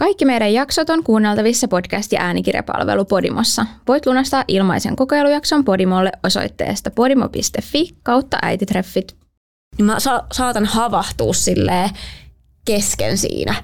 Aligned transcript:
Kaikki 0.00 0.24
meidän 0.24 0.52
jaksot 0.52 0.90
on 0.90 1.04
kuunneltavissa 1.04 1.66
podcast- 1.66 2.12
ja 2.12 2.20
äänikirjapalvelu 2.20 3.04
Podimossa. 3.04 3.66
Voit 3.88 4.06
lunastaa 4.06 4.44
ilmaisen 4.48 4.96
kokeilujakson 4.96 5.64
Podimolle 5.64 6.12
osoitteesta 6.24 6.90
podimo.fi 6.90 7.88
kautta 8.02 8.38
äititreffit. 8.42 9.16
Niin 9.78 9.86
mä 9.86 10.00
sa- 10.00 10.24
saatan 10.32 10.64
havahtua 10.64 11.32
silleen 11.32 11.90
kesken 12.64 13.18
siinä, 13.18 13.54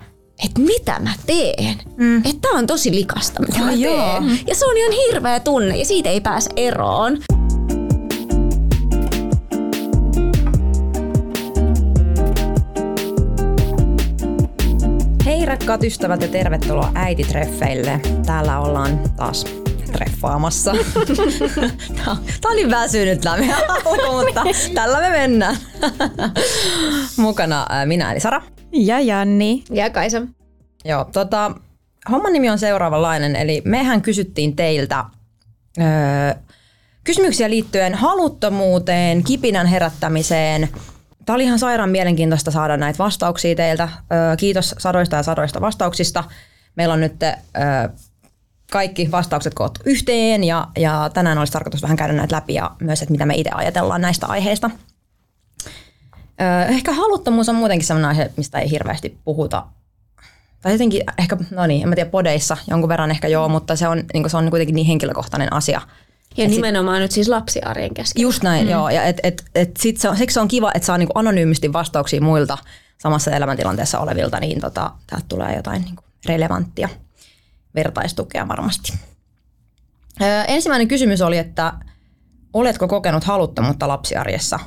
että 0.45 0.61
mitä 0.61 1.01
mä 1.01 1.11
teen. 1.27 1.77
Mm. 1.96 2.17
Että 2.17 2.40
tää 2.40 2.58
on 2.58 2.66
tosi 2.66 2.90
likasta, 2.94 3.42
mitä 3.42 3.58
mä 3.58 3.71
teen. 3.71 4.40
Ja 4.46 4.54
se 4.54 4.66
on 4.66 4.76
ihan 4.76 4.92
hirveä 4.92 5.40
tunne 5.40 5.76
ja 5.76 5.84
siitä 5.84 6.08
ei 6.10 6.21
pääse 6.21 6.50
eroon. 6.56 7.18
Hei 15.47 15.51
rakkaat 15.51 15.85
ystävät 15.85 16.23
ja 16.23 16.28
tervetuloa 16.28 16.92
äititreffeille. 16.95 18.00
Täällä 18.27 18.60
ollaan 18.60 19.00
taas 19.16 19.45
treffaamassa. 19.92 20.72
Tää 22.41 22.50
oli 22.52 22.70
väsynyt 22.70 23.20
tämä 23.20 23.36
meidän 23.36 23.70
alku, 23.70 23.91
mutta 24.16 24.45
tällä 24.74 25.00
me 25.00 25.10
mennään. 25.10 25.56
Mukana 27.16 27.66
ää, 27.69 27.86
minä 27.86 28.12
eli 28.12 28.20
Sara. 28.20 28.42
Ja 28.72 29.00
Janni. 29.00 29.64
Ja 29.70 29.91
Kaisa. 29.91 30.22
Joo, 30.84 31.05
tota, 31.05 31.52
homman 32.10 32.33
nimi 32.33 32.50
on 32.50 32.58
seuraavanlainen, 32.58 33.36
eli 33.36 33.62
mehän 33.64 34.02
kysyttiin 34.02 34.56
teiltä 34.56 35.05
öö, 35.78 35.84
kysymyksiä 37.05 37.50
liittyen 37.50 37.94
haluttomuuteen, 37.94 39.24
kipinän 39.24 39.66
herättämiseen. 39.66 40.69
Tämä 41.26 41.34
oli 41.34 41.44
ihan 41.44 41.58
sairaan 41.58 41.90
mielenkiintoista 41.90 42.50
saada 42.50 42.76
näitä 42.76 42.98
vastauksia 42.98 43.54
teiltä. 43.54 43.88
Kiitos 44.38 44.74
sadoista 44.78 45.16
ja 45.16 45.22
sadoista 45.22 45.60
vastauksista. 45.60 46.24
Meillä 46.76 46.94
on 46.94 47.00
nyt 47.00 47.16
kaikki 48.72 49.10
vastaukset 49.10 49.54
koottu 49.54 49.80
yhteen 49.84 50.44
ja, 50.44 50.68
ja 50.78 51.10
tänään 51.14 51.38
olisi 51.38 51.52
tarkoitus 51.52 51.83
vähän 51.83 51.96
käydä 51.96 52.12
näitä 52.12 52.36
läpi 52.36 52.55
ja 52.55 52.70
myös, 52.80 53.02
että 53.02 53.12
mitä 53.12 53.27
me 53.27 53.34
itse 53.34 53.50
ajatellaan 53.55 54.00
näistä 54.00 54.27
aiheista. 54.27 54.70
Ehkä 56.68 56.92
haluttomuus 56.92 57.48
on 57.48 57.55
muutenkin 57.55 57.86
sellainen 57.86 58.08
aihe, 58.08 58.30
mistä 58.36 58.58
ei 58.58 58.70
hirveästi 58.70 59.18
puhuta. 59.24 59.66
Tai 60.62 60.72
jotenkin 60.72 61.02
ehkä, 61.18 61.36
no 61.50 61.66
niin, 61.66 61.83
en 61.83 61.88
mä 61.88 61.94
tiedä, 61.94 62.11
podeissa 62.11 62.56
jonkun 62.70 62.88
verran 62.88 63.11
ehkä 63.11 63.28
joo, 63.28 63.48
mutta 63.48 63.77
se 63.77 63.88
on, 63.88 64.05
niin 64.14 64.30
se 64.30 64.36
on 64.36 64.50
kuitenkin 64.50 64.74
niin 64.74 64.86
henkilökohtainen 64.86 65.52
asia. 65.52 65.80
Ja 66.37 66.45
Et 66.45 66.51
nimenomaan 66.51 67.01
nyt 67.01 67.11
siis 67.11 67.29
lapsiarjen 67.29 67.95
kesken. 67.95 68.23
Just 68.23 68.42
näin, 68.42 68.65
mm. 68.65 68.70
joo. 68.70 68.91
Ja 68.91 69.05
et, 69.05 69.20
et, 69.23 69.45
et 69.55 69.77
sit 69.79 69.97
se 69.97 70.09
on, 70.09 70.17
siksi 70.17 70.34
se 70.34 70.41
on 70.41 70.48
kiva, 70.48 70.70
että 70.75 70.87
saa 70.87 70.98
niinku 70.98 71.12
anonyymisti 71.19 71.73
vastauksia 71.73 72.20
muilta 72.20 72.59
samassa 72.98 73.31
elämäntilanteessa 73.31 73.98
olevilta, 73.98 74.41
niin 74.41 74.61
tota, 74.61 74.91
täältä 75.07 75.27
tulee 75.29 75.57
jotain 75.57 75.83
niinku 75.83 76.03
relevanttia 76.27 76.89
vertaistukea 77.75 78.48
varmasti. 78.48 78.92
Öö, 80.23 80.42
ensimmäinen 80.42 80.89
kysymys 80.89 81.23
oli, 81.23 81.39
että 81.39 81.73
oletko 82.53 82.89
kokenut 82.89 83.25
haluttomuutta 83.25 83.89
lapsiarjessa? 83.89 84.59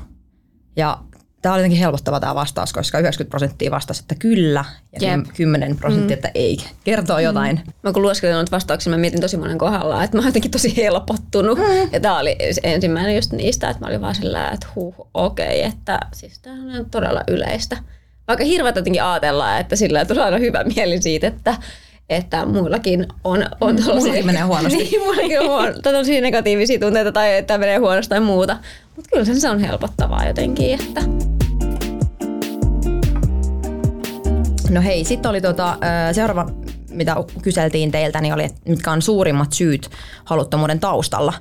Ja 0.75 0.97
tämä 1.41 1.55
oli 1.55 1.61
jotenkin 1.61 1.79
helpottava 1.79 2.19
tämä 2.19 2.35
vastaus, 2.35 2.73
koska 2.73 2.99
90 2.99 3.29
prosenttia 3.29 3.71
vastasi, 3.71 4.01
että 4.01 4.15
kyllä, 4.15 4.65
ja 5.01 5.11
Jep. 5.11 5.25
10 5.37 5.77
prosenttia, 5.77 6.13
että 6.13 6.31
ei. 6.35 6.57
Kertoo 6.83 7.19
jotain. 7.19 7.61
Mä 7.83 7.93
kun 7.93 8.01
lueskelin 8.01 8.33
noita 8.33 8.51
vastauksia, 8.51 8.91
mä 8.91 8.97
mietin 8.97 9.21
tosi 9.21 9.37
monen 9.37 9.57
kohdalla, 9.57 10.03
että 10.03 10.17
mä 10.17 10.21
oon 10.21 10.27
jotenkin 10.27 10.51
tosi 10.51 10.77
helpottunut. 10.77 11.57
Mm. 11.57 11.89
Ja 11.91 11.99
tää 11.99 12.19
oli 12.19 12.35
ensimmäinen 12.63 13.15
just 13.15 13.31
niistä, 13.31 13.69
että 13.69 13.83
mä 13.83 13.87
olin 13.87 14.01
vaan 14.01 14.15
sillä, 14.15 14.49
että 14.49 14.67
huh, 14.75 14.95
okei, 15.13 15.59
okay, 15.59 15.71
että 15.71 15.99
siis 16.13 16.39
tää 16.39 16.53
on 16.53 16.89
todella 16.91 17.23
yleistä. 17.27 17.77
Vaikka 18.27 18.45
hirveät 18.45 18.75
jotenkin 18.75 19.03
ajatellaan, 19.03 19.59
että 19.59 19.75
sillä 19.75 20.05
tulee 20.05 20.23
aina 20.23 20.37
hyvä 20.37 20.63
mieli 20.75 21.01
siitä, 21.01 21.27
että 21.27 21.55
että 22.09 22.45
muillakin 22.45 23.07
on, 23.23 23.45
on 23.61 23.75
Mm, 23.75 23.83
muillakin 23.85 24.25
menee 24.25 24.41
huonosti. 24.41 24.77
niin, 24.83 25.01
muillakin 25.01 25.39
on 25.39 25.47
huono, 25.47 25.73
tällaisia 25.83 26.21
negatiivisia 26.21 26.79
tunteita 26.79 27.11
tai 27.11 27.37
että 27.37 27.57
menee 27.57 27.77
huonosti 27.77 28.09
tai 28.09 28.19
muuta. 28.19 28.57
Mutta 28.95 29.09
kyllä 29.13 29.25
se, 29.25 29.39
se 29.39 29.49
on 29.49 29.59
helpottavaa 29.59 30.27
jotenkin, 30.27 30.79
että 30.79 31.01
No 34.69 34.81
hei, 34.81 35.03
sitten 35.03 35.29
oli 35.29 35.41
tota, 35.41 35.77
seuraava, 36.11 36.49
mitä 36.89 37.15
kyseltiin 37.41 37.91
teiltä, 37.91 38.21
niin 38.21 38.33
oli, 38.33 38.43
että 38.43 38.61
mitkä 38.69 38.91
on 38.91 39.01
suurimmat 39.01 39.53
syyt 39.53 39.89
haluttomuuden 40.25 40.79
taustalla. 40.79 41.33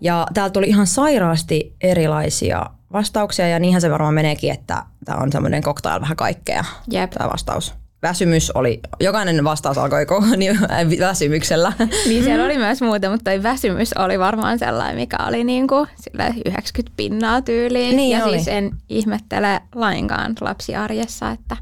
Ja 0.00 0.26
täältä 0.34 0.52
tuli 0.52 0.68
ihan 0.68 0.86
sairaasti 0.86 1.76
erilaisia 1.80 2.66
vastauksia, 2.92 3.48
ja 3.48 3.58
niinhän 3.58 3.80
se 3.80 3.90
varmaan 3.90 4.14
meneekin, 4.14 4.52
että 4.52 4.82
tämä 5.04 5.18
on 5.18 5.32
semmoinen 5.32 5.62
cocktail 5.62 6.00
vähän 6.00 6.16
kaikkea, 6.16 6.64
Jep. 6.90 7.10
tämä 7.10 7.30
vastaus. 7.30 7.74
Väsymys 8.04 8.50
oli, 8.50 8.80
jokainen 9.00 9.44
vastaus 9.44 9.78
alkoi 9.78 10.04
ko- 10.04 10.36
niin, 10.36 10.60
väsymyksellä. 11.00 11.72
Niin 12.06 12.24
siellä 12.24 12.44
oli 12.44 12.58
myös 12.58 12.82
muuta, 12.82 13.10
mutta 13.10 13.30
toi 13.30 13.42
väsymys 13.42 13.92
oli 13.92 14.18
varmaan 14.18 14.58
sellainen, 14.58 14.96
mikä 14.96 15.16
oli 15.28 15.44
niinku 15.44 15.86
sillä 16.00 16.26
90 16.46 16.96
pinnaa 16.96 17.42
tyyliin. 17.42 17.96
Niin 17.96 18.18
ja 18.18 18.24
oli. 18.24 18.36
siis 18.36 18.48
en 18.48 18.70
ihmettele 18.88 19.60
lainkaan 19.74 20.34
lapsiarjessa, 20.40 21.30
että, 21.30 21.56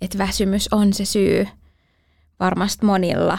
että 0.00 0.18
väsymys 0.18 0.68
on 0.72 0.92
se 0.92 1.04
syy 1.04 1.46
varmasti 2.40 2.86
monilla. 2.86 3.38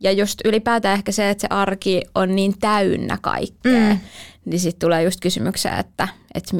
Ja 0.00 0.12
just 0.12 0.40
ylipäätään 0.44 0.94
ehkä 0.94 1.12
se, 1.12 1.30
että 1.30 1.40
se 1.40 1.46
arki 1.50 2.02
on 2.14 2.36
niin 2.36 2.58
täynnä 2.58 3.18
kaikkea, 3.22 3.94
mm. 3.94 3.98
niin 4.44 4.60
sitten 4.60 4.80
tulee 4.80 5.02
just 5.02 5.20
kysymyksiä, 5.20 5.76
että, 5.76 6.08
että, 6.34 6.56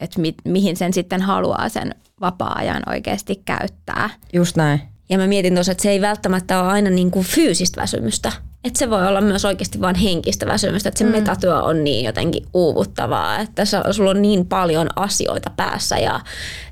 että 0.00 0.20
mi, 0.20 0.34
mihin 0.44 0.76
sen 0.76 0.92
sitten 0.92 1.22
haluaa 1.22 1.68
sen 1.68 1.94
vapaa-ajan 2.20 2.82
oikeasti 2.86 3.42
käyttää. 3.44 4.10
Just 4.32 4.56
näin. 4.56 4.80
Ja 5.08 5.18
mä 5.18 5.26
mietin 5.26 5.54
tuossa, 5.54 5.72
että 5.72 5.82
se 5.82 5.90
ei 5.90 6.00
välttämättä 6.00 6.62
ole 6.62 6.68
aina 6.68 6.90
niin 6.90 7.10
kuin 7.10 7.24
fyysistä 7.24 7.80
väsymystä. 7.80 8.32
Että 8.64 8.78
se 8.78 8.90
voi 8.90 9.08
olla 9.08 9.20
myös 9.20 9.44
oikeasti 9.44 9.80
vain 9.80 9.96
henkistä 9.96 10.46
väsymystä, 10.46 10.88
että 10.88 10.98
se 10.98 11.04
mm. 11.04 11.10
metatyö 11.10 11.62
on 11.62 11.84
niin 11.84 12.04
jotenkin 12.04 12.46
uuvuttavaa, 12.54 13.38
että 13.38 13.62
sulla 13.90 14.10
on 14.10 14.22
niin 14.22 14.46
paljon 14.46 14.88
asioita 14.96 15.50
päässä 15.50 15.98
ja 15.98 16.20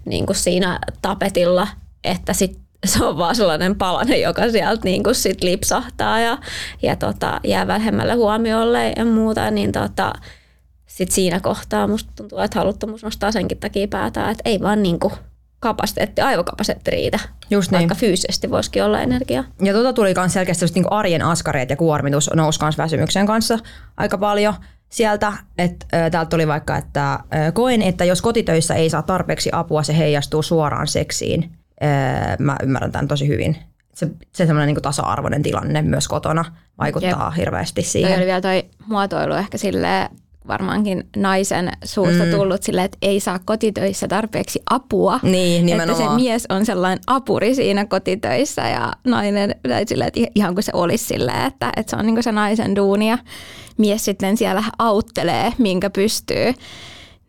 niin 0.04 0.26
kuin 0.26 0.36
siinä 0.36 0.78
tapetilla, 1.02 1.68
että 2.04 2.32
sit 2.32 2.58
se 2.86 3.04
on 3.04 3.18
vaan 3.18 3.36
sellainen 3.36 3.76
palanen, 3.76 4.20
joka 4.20 4.50
sieltä 4.50 4.84
niin 4.84 5.02
kuin 5.02 5.14
sit 5.14 5.42
lipsahtaa 5.42 6.20
ja, 6.20 6.38
ja 6.82 6.96
tota, 6.96 7.40
jää 7.44 7.66
vähemmälle 7.66 8.14
huomiolle 8.14 8.92
ja 8.96 9.04
muuta, 9.04 9.50
niin 9.50 9.72
tota, 9.72 10.12
sit 10.94 11.10
siinä 11.10 11.40
kohtaa 11.40 11.86
musta 11.86 12.12
tuntuu, 12.16 12.38
että 12.38 12.58
haluttomuus 12.58 13.02
nostaa 13.02 13.32
senkin 13.32 13.58
takia 13.58 13.88
päätään, 13.88 14.30
että 14.30 14.42
ei 14.44 14.60
vaan 14.60 14.82
niin 14.82 15.00
kuin 15.00 15.12
kapasiteetti, 15.60 16.20
aivokapasiteetti 16.20 16.90
riitä, 16.90 17.18
Just 17.50 17.70
niin. 17.70 17.78
vaikka 17.78 17.94
fyysisesti 17.94 18.50
voisikin 18.50 18.84
olla 18.84 19.00
energiaa. 19.00 19.44
Ja 19.62 19.72
tuota 19.72 19.92
tuli 19.92 20.14
myös 20.16 20.32
selkeästi 20.32 20.64
just 20.64 20.74
niinku 20.74 20.94
arjen 20.94 21.22
askareet 21.22 21.70
ja 21.70 21.76
kuormitus 21.76 22.30
nousi 22.34 22.58
myös 22.62 22.78
väsymyksen 22.78 23.26
kanssa 23.26 23.58
aika 23.96 24.18
paljon 24.18 24.54
sieltä. 24.88 25.32
Et, 25.58 25.86
ö, 25.94 26.10
täältä 26.10 26.28
tuli 26.30 26.46
vaikka, 26.46 26.76
että 26.76 27.14
ö, 27.14 27.52
koen, 27.52 27.82
että 27.82 28.04
jos 28.04 28.22
kotitöissä 28.22 28.74
ei 28.74 28.90
saa 28.90 29.02
tarpeeksi 29.02 29.50
apua, 29.52 29.82
se 29.82 29.98
heijastuu 29.98 30.42
suoraan 30.42 30.86
seksiin. 30.86 31.52
Ö, 31.82 31.86
mä 32.38 32.56
ymmärrän 32.62 32.92
tämän 32.92 33.08
tosi 33.08 33.28
hyvin. 33.28 33.56
Se, 33.94 34.06
se 34.32 34.46
semmoinen 34.46 34.66
niinku 34.66 34.80
tasa-arvoinen 34.80 35.42
tilanne 35.42 35.82
myös 35.82 36.08
kotona 36.08 36.44
vaikuttaa 36.78 37.28
Jep. 37.28 37.36
hirveästi 37.36 37.82
Toi 37.82 37.90
siihen. 37.90 38.16
oli 38.18 38.26
vielä 38.26 38.40
toi 38.40 38.64
muotoilu 38.86 39.34
ehkä 39.34 39.58
sille 39.58 40.10
varmaankin 40.48 41.04
naisen 41.16 41.72
suusta 41.84 42.24
mm. 42.24 42.30
tullut 42.30 42.62
silleen, 42.62 42.84
että 42.84 42.98
ei 43.02 43.20
saa 43.20 43.38
kotitöissä 43.44 44.08
tarpeeksi 44.08 44.62
apua. 44.70 45.20
Niin, 45.22 45.68
Että 45.68 45.84
nimenomaan. 45.84 46.18
se 46.18 46.22
mies 46.22 46.46
on 46.48 46.66
sellainen 46.66 47.00
apuri 47.06 47.54
siinä 47.54 47.84
kotitöissä 47.84 48.68
ja 48.68 48.92
nainen, 49.04 49.54
tai 49.68 49.84
silleen, 49.86 50.08
että 50.08 50.20
ihan 50.34 50.54
kuin 50.54 50.64
se 50.64 50.72
olisi 50.74 51.04
silleen, 51.04 51.46
että, 51.46 51.72
että 51.76 51.90
se 51.90 51.96
on 51.96 52.06
niin 52.06 52.22
se 52.22 52.32
naisen 52.32 52.76
duuni 52.76 53.10
ja 53.10 53.18
mies 53.78 54.04
sitten 54.04 54.36
siellä 54.36 54.64
auttelee, 54.78 55.52
minkä 55.58 55.90
pystyy. 55.90 56.54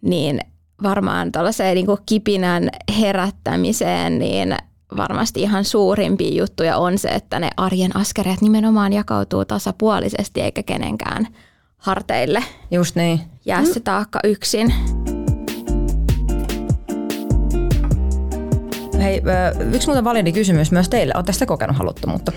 Niin 0.02 0.40
varmaan 0.84 1.32
tuollaiseen 1.32 1.76
niin 1.76 1.88
kipinän 2.06 2.70
herättämiseen, 3.00 4.20
niin 4.20 4.56
varmasti 4.98 5.42
ihan 5.42 5.66
suurimpia 5.66 6.42
juttuja 6.42 6.78
on 6.78 6.98
se, 6.98 7.08
että 7.08 7.40
ne 7.40 7.50
arjen 7.58 7.96
askareet 7.96 8.42
nimenomaan 8.42 8.94
jakautuu 8.94 9.46
tasapuolisesti 9.46 10.42
eikä 10.42 10.64
kenenkään 10.64 11.28
harteille 11.86 12.44
Just 12.72 12.96
niin. 12.96 13.22
jää 13.46 13.66
se 13.66 13.80
taakka 13.80 14.20
yksin. 14.24 14.74
Hei, 19.02 19.22
yksi 19.74 19.88
muuten 19.88 20.04
validi 20.04 20.32
kysymys 20.32 20.72
myös 20.72 20.90
teille. 20.90 21.14
Oletteko 21.16 21.34
sitä 21.34 21.46
kokenut 21.46 21.78
haluttomuutta? 21.78 22.32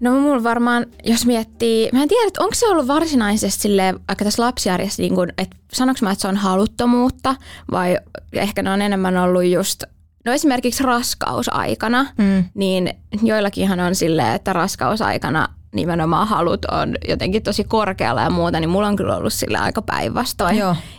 No 0.00 0.20
mulla 0.20 0.42
varmaan, 0.42 0.86
jos 1.04 1.26
miettii, 1.26 1.88
mä 1.92 2.02
en 2.02 2.08
tiedä, 2.08 2.26
että 2.26 2.42
onko 2.42 2.54
se 2.54 2.68
ollut 2.68 2.86
varsinaisesti 2.88 3.62
silleen, 3.62 3.94
vaikka 4.08 4.24
tässä 4.24 4.42
lapsiarjessa, 4.42 5.02
niin 5.02 5.14
kun, 5.14 5.28
että 5.38 5.56
sanoinko 5.72 5.98
mä, 6.02 6.10
että 6.10 6.22
se 6.22 6.28
on 6.28 6.36
haluttomuutta, 6.36 7.34
vai 7.70 7.98
ehkä 8.32 8.62
ne 8.62 8.70
on 8.70 8.82
enemmän 8.82 9.16
ollut 9.16 9.44
just, 9.44 9.82
no 10.24 10.32
esimerkiksi 10.32 10.82
raskausaikana, 10.82 12.06
mm. 12.18 12.44
niin 12.54 12.90
joillakinhan 13.22 13.80
on 13.80 13.94
silleen, 13.94 14.34
että 14.34 14.52
raskausaikana 14.52 15.48
nimenomaan 15.74 16.28
halut 16.28 16.64
on 16.64 16.94
jotenkin 17.08 17.42
tosi 17.42 17.64
korkealla 17.64 18.20
ja 18.22 18.30
muuta, 18.30 18.60
niin 18.60 18.70
mulla 18.70 18.88
on 18.88 18.96
kyllä 18.96 19.16
ollut 19.16 19.32
sillä 19.32 19.58
aika 19.58 19.82
päinvastoin. 19.82 20.56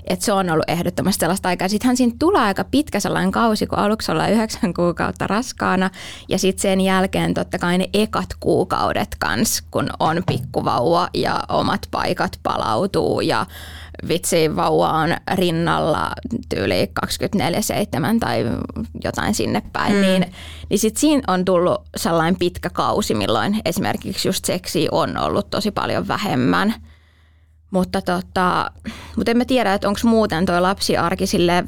Että 0.07 0.25
se 0.25 0.33
on 0.33 0.49
ollut 0.49 0.69
ehdottomasti 0.69 1.19
sellaista 1.19 1.49
aikaa. 1.49 1.67
Sittenhän 1.67 1.97
siinä 1.97 2.13
tulee 2.19 2.41
aika 2.41 2.63
pitkä 2.63 2.99
sellainen 2.99 3.31
kausi, 3.31 3.67
kun 3.67 3.79
aluksi 3.79 4.11
ollaan 4.11 4.31
yhdeksän 4.31 4.73
kuukautta 4.73 5.27
raskaana 5.27 5.89
ja 6.29 6.39
sitten 6.39 6.61
sen 6.61 6.81
jälkeen 6.81 7.33
totta 7.33 7.59
kai 7.59 7.77
ne 7.77 7.89
ekat 7.93 8.29
kuukaudet 8.39 9.15
kans, 9.19 9.61
kun 9.71 9.89
on 9.99 10.23
pikkuvauva 10.27 11.09
ja 11.13 11.43
omat 11.49 11.81
paikat 11.91 12.39
palautuu 12.43 13.21
ja 13.21 13.45
vitsi 14.07 14.55
vauva 14.55 14.91
on 14.91 15.09
rinnalla 15.35 16.11
tyyli 16.49 16.91
24-7 17.05 18.19
tai 18.19 18.45
jotain 19.03 19.33
sinne 19.33 19.61
päin, 19.73 19.93
mm. 19.93 20.01
niin, 20.01 20.25
niin 20.69 20.79
sit 20.79 20.97
siinä 20.97 21.21
on 21.27 21.45
tullut 21.45 21.81
sellainen 21.97 22.39
pitkä 22.39 22.69
kausi, 22.69 23.13
milloin 23.13 23.61
esimerkiksi 23.65 24.27
just 24.27 24.45
seksi 24.45 24.87
on 24.91 25.17
ollut 25.17 25.49
tosi 25.49 25.71
paljon 25.71 26.07
vähemmän. 26.07 26.73
Mutta, 27.71 28.01
tota, 28.01 28.71
mutta 29.15 29.31
en 29.31 29.37
mä 29.37 29.45
tiedä, 29.45 29.73
että 29.73 29.87
onko 29.87 29.99
muuten 30.03 30.45
toi 30.45 30.61
lapsiarki 30.61 31.27
sille 31.27 31.63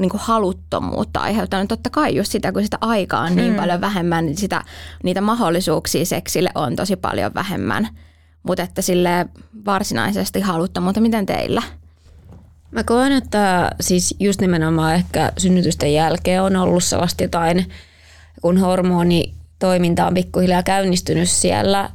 niin 0.00 0.10
kuin 0.10 0.20
haluttomuutta 0.20 1.20
aiheuttanut. 1.20 1.68
Totta 1.68 1.90
kai 1.90 2.16
just 2.16 2.32
sitä, 2.32 2.52
kun 2.52 2.62
sitä 2.62 2.78
aikaa 2.80 3.20
on 3.20 3.36
niin 3.36 3.52
mm. 3.52 3.56
paljon 3.56 3.80
vähemmän, 3.80 4.26
niin 4.26 4.36
sitä, 4.36 4.64
niitä 5.02 5.20
mahdollisuuksia 5.20 6.04
seksille 6.04 6.50
on 6.54 6.76
tosi 6.76 6.96
paljon 6.96 7.34
vähemmän– 7.34 7.88
mutta 8.48 8.62
että 8.62 8.82
sille 8.82 9.26
varsinaisesti 9.66 10.40
halutta, 10.40 10.80
mutta 10.80 11.00
miten 11.00 11.26
teillä? 11.26 11.62
Mä 12.70 12.84
koen, 12.84 13.12
että 13.12 13.70
siis 13.80 14.14
just 14.20 14.40
nimenomaan 14.40 14.94
ehkä 14.94 15.32
synnytysten 15.38 15.94
jälkeen 15.94 16.42
on 16.42 16.56
ollut 16.56 16.84
sellaista 16.84 17.22
jotain, 17.22 17.68
kun 18.42 18.58
hormonitoiminta 18.58 20.06
on 20.06 20.14
pikkuhiljaa 20.14 20.62
käynnistynyt 20.62 21.28
siellä, 21.28 21.90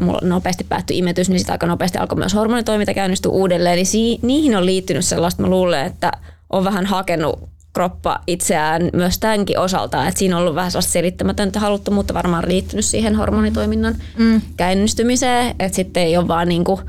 mulla 0.00 0.20
nopeasti 0.22 0.64
päättyi 0.64 0.98
imetys, 0.98 1.28
niin 1.28 1.38
sitä 1.38 1.52
aika 1.52 1.66
nopeasti 1.66 1.98
alkoi 1.98 2.18
myös 2.18 2.34
hormonitoiminta 2.34 2.94
käynnistyä 2.94 3.32
uudelleen. 3.32 3.76
Niin 3.76 3.86
si- 3.86 4.18
niihin 4.22 4.56
on 4.56 4.66
liittynyt 4.66 5.04
sellaista, 5.04 5.42
mä 5.42 5.48
luulen, 5.48 5.86
että 5.86 6.12
on 6.50 6.64
vähän 6.64 6.86
hakenut 6.86 7.48
kroppa 7.74 8.20
itseään 8.26 8.90
myös 8.92 9.18
tämänkin 9.18 9.58
osalta. 9.58 10.06
Että 10.06 10.18
siinä 10.18 10.36
on 10.36 10.42
ollut 10.42 10.54
vähän 10.54 10.70
sellaista 10.70 10.92
selittämätöntä 10.92 11.60
haluttomuutta 11.60 12.14
varmaan 12.14 12.48
liittynyt 12.48 12.84
siihen 12.84 13.14
hormonitoiminnan 13.14 13.94
mm. 14.18 14.40
käynnistymiseen. 14.56 15.54
Että 15.58 15.76
sitten 15.76 16.02
ei 16.02 16.16
ole 16.16 16.28
vaan 16.28 16.48
niinku, 16.48 16.80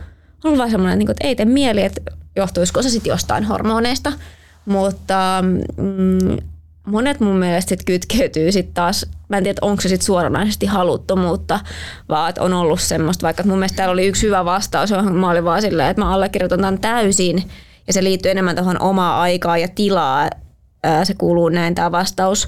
ollut 0.44 0.58
vaan 0.58 0.72
semmoinen, 0.72 1.00
niinku, 1.00 1.12
että 1.12 1.28
ei 1.28 1.36
tee 1.36 1.46
mieli, 1.46 1.82
että 1.82 2.02
johtuisiko 2.36 2.82
se 2.82 2.90
sitten 2.90 3.10
jostain 3.12 3.44
hormoneista. 3.44 4.14
Mutta 4.66 5.44
mm, 5.78 6.38
monet 6.86 7.20
mun 7.20 7.36
mielestä 7.36 7.70
sit 7.70 7.84
kytkeytyy 7.86 8.52
sitten 8.52 8.74
taas, 8.74 9.06
mä 9.30 9.38
en 9.38 9.44
tiedä, 9.44 9.58
onko 9.62 9.82
se 9.82 9.90
sitten 9.90 10.06
suoranaisesti 10.06 10.66
haluttomuutta, 10.66 11.60
vaan 12.10 12.30
että 12.30 12.44
on 12.44 12.54
ollut 12.54 12.82
semmoista, 12.82 13.24
vaikka 13.24 13.44
mun 13.44 13.58
mielestä 13.60 13.76
täällä 13.76 13.94
oli 13.94 14.08
yksi 14.08 14.28
hyvä 14.28 14.46
vastaus, 14.46 14.90
johon 14.92 15.16
mä 15.16 15.30
olin 15.30 15.44
vaan 15.44 15.62
silleen, 15.62 15.90
että 15.90 16.02
mä 16.02 16.14
allekirjoitan 16.14 16.60
tämän 16.60 16.80
täysin, 16.80 17.44
ja 17.88 17.94
se 17.94 18.04
liittyy 18.04 18.32
enemmän 18.32 18.56
tuohon 18.56 18.82
omaa 18.82 19.22
aikaa 19.22 19.58
ja 19.58 19.68
tilaa, 19.68 20.30
se 21.04 21.14
kuuluu 21.14 21.50
näin 21.50 21.76
tämä 21.76 21.92
vastaus. 21.92 22.48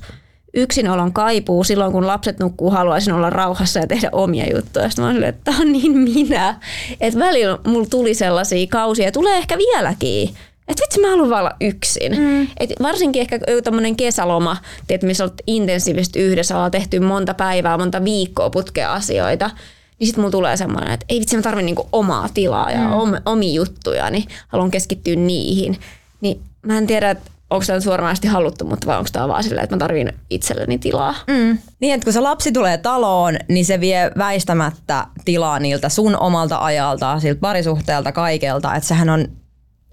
Yksinolon 0.53 1.13
kaipuu 1.13 1.63
silloin, 1.63 1.91
kun 1.91 2.07
lapset 2.07 2.39
nukkuu, 2.39 2.69
haluaisin 2.69 3.13
olla 3.13 3.29
rauhassa 3.29 3.79
ja 3.79 3.87
tehdä 3.87 4.09
omia 4.11 4.55
juttuja. 4.55 4.89
Sitten 4.89 5.05
mä 5.05 5.11
olin, 5.11 5.23
että 5.23 5.41
tämä 5.43 5.57
on 5.61 5.71
niin 5.71 5.97
minä. 5.97 6.59
Että 7.01 7.19
välillä 7.19 7.59
mulla 7.67 7.87
tuli 7.89 8.13
sellaisia 8.13 8.67
kausia 8.67 9.05
ja 9.05 9.11
tulee 9.11 9.37
ehkä 9.37 9.57
vieläkin. 9.57 10.29
Että 10.67 10.81
vitsi 10.81 10.99
mä 10.99 11.09
haluan 11.09 11.39
olla 11.39 11.51
yksin. 11.61 12.17
Mm. 12.17 12.47
Et 12.59 12.69
varsinkin 12.81 13.21
ehkä 13.21 13.39
tämmöinen 13.63 13.95
kesäloma, 13.95 14.57
tiedät, 14.87 15.03
missä 15.03 15.23
olet 15.23 15.43
intensiivisesti 15.47 16.19
yhdessä, 16.19 16.55
ollaan 16.55 16.71
tehty 16.71 16.99
monta 16.99 17.33
päivää, 17.33 17.77
monta 17.77 18.03
viikkoa 18.03 18.49
putkea 18.49 18.93
asioita. 18.93 19.51
Niin 19.99 20.07
sitten 20.07 20.21
mulla 20.21 20.31
tulee 20.31 20.57
semmoinen, 20.57 20.93
että 20.93 21.05
ei 21.09 21.19
vitsi 21.19 21.35
mä 21.35 21.41
tarvitsen 21.41 21.65
niinku 21.65 21.89
omaa 21.91 22.29
tilaa 22.33 22.71
ja 22.71 22.79
mm. 22.79 23.21
omia 23.25 23.53
juttuja, 23.53 24.09
niin 24.09 24.25
haluan 24.47 24.71
keskittyä 24.71 25.15
niihin. 25.15 25.79
Niin 26.21 26.41
mä 26.61 26.77
en 26.77 26.87
tiedä, 26.87 27.09
että 27.09 27.31
onko 27.49 27.65
tämä 27.65 27.79
suoranaisesti 27.79 28.27
haluttu, 28.27 28.65
mutta 28.65 28.87
vai 28.87 28.97
onko 28.97 29.09
tämä 29.13 29.27
vaan 29.27 29.43
silleen, 29.43 29.63
että 29.63 29.75
mä 29.75 29.79
tarvin 29.79 30.13
itselleni 30.29 30.77
tilaa. 30.77 31.15
Mm. 31.27 31.57
Niin, 31.79 31.93
että 31.93 32.05
kun 32.05 32.13
se 32.13 32.19
lapsi 32.19 32.51
tulee 32.51 32.77
taloon, 32.77 33.37
niin 33.47 33.65
se 33.65 33.79
vie 33.79 34.11
väistämättä 34.17 35.07
tilaa 35.25 35.59
niiltä 35.59 35.89
sun 35.89 36.17
omalta 36.19 36.57
ajalta, 36.57 37.19
siltä 37.19 37.39
parisuhteelta, 37.39 38.11
kaikelta. 38.11 38.75
Että 38.75 38.87
sehän 38.87 39.09
on, 39.09 39.27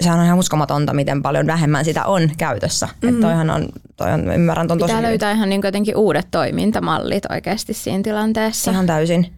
sehän 0.03 0.19
on 0.19 0.25
ihan 0.25 0.39
uskomatonta, 0.39 0.95
miten 0.95 1.23
paljon 1.23 1.47
vähemmän 1.47 1.85
sitä 1.85 2.05
on 2.05 2.31
käytössä. 2.39 2.87
Mm-hmm. 2.87 3.09
Että 3.09 3.21
toihan 3.27 3.51
on, 3.51 3.69
toi 3.97 4.13
on, 4.13 4.33
ymmärrän 4.33 4.69
ton 4.69 4.79
tosi 4.79 4.93
Pitää 4.93 5.03
löytää 5.03 5.33
ihan 5.33 5.49
niin 5.49 5.61
jotenkin 5.65 5.97
uudet 5.97 6.29
toimintamallit 6.31 7.27
oikeasti 7.31 7.75
siinä 7.75 8.03
tilanteessa. 8.03 8.71
Ihan 8.71 8.87
täysin. 8.87 9.35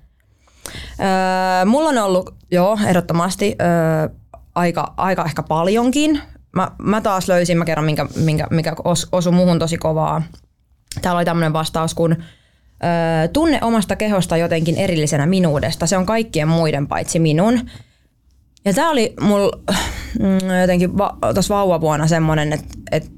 Öö, 1.01 1.65
mulla 1.65 1.89
on 1.89 1.99
ollut, 1.99 2.35
joo, 2.51 2.79
ehdottomasti 2.87 3.57
öö, 3.61 4.09
aika, 4.55 4.95
aika 4.97 5.25
ehkä 5.25 5.43
paljonkin 5.43 6.23
mä, 6.56 6.70
mä 6.82 7.00
taas 7.00 7.29
löysin, 7.29 7.58
mä 7.58 7.64
kerron 7.64 7.85
minkä, 7.85 8.06
minkä, 8.17 8.47
mikä 8.50 8.76
os, 8.85 9.08
osui 9.12 9.32
muuhun 9.32 9.58
tosi 9.58 9.79
kovaa. 9.79 10.23
Täällä 11.03 11.19
oli 11.19 11.25
tämmöinen 11.25 11.53
vastaus 11.53 11.94
kun 11.94 12.12
ö, 12.12 13.29
tunne 13.32 13.58
omasta 13.62 13.97
kehosta 13.97 14.37
jotenkin 14.37 14.76
erillisenä 14.76 15.26
minuudesta. 15.26 15.87
Se 15.87 15.97
on 15.97 16.06
kaikkien 16.06 16.49
muiden 16.49 16.87
paitsi 16.87 17.19
minun. 17.19 17.61
Ja 18.64 18.75
tämä 18.75 18.91
oli 18.91 19.14
mulla 19.20 19.58
mm, 20.20 20.61
jotenkin 20.61 20.99
va, 20.99 21.17
tuossa 21.35 21.55
vauvavuonna 21.55 22.06
semmoinen, 22.06 22.53
että 22.53 22.67
et, 22.93 23.11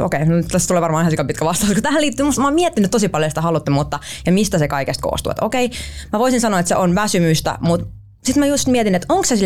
okei, 0.00 0.22
okay, 0.22 0.34
nyt 0.34 0.48
tässä 0.48 0.68
tulee 0.68 0.80
varmaan 0.80 1.12
ihan 1.12 1.26
pitkä 1.26 1.44
vastaus, 1.44 1.72
kun 1.72 1.82
tähän 1.82 2.00
liittyy, 2.00 2.26
mä 2.26 2.44
oon 2.44 2.54
miettinyt 2.54 2.90
tosi 2.90 3.08
paljon 3.08 3.30
sitä 3.30 3.40
haluttomuutta 3.40 3.98
ja 4.26 4.32
mistä 4.32 4.58
se 4.58 4.68
kaikesta 4.68 5.02
koostuu. 5.02 5.32
Okei, 5.40 5.64
okay, 5.64 5.78
mä 6.12 6.18
voisin 6.18 6.40
sanoa, 6.40 6.60
että 6.60 6.68
se 6.68 6.76
on 6.76 6.94
väsymystä, 6.94 7.58
mutta 7.60 7.86
sitten 8.24 8.40
mä 8.40 8.46
just 8.46 8.68
mietin, 8.68 8.94
että 8.94 9.06
onko 9.08 9.24
se 9.24 9.36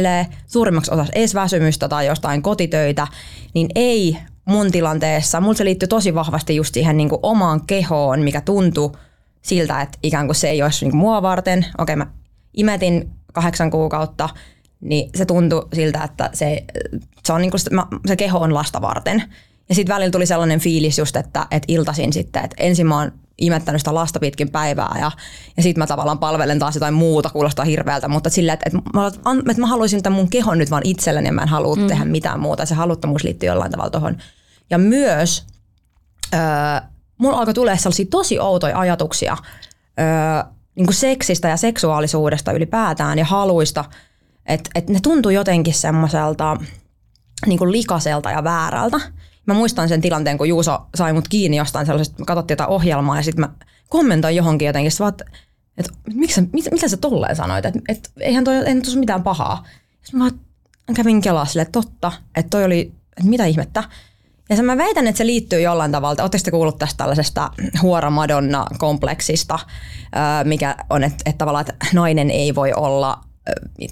suurimmaksi 0.46 0.90
osaksi 0.90 1.12
edes 1.14 1.34
väsymystä 1.34 1.88
tai 1.88 2.06
jostain 2.06 2.42
kotitöitä, 2.42 3.06
niin 3.54 3.68
ei 3.74 4.18
mun 4.44 4.70
tilanteessa. 4.70 5.40
Mulla 5.40 5.54
se 5.54 5.64
liittyy 5.64 5.88
tosi 5.88 6.14
vahvasti 6.14 6.56
just 6.56 6.74
siihen 6.74 6.96
niin 6.96 7.08
kuin 7.08 7.20
omaan 7.22 7.66
kehoon, 7.66 8.20
mikä 8.20 8.40
tuntui 8.40 8.92
siltä, 9.42 9.80
että 9.80 9.98
ikään 10.02 10.26
kuin 10.26 10.36
se 10.36 10.50
ei 10.50 10.62
olisi 10.62 10.84
niin 10.84 10.90
kuin 10.90 11.00
mua 11.00 11.22
varten. 11.22 11.66
Okei, 11.78 11.96
mä 11.96 12.06
imetin 12.54 13.10
kahdeksan 13.32 13.70
kuukautta, 13.70 14.28
niin 14.80 15.10
se 15.14 15.24
tuntui 15.24 15.68
siltä, 15.74 16.04
että 16.04 16.30
se, 16.32 16.64
se, 17.26 17.32
on 17.32 17.40
niin 17.40 17.50
kuin, 17.50 17.60
se 18.06 18.16
keho 18.16 18.38
on 18.38 18.54
lasta 18.54 18.80
varten. 18.80 19.22
Ja 19.68 19.74
sitten 19.74 19.94
välillä 19.94 20.10
tuli 20.10 20.26
sellainen 20.26 20.60
fiilis 20.60 20.98
just, 20.98 21.16
että, 21.16 21.46
että 21.50 21.72
iltasin 21.72 22.12
sitten, 22.12 22.44
että 22.44 22.56
ensin 22.58 22.86
mä 22.86 22.98
oon 22.98 23.12
imettänyt 23.38 23.80
sitä 23.80 23.94
lasta 23.94 24.20
pitkin 24.20 24.50
päivää 24.50 24.96
ja, 25.00 25.10
ja 25.56 25.62
sitten 25.62 25.82
mä 25.82 25.86
tavallaan 25.86 26.18
palvelen 26.18 26.58
taas 26.58 26.74
jotain 26.74 26.94
muuta, 26.94 27.30
kuulostaa 27.30 27.64
hirveältä, 27.64 28.08
mutta 28.08 28.30
sillä, 28.30 28.52
että, 28.52 28.64
että, 28.66 28.90
mä, 28.94 29.06
että 29.50 29.60
mä 29.60 29.66
haluaisin 29.66 29.96
että 29.96 30.10
mun 30.10 30.30
kehon 30.30 30.58
nyt 30.58 30.70
vaan 30.70 30.82
itselleni 30.86 31.28
ja 31.28 31.32
mä 31.32 31.42
en 31.42 31.48
halua 31.48 31.76
mm. 31.76 31.86
tehdä 31.86 32.04
mitään 32.04 32.40
muuta. 32.40 32.66
Se 32.66 32.74
haluttomuus 32.74 33.24
liittyy 33.24 33.46
jollain 33.46 33.70
tavalla 33.70 33.90
tuohon. 33.90 34.16
Ja 34.70 34.78
myös 34.78 35.46
öö, 36.34 36.40
mulla 37.18 37.38
alkoi 37.38 37.54
tulee 37.54 37.78
sellaisia 37.78 38.06
tosi 38.10 38.38
outoja 38.38 38.78
ajatuksia 38.78 39.36
öö, 40.00 40.52
niin 40.74 40.86
kuin 40.86 40.94
seksistä 40.94 41.48
ja 41.48 41.56
seksuaalisuudesta 41.56 42.52
ylipäätään 42.52 43.18
ja 43.18 43.24
haluista, 43.24 43.84
että, 44.46 44.70
että 44.74 44.92
ne 44.92 44.98
tuntuu 45.02 45.30
jotenkin 45.30 45.74
semmoiselta 45.74 46.56
niin 47.46 47.58
kuin 47.58 47.72
likaselta 47.72 48.30
ja 48.30 48.44
väärältä. 48.44 49.00
Mä 49.48 49.54
muistan 49.54 49.88
sen 49.88 50.00
tilanteen, 50.00 50.38
kun 50.38 50.48
Juuso 50.48 50.86
sai 50.94 51.12
mut 51.12 51.28
kiinni 51.28 51.56
jostain 51.56 51.86
sellaisesta, 51.86 52.18
me 52.18 52.24
katsottiin 52.24 52.54
jotain 52.54 52.70
ohjelmaa 52.70 53.16
ja 53.16 53.22
sitten 53.22 53.40
mä 53.40 53.48
kommentoin 53.88 54.36
johonkin 54.36 54.66
jotenkin, 54.66 54.92
että 55.08 55.24
et, 55.78 55.88
miksi, 56.14 56.48
mitä, 56.52 56.70
mitä 56.70 56.88
sä 56.88 56.96
tolleen 56.96 57.36
sanoit, 57.36 57.64
että 57.64 57.80
et, 57.88 58.10
eihän 58.20 58.44
toi, 58.44 58.56
ei 58.56 58.74
tuossa 58.74 59.00
mitään 59.00 59.22
pahaa. 59.22 59.66
Sitten 60.02 60.20
mä 60.20 60.30
kävin 60.94 61.20
kelaa 61.20 61.44
sille, 61.44 61.62
että 61.62 61.72
totta, 61.72 62.12
että 62.36 62.50
toi 62.50 62.64
oli, 62.64 62.92
että 63.16 63.30
mitä 63.30 63.44
ihmettä. 63.44 63.84
Ja 64.50 64.56
sen 64.56 64.64
mä 64.64 64.76
väitän, 64.76 65.06
että 65.06 65.18
se 65.18 65.26
liittyy 65.26 65.60
jollain 65.60 65.92
tavalla. 65.92 66.22
Oletteko 66.22 66.42
te 66.44 66.50
kuullut 66.50 66.78
tästä 66.78 66.96
tällaisesta 66.96 67.50
huora 67.82 68.10
Madonna-kompleksista, 68.10 69.58
mikä 70.44 70.76
on, 70.90 71.04
että, 71.04 71.22
että 71.26 71.38
tavallaan 71.38 71.64
että 71.68 71.86
nainen 71.94 72.30
ei 72.30 72.54
voi 72.54 72.72
olla 72.72 73.20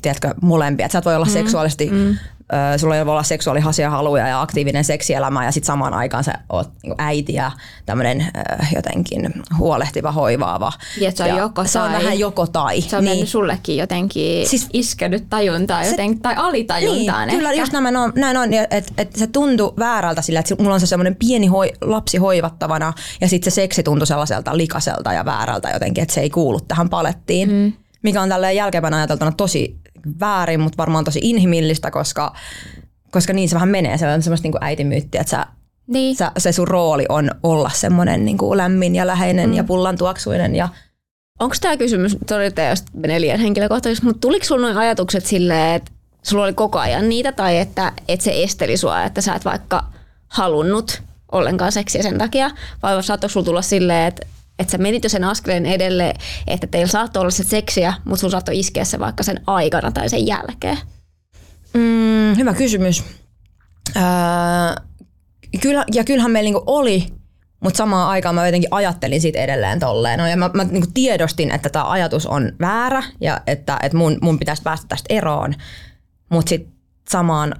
tiedätkö, 0.02 0.34
molempia. 0.42 0.86
Että 0.86 0.92
sä 0.92 0.98
et 0.98 1.04
voi 1.04 1.16
olla 1.16 1.26
mm, 1.26 1.32
seksuaalisesti 1.32 1.90
mm 1.90 2.16
sulla 2.76 2.96
ei 2.96 3.06
voi 3.06 3.12
olla 3.12 3.22
seksuaalihasia 3.22 3.90
haluja 3.90 4.28
ja 4.28 4.40
aktiivinen 4.40 4.84
seksielämä 4.84 5.44
ja 5.44 5.52
sitten 5.52 5.66
samaan 5.66 5.94
aikaan 5.94 6.24
sä 6.24 6.32
oot 6.48 6.70
niin 6.82 6.94
äiti 6.98 7.34
ja 7.34 7.50
tämmöinen 7.86 8.26
jotenkin 8.74 9.32
huolehtiva, 9.58 10.12
hoivaava. 10.12 10.72
Ja 11.00 11.12
se 11.12 11.22
on, 11.22 11.28
ja 11.28 11.36
joko 11.36 11.64
se 11.64 11.78
on 11.78 11.92
vähän 11.92 12.18
joko 12.18 12.46
tai. 12.46 12.80
Se 12.80 12.96
on 12.96 13.04
niin. 13.04 13.12
mennyt 13.12 13.28
sullekin 13.28 13.76
jotenkin 13.76 14.48
siis, 14.48 14.68
iskenyt 14.72 15.24
tajuntaa 15.30 15.84
se, 15.84 15.90
joten, 15.90 16.20
tai 16.20 16.34
alitajuntaan 16.36 17.28
niin, 17.28 17.38
Kyllä 17.38 17.52
just 17.52 17.72
näin 17.72 17.96
on, 17.96 18.12
näin 18.16 18.36
on 18.36 18.48
että 18.70 18.92
et 18.98 19.16
se 19.16 19.26
tuntui 19.26 19.72
väärältä 19.78 20.22
sillä, 20.22 20.40
että 20.40 20.54
mulla 20.58 20.74
on 20.74 20.80
se 20.80 20.86
semmoinen 20.86 21.16
pieni 21.16 21.46
hoi, 21.46 21.72
lapsi 21.80 22.18
hoivattavana 22.18 22.92
ja 23.20 23.28
sitten 23.28 23.52
se 23.52 23.54
seksi 23.54 23.82
tuntui 23.82 24.06
sellaiselta 24.06 24.56
likaselta 24.56 25.12
ja 25.12 25.24
väärältä 25.24 25.70
jotenkin, 25.70 26.02
että 26.02 26.14
se 26.14 26.20
ei 26.20 26.30
kuulu 26.30 26.60
tähän 26.60 26.88
palettiin. 26.88 27.50
Mm. 27.50 27.72
Mikä 28.02 28.22
on 28.22 28.28
tälleen 28.28 28.56
jälkeenpäin 28.56 28.94
ajateltuna 28.94 29.32
tosi 29.32 29.76
väärin, 30.20 30.60
mutta 30.60 30.78
varmaan 30.78 31.04
tosi 31.04 31.20
inhimillistä, 31.22 31.90
koska, 31.90 32.32
koska 33.10 33.32
niin 33.32 33.48
se 33.48 33.54
vähän 33.54 33.68
menee. 33.68 33.98
Se 33.98 34.08
on 34.08 34.22
semmoista 34.22 34.48
niin 34.48 34.64
äitimyyttiä, 34.64 35.20
että 35.20 35.30
sä, 35.30 35.46
niin. 35.86 36.16
sä, 36.16 36.32
se 36.38 36.52
sun 36.52 36.68
rooli 36.68 37.06
on 37.08 37.30
olla 37.42 37.70
semmoinen 37.74 38.24
niin 38.24 38.38
kuin 38.38 38.56
lämmin 38.56 38.94
ja 38.94 39.06
läheinen 39.06 39.50
mm. 39.50 39.56
ja 39.56 39.64
pullan 39.64 39.98
tuoksuinen 39.98 40.56
ja 40.56 40.68
Onko 41.40 41.56
tämä 41.60 41.76
kysymys, 41.76 42.16
todella 42.26 42.68
jos 42.68 42.84
menee 42.92 43.20
liian 43.20 43.40
henkilökohtaisesti, 43.40 44.06
mutta 44.06 44.20
tuliko 44.20 44.44
sinulla 44.44 44.66
noin 44.66 44.78
ajatukset 44.78 45.26
silleen, 45.26 45.74
että 45.74 45.90
sulla 46.22 46.44
oli 46.44 46.52
koko 46.52 46.78
ajan 46.78 47.08
niitä 47.08 47.32
tai 47.32 47.58
että, 47.58 47.92
että 48.08 48.24
se 48.24 48.42
esteli 48.42 48.76
sua, 48.76 49.02
että 49.02 49.20
sä 49.20 49.34
et 49.34 49.44
vaikka 49.44 49.84
halunnut 50.28 51.02
ollenkaan 51.32 51.72
seksiä 51.72 52.02
sen 52.02 52.18
takia, 52.18 52.50
vai 52.82 53.02
saattoiko 53.02 53.32
sulla 53.32 53.44
tulla 53.44 53.62
silleen, 53.62 54.06
että, 54.06 54.26
että 54.58 54.70
sä 54.70 54.78
menit 54.78 55.04
jo 55.04 55.08
sen 55.08 55.24
askeleen 55.24 55.66
edelle, 55.66 56.14
että 56.46 56.66
teillä 56.66 56.86
saattoi 56.86 57.20
olla 57.20 57.30
se 57.30 57.44
seksiä, 57.44 57.94
mutta 58.04 58.20
sun 58.20 58.30
saattoi 58.30 58.58
iskeä 58.58 58.84
se 58.84 58.98
vaikka 58.98 59.22
sen 59.22 59.40
aikana 59.46 59.92
tai 59.92 60.08
sen 60.08 60.26
jälkeen? 60.26 60.78
Mm, 61.74 62.36
hyvä 62.36 62.54
kysymys. 62.54 63.04
Öö, 63.96 64.02
kyllä, 65.60 65.84
ja 65.92 66.04
kyllähän 66.04 66.30
meillä 66.30 66.46
niinku 66.46 66.62
oli, 66.66 67.06
mutta 67.60 67.78
samaan 67.78 68.08
aikaan 68.08 68.34
mä 68.34 68.46
jotenkin 68.46 68.68
ajattelin 68.70 69.20
siitä 69.20 69.38
edelleen 69.38 69.80
tolleen. 69.80 70.18
No, 70.18 70.26
ja 70.26 70.36
mä, 70.36 70.50
mä 70.54 70.64
niinku 70.64 70.88
tiedostin, 70.94 71.50
että 71.50 71.68
tämä 71.68 71.90
ajatus 71.90 72.26
on 72.26 72.52
väärä 72.60 73.02
ja 73.20 73.40
että, 73.46 73.78
että 73.82 73.98
mun, 73.98 74.18
mun 74.20 74.38
pitäisi 74.38 74.62
päästä 74.62 74.86
tästä 74.88 75.14
eroon. 75.14 75.54
Mutta 76.30 76.48
sitten 76.48 76.72
samaan 77.10 77.54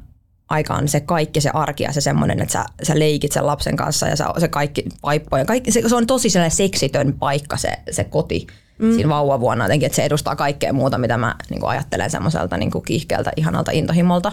aikaan 0.49 0.89
se 0.89 1.01
kaikki 1.01 1.41
se 1.41 1.51
arki 1.55 1.85
ja 1.85 1.93
se 1.93 2.01
semmoinen, 2.01 2.43
että 2.43 2.53
sä, 2.53 2.65
sä 2.83 2.99
leikit 2.99 3.33
sen 3.33 3.47
lapsen 3.47 3.77
kanssa 3.77 4.09
ja 4.09 4.17
sä, 4.17 4.27
se 4.39 4.49
kaikki 4.49 4.85
vaippoja. 5.03 5.45
Kaikki, 5.45 5.73
se, 5.73 5.83
se, 5.89 5.95
on 5.95 6.07
tosi 6.07 6.31
sellainen 6.31 6.57
seksitön 6.57 7.13
paikka 7.13 7.57
se, 7.57 7.73
se 7.91 8.05
koti 8.05 8.47
mm. 8.79 8.93
siinä 8.93 9.09
vauvavuonna 9.09 9.65
jotenkin, 9.65 9.87
että 9.87 9.97
se 9.97 10.05
edustaa 10.05 10.37
kaikkea 10.37 10.73
muuta, 10.73 10.99
mitä 10.99 11.17
mä 11.17 11.35
niin 11.51 11.67
ajattelen 11.67 12.11
semmoiselta 12.11 12.57
niin 12.57 12.71
kiihkeältä, 12.87 13.33
ihanalta 13.37 13.71
intohimolta. 13.71 14.33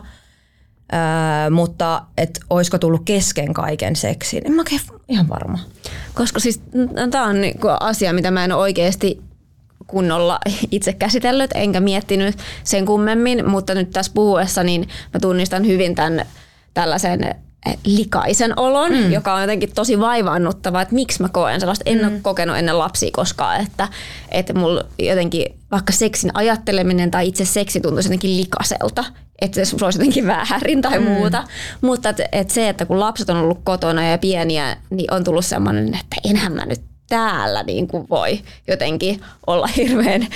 Öö, 0.93 1.49
mutta 1.49 2.01
että 2.17 2.39
olisiko 2.49 2.77
tullut 2.77 3.01
kesken 3.05 3.53
kaiken 3.53 3.95
seksin, 3.95 4.41
en 4.45 4.51
mä 4.51 4.63
ihan 5.07 5.29
varma. 5.29 5.59
Koska 6.13 6.39
siis 6.39 6.61
tämä 7.11 7.25
on 7.25 7.41
niinku 7.41 7.67
asia, 7.79 8.13
mitä 8.13 8.31
mä 8.31 8.45
en 8.45 8.51
oikeasti 8.51 9.21
kunnolla 9.87 10.39
itse 10.71 10.93
käsitellyt, 10.93 11.51
enkä 11.55 11.79
miettinyt 11.79 12.35
sen 12.63 12.85
kummemmin, 12.85 13.49
mutta 13.49 13.73
nyt 13.75 13.89
tässä 13.89 14.11
puhuessa 14.15 14.63
niin 14.63 14.89
mä 15.13 15.19
tunnistan 15.19 15.67
hyvin 15.67 15.95
tämän 15.95 16.25
tällaisen 16.73 17.23
eh, 17.23 17.77
likaisen 17.85 18.59
olon, 18.59 18.91
mm. 18.91 19.11
joka 19.11 19.33
on 19.33 19.41
jotenkin 19.41 19.73
tosi 19.75 19.99
vaivaannuttava, 19.99 20.81
että 20.81 20.95
miksi 20.95 21.21
mä 21.21 21.29
koen 21.29 21.59
sellaista. 21.59 21.83
En 21.85 21.97
mm. 21.97 22.07
ole 22.07 22.19
kokenut 22.21 22.57
ennen 22.57 22.79
lapsia 22.79 23.09
koskaan, 23.13 23.61
että, 23.61 23.87
että 24.31 24.53
mulla 24.53 24.83
jotenkin 24.99 25.45
vaikka 25.71 25.93
seksin 25.93 26.31
ajatteleminen 26.33 27.11
tai 27.11 27.27
itse 27.27 27.45
seksi 27.45 27.81
tuntuisi 27.81 28.09
jotenkin 28.09 28.37
likaselta, 28.37 29.05
että 29.41 29.65
se 29.65 29.75
olisi 29.81 29.99
jotenkin 29.99 30.27
väärin 30.27 30.81
tai 30.81 30.99
mm. 30.99 31.05
muuta. 31.05 31.43
Mutta 31.81 32.09
et, 32.09 32.17
et 32.31 32.49
se, 32.49 32.69
että 32.69 32.85
kun 32.85 32.99
lapset 32.99 33.29
on 33.29 33.37
ollut 33.37 33.59
kotona 33.63 34.03
ja 34.03 34.17
pieniä, 34.17 34.77
niin 34.89 35.13
on 35.13 35.23
tullut 35.23 35.45
sellainen, 35.45 35.87
että 35.87 36.15
enhän 36.23 36.53
mä 36.53 36.65
nyt 36.65 36.81
täällä 37.09 37.63
niin 37.63 37.87
kuin 37.87 38.09
voi 38.09 38.39
jotenkin 38.67 39.21
olla 39.47 39.67
hirveän 39.67 40.27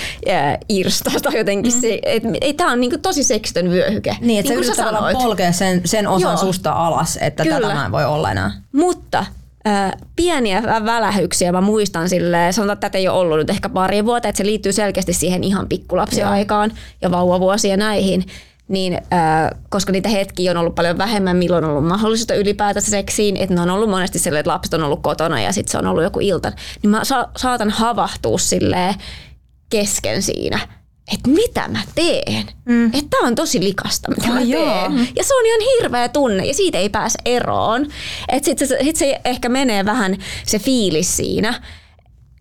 irsta 0.69 1.11
tai 1.23 1.37
jotenkin 1.37 1.73
mm. 1.73 1.81
se, 1.81 1.99
et, 2.03 2.23
et, 2.41 2.57
tämä 2.57 2.71
on 2.71 2.79
niin 2.79 2.89
kuin 2.89 3.01
tosi 3.01 3.23
seksitön 3.23 3.69
vyöhyke. 3.69 4.17
Niin, 4.21 4.39
että 4.39 4.53
niin 4.53 4.75
sä 4.75 4.89
yrität 4.89 5.21
polkea 5.21 5.51
sen, 5.51 5.81
sen 5.85 6.07
osan 6.07 6.31
Joo. 6.31 6.37
susta 6.37 6.71
alas, 6.71 7.17
että 7.21 7.43
Kyllä. 7.43 7.61
tätä 7.61 7.73
mä 7.73 7.85
en 7.85 7.91
voi 7.91 8.05
olla 8.05 8.31
enää. 8.31 8.51
Mutta 8.71 9.25
äh, 9.67 9.91
pieniä 10.15 10.63
välähyksiä 10.85 11.51
mä 11.51 11.61
muistan 11.61 12.09
silleen, 12.09 12.53
sanotaan, 12.53 12.73
että 12.73 12.89
tätä 12.89 12.97
ei 12.97 13.07
ole 13.07 13.19
ollut 13.19 13.37
nyt 13.37 13.49
ehkä 13.49 13.69
pari 13.69 14.05
vuotta, 14.05 14.29
että 14.29 14.37
se 14.37 14.45
liittyy 14.45 14.73
selkeästi 14.73 15.13
siihen 15.13 15.43
ihan 15.43 15.69
pikkulapsiaikaan 15.69 16.71
ja 17.01 17.11
vauvavuosia 17.11 17.77
näihin, 17.77 18.25
niin 18.67 18.93
äh, 18.93 19.59
koska 19.69 19.91
niitä 19.91 20.09
hetkiä 20.09 20.51
on 20.51 20.57
ollut 20.57 20.75
paljon 20.75 20.97
vähemmän, 20.97 21.37
milloin 21.37 21.63
on 21.63 21.71
ollut 21.71 21.87
mahdollista 21.87 22.35
ylipäätänsä 22.35 22.91
seksiin, 22.91 23.37
että 23.37 23.55
ne 23.55 23.61
on 23.61 23.69
ollut 23.69 23.89
monesti 23.89 24.19
silleen, 24.19 24.39
että 24.39 24.51
lapset 24.51 24.73
on 24.73 24.83
ollut 24.83 25.01
kotona 25.01 25.41
ja 25.41 25.51
sitten 25.51 25.71
se 25.71 25.77
on 25.77 25.87
ollut 25.87 26.03
joku 26.03 26.19
ilta, 26.19 26.51
niin 26.81 26.89
mä 26.89 27.03
sa- 27.03 27.29
saatan 27.37 27.69
havahtua 27.69 28.37
silleen 28.37 28.93
kesken 29.69 30.21
siinä, 30.21 30.59
että 31.13 31.29
mitä 31.29 31.67
mä 31.67 31.79
teen. 31.95 32.45
Mm. 32.65 32.85
Että 32.85 33.07
tää 33.09 33.27
on 33.27 33.35
tosi 33.35 33.59
likasta, 33.63 34.11
mitä 34.11 34.27
oh, 34.27 34.33
mä 34.33 34.39
teen. 34.39 34.49
Joo. 34.49 34.91
Ja 35.15 35.23
se 35.23 35.35
on 35.35 35.45
ihan 35.45 35.61
hirveä 35.61 36.09
tunne 36.09 36.45
ja 36.45 36.53
siitä 36.53 36.77
ei 36.77 36.89
pääse 36.89 37.19
eroon. 37.25 37.87
Että 38.29 38.45
sitten 38.45 38.67
se, 38.67 38.77
sit 38.83 38.95
se 38.95 39.21
ehkä 39.25 39.49
menee 39.49 39.85
vähän 39.85 40.17
se 40.45 40.59
fiilis 40.59 41.17
siinä. 41.17 41.61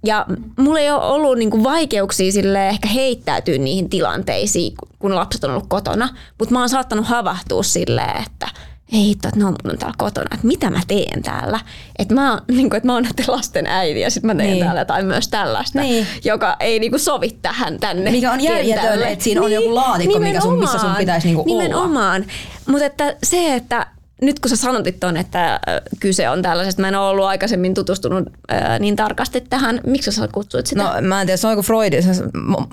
Ja 0.04 0.26
mulla 0.58 0.80
ei 0.80 0.90
ole 0.90 1.04
ollut 1.04 1.38
niinku 1.38 1.64
vaikeuksia 1.64 2.32
sille 2.32 2.68
ehkä 2.68 2.88
heittäytyä 2.88 3.58
niihin 3.58 3.90
tilanteisiin, 3.90 4.72
kun 4.98 5.14
lapset 5.14 5.44
on 5.44 5.50
ollut 5.50 5.66
kotona. 5.68 6.08
Mutta 6.38 6.54
mä 6.54 6.60
oon 6.60 6.68
saattanut 6.68 7.06
havahtua 7.06 7.62
silleen, 7.62 8.22
että 8.26 8.48
ei 8.92 9.04
hitto, 9.04 9.28
että 9.28 9.40
ne 9.40 9.46
on, 9.46 9.54
on 9.64 9.78
täällä 9.78 9.94
kotona, 9.98 10.28
että 10.34 10.46
mitä 10.46 10.70
mä 10.70 10.80
teen 10.86 11.22
täällä. 11.22 11.60
Että 11.98 12.14
mä, 12.14 12.40
niin 12.48 12.70
kuin, 12.70 12.76
että 12.76 12.86
mä 12.86 12.94
oon 12.94 13.02
näiden 13.16 13.24
lasten 13.28 13.66
äiti 13.66 14.00
ja 14.00 14.10
sitten 14.10 14.26
mä 14.26 14.34
teen 14.34 14.50
niin. 14.50 14.64
täällä 14.64 14.84
tai 14.84 15.02
myös 15.02 15.28
tällaista, 15.28 15.80
niin. 15.80 16.06
joka 16.24 16.56
ei 16.60 16.78
niin 16.78 16.90
kuin, 16.90 17.00
sovi 17.00 17.38
tähän 17.42 17.78
tänne 17.78 18.10
Mikä 18.10 18.32
on 18.32 18.40
järjetön, 18.40 19.02
että 19.02 19.24
siinä 19.24 19.40
niin. 19.40 19.44
on 19.46 19.52
joku 19.52 19.74
laatikko, 19.74 20.18
mikä 20.18 20.40
sun, 20.40 20.58
missä 20.58 20.78
sun 20.78 20.94
pitäisi 20.98 21.26
niin 21.26 21.36
kuin 21.36 21.46
Nimenomaan. 21.46 22.24
Mutta 22.66 22.86
että 22.86 23.16
se, 23.22 23.54
että 23.54 23.86
nyt 24.22 24.40
kun 24.40 24.50
sä 24.50 24.56
sanotit 24.56 25.00
ton, 25.00 25.16
että 25.16 25.60
kyse 26.00 26.28
on 26.28 26.42
tällaisesta, 26.42 26.82
mä 26.82 26.88
en 26.88 26.94
ole 26.94 27.08
ollut 27.08 27.24
aikaisemmin 27.24 27.74
tutustunut 27.74 28.24
ää, 28.48 28.78
niin 28.78 28.96
tarkasti 28.96 29.40
tähän. 29.40 29.80
Miksi 29.86 30.12
sä 30.12 30.28
kutsuit 30.32 30.66
sitä? 30.66 30.82
No 30.82 30.90
mä 31.00 31.20
en 31.20 31.26
tiedä, 31.26 31.36
se 31.36 31.46
on 31.46 31.52
joku 31.52 31.62
Freud, 31.62 32.02
se 32.02 32.24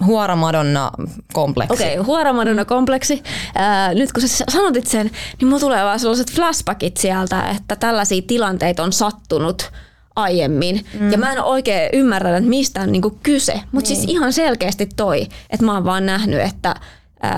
huora 0.05 0.35
madonna 0.35 0.91
kompleksi. 1.33 1.73
Okei, 1.73 1.93
okay, 1.93 2.05
huora 2.05 2.33
madonna 2.33 2.65
kompleksi. 2.65 3.23
Ää, 3.55 3.93
nyt 3.93 4.13
kun 4.13 4.27
sä 4.27 4.45
sanotit 4.49 4.87
sen, 4.87 5.11
niin 5.39 5.47
mulla 5.47 5.59
tulee 5.59 5.83
vaan 5.83 5.99
sellaiset 5.99 6.31
flashbackit 6.31 6.97
sieltä, 6.97 7.49
että 7.49 7.75
tällaisia 7.75 8.21
tilanteita 8.27 8.83
on 8.83 8.93
sattunut 8.93 9.71
aiemmin. 10.15 10.85
Mm. 10.99 11.11
Ja 11.11 11.17
mä 11.17 11.31
en 11.31 11.43
oikein 11.43 11.89
ymmärrä, 11.93 12.37
että 12.37 12.49
mistä 12.49 12.81
on 12.81 12.91
niinku 12.91 13.19
kyse. 13.23 13.61
Mutta 13.71 13.87
siis 13.87 13.99
niin. 13.99 14.07
siis 14.07 14.17
ihan 14.17 14.33
selkeästi 14.33 14.89
toi, 14.95 15.21
että 15.49 15.65
mä 15.65 15.73
oon 15.73 15.85
vaan 15.85 16.05
nähnyt, 16.05 16.41
että 16.41 16.75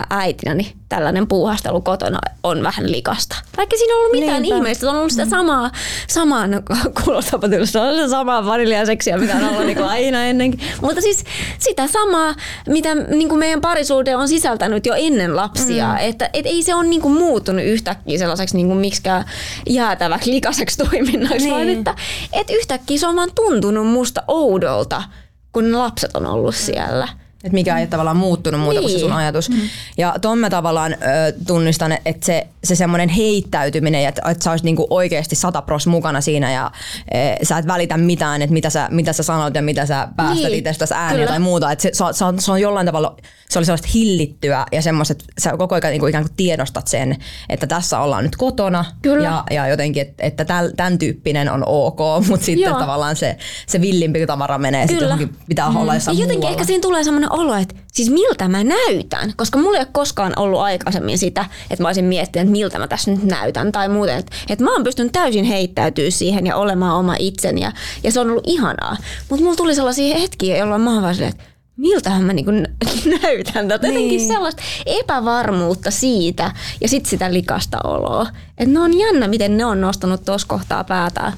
äitinäni 0.10 0.76
tällainen 0.90 1.28
puuhastelu 1.28 1.82
kotona 1.82 2.20
on 2.44 2.64
vähän 2.64 2.92
likasta. 2.92 3.36
Vaikka 3.58 3.78
siinä 3.78 3.94
on 3.94 4.00
ollut 4.00 4.20
mitään 4.20 4.42
Niinpä. 4.42 4.56
ihmeistä, 4.56 4.90
on 4.90 4.98
ollut 4.98 5.12
sitä 5.12 5.26
samaa, 5.26 5.72
samaa 6.08 6.48
no, 6.48 6.62
kuulostapa 7.04 7.48
se 7.64 7.80
on 7.80 7.96
se 7.96 8.08
samaa 8.10 8.46
vaniljaseksiä, 8.46 9.18
mitä 9.18 9.36
on 9.36 9.50
ollut 9.50 9.66
niin 9.66 9.78
kuin 9.78 9.90
aina 9.90 10.26
ennenkin. 10.26 10.60
Mutta 10.82 11.02
siis 11.02 11.24
sitä 11.60 11.88
samaa, 11.88 12.36
mitä 12.68 12.96
niin 12.96 13.30
kuin 13.30 13.40
meidän 13.40 13.62
parisuhde 13.62 14.16
on 14.16 14.28
sisältänyt 14.28 14.86
jo 14.86 14.94
ennen 14.98 15.36
lapsia. 15.36 15.88
Mm. 15.88 15.98
Että 16.00 16.30
et 16.34 16.46
ei 16.46 16.64
se 16.64 16.76
ole 16.76 16.88
niin 16.88 17.02
kuin 17.02 17.14
muuttunut 17.14 17.66
yhtäkkiä 17.66 18.18
sellaiseksi 18.18 18.56
niin 18.56 18.68
kuin 18.68 18.80
miksikään 18.80 19.26
jäätäväksi 19.70 20.32
likaseksi 20.32 20.78
toiminnaksi, 20.78 21.38
niin. 21.38 21.52
vaan 21.52 21.70
että 21.70 21.96
et 22.34 22.50
yhtäkkiä 22.50 22.98
se 22.98 23.08
on 23.08 23.16
vaan 23.16 23.32
tuntunut 23.36 23.88
musta 23.88 24.24
oudolta, 24.28 25.04
kun 25.52 25.80
lapset 25.80 26.16
on 26.16 26.26
ollut 26.26 26.56
siellä. 26.56 27.08
Että 27.46 27.54
mikä 27.54 27.80
ei 27.80 27.88
tavallaan 27.88 28.18
muuttunut 28.18 28.62
muuta 28.62 28.80
niin. 28.80 28.82
kuin 28.82 28.92
se 28.92 29.00
sun 29.00 29.10
niin. 29.10 29.18
ajatus. 29.18 29.50
Mm. 29.50 29.56
Ja 29.98 30.16
ton 30.22 30.38
mä 30.38 30.50
tavallaan 30.50 30.94
ö, 30.94 30.98
tunnistan, 31.48 31.98
että 32.06 32.26
se, 32.26 32.48
se 32.64 32.76
semmoinen 32.76 33.10
heittäytyminen, 33.10 34.06
että, 34.06 34.30
että 34.32 34.44
sä 34.44 34.52
olisit 34.52 34.66
niinku 34.66 34.88
oikeasti 34.90 35.36
satapros 35.36 35.88
mukana 35.88 36.22
siinä 36.22 36.52
ja 36.52 36.72
e, 37.12 37.46
sä 37.46 37.58
et 37.58 37.68
välitä 37.68 37.98
mitään, 37.98 38.42
että 38.42 38.54
mitä 38.54 38.70
sä, 38.70 38.88
mitä 38.92 39.14
sä 39.14 39.24
sanot 39.24 39.56
ja 39.56 39.62
mitä 39.62 39.86
sä 39.86 40.08
päästät 40.16 40.52
niin. 40.52 40.60
itsestäsi 40.60 40.94
ääneen 40.94 41.16
Kyllä. 41.16 41.28
tai 41.28 41.40
muuta. 41.40 41.72
Että 41.72 41.84
se, 41.84 41.90
se, 41.94 42.04
se, 42.12 42.26
on, 42.26 42.42
se 42.42 42.52
on 42.52 42.62
jollain 42.62 42.86
tavalla, 42.86 43.18
se 43.50 43.60
oli 43.60 43.66
sellaista 43.66 43.88
hillittyä 43.94 44.66
ja 44.72 44.82
semmoista, 44.82 45.12
että 45.12 45.26
sä 45.40 45.58
koko 45.58 45.76
ajan 45.76 45.92
niinku 45.92 46.08
ikään 46.08 46.24
kuin 46.24 46.36
tiedostat 46.38 46.88
sen, 46.88 47.18
että 47.50 47.68
tässä 47.68 48.00
ollaan 48.00 48.24
nyt 48.24 48.36
kotona 48.36 48.86
Kyllä. 49.02 49.24
ja, 49.24 49.44
ja 49.52 49.68
jotenkin, 49.68 50.02
että, 50.02 50.24
että 50.24 50.46
tämän 50.78 50.98
tyyppinen 51.00 51.52
on 51.52 51.64
ok, 51.66 52.00
mutta 52.28 52.46
sitten 52.46 52.70
Joo. 52.70 52.80
tavallaan 52.80 53.16
se, 53.16 53.38
se 53.68 53.82
villimpi 53.82 54.28
tavara 54.28 54.58
menee 54.58 54.88
sitten 54.88 55.06
johonkin, 55.06 55.36
pitää 55.48 55.70
mm. 55.70 55.76
olla 55.76 55.94
jossain 55.94 56.18
Jotenkin 56.18 56.40
muualla. 56.40 56.52
ehkä 56.52 56.66
siinä 56.66 56.82
tulee 56.82 57.04
semmoinen 57.04 57.32
olo, 57.36 57.56
että 57.56 57.76
siis 57.94 58.10
miltä 58.10 58.48
mä 58.48 58.64
näytän, 58.64 59.34
koska 59.36 59.58
mulla 59.58 59.78
ei 59.78 59.82
ole 59.82 59.90
koskaan 59.92 60.34
ollut 60.36 60.60
aikaisemmin 60.60 61.18
sitä, 61.18 61.46
että 61.70 61.84
mä 61.84 61.88
olisin 61.88 62.06
miettinyt, 62.06 62.48
että 62.48 62.52
miltä 62.52 62.80
mä 62.80 62.88
tässä 62.88 63.12
nyt 63.12 63.24
näytän 63.24 63.72
tai 63.72 63.90
muuten. 63.90 64.18
Että, 64.18 64.36
että 64.50 64.64
mä 64.64 64.74
oon 64.74 64.84
pystynyt 64.84 65.12
täysin 65.12 65.46
heittäytyä 65.46 66.10
siihen 66.10 66.46
ja 66.46 66.56
olemaan 66.56 66.96
oma 66.96 67.16
itseni 67.20 67.62
ja, 67.62 67.72
ja 68.04 68.12
se 68.12 68.20
on 68.20 68.30
ollut 68.30 68.48
ihanaa. 68.48 68.98
Mutta 69.30 69.44
mulla 69.44 69.58
tuli 69.58 69.76
sellaisia 69.76 70.18
hetkiä, 70.18 70.58
jolloin 70.58 70.82
mä 70.82 70.94
oon 70.94 71.02
vaan 71.02 71.16
silleen, 71.16 71.34
että 71.34 71.56
miltähän 71.78 72.24
mä 72.24 72.34
niinku 72.34 72.52
näytän 73.22 73.68
tätä. 73.68 73.88
Niin. 73.88 73.94
Jotenkin 73.94 74.28
sellaista 74.28 74.64
epävarmuutta 74.86 75.92
siitä 75.92 76.52
ja 76.82 76.88
sitten 76.88 77.10
sitä 77.10 77.34
likasta 77.34 77.78
oloa. 77.84 78.28
Et 78.58 78.68
ne 78.68 78.80
on 78.80 79.00
jännä, 79.00 79.28
miten 79.28 79.58
ne 79.58 79.66
on 79.66 79.82
nostanut 79.82 80.26
tuossa 80.26 80.48
kohtaa 80.48 80.84
päätä. 80.84 81.34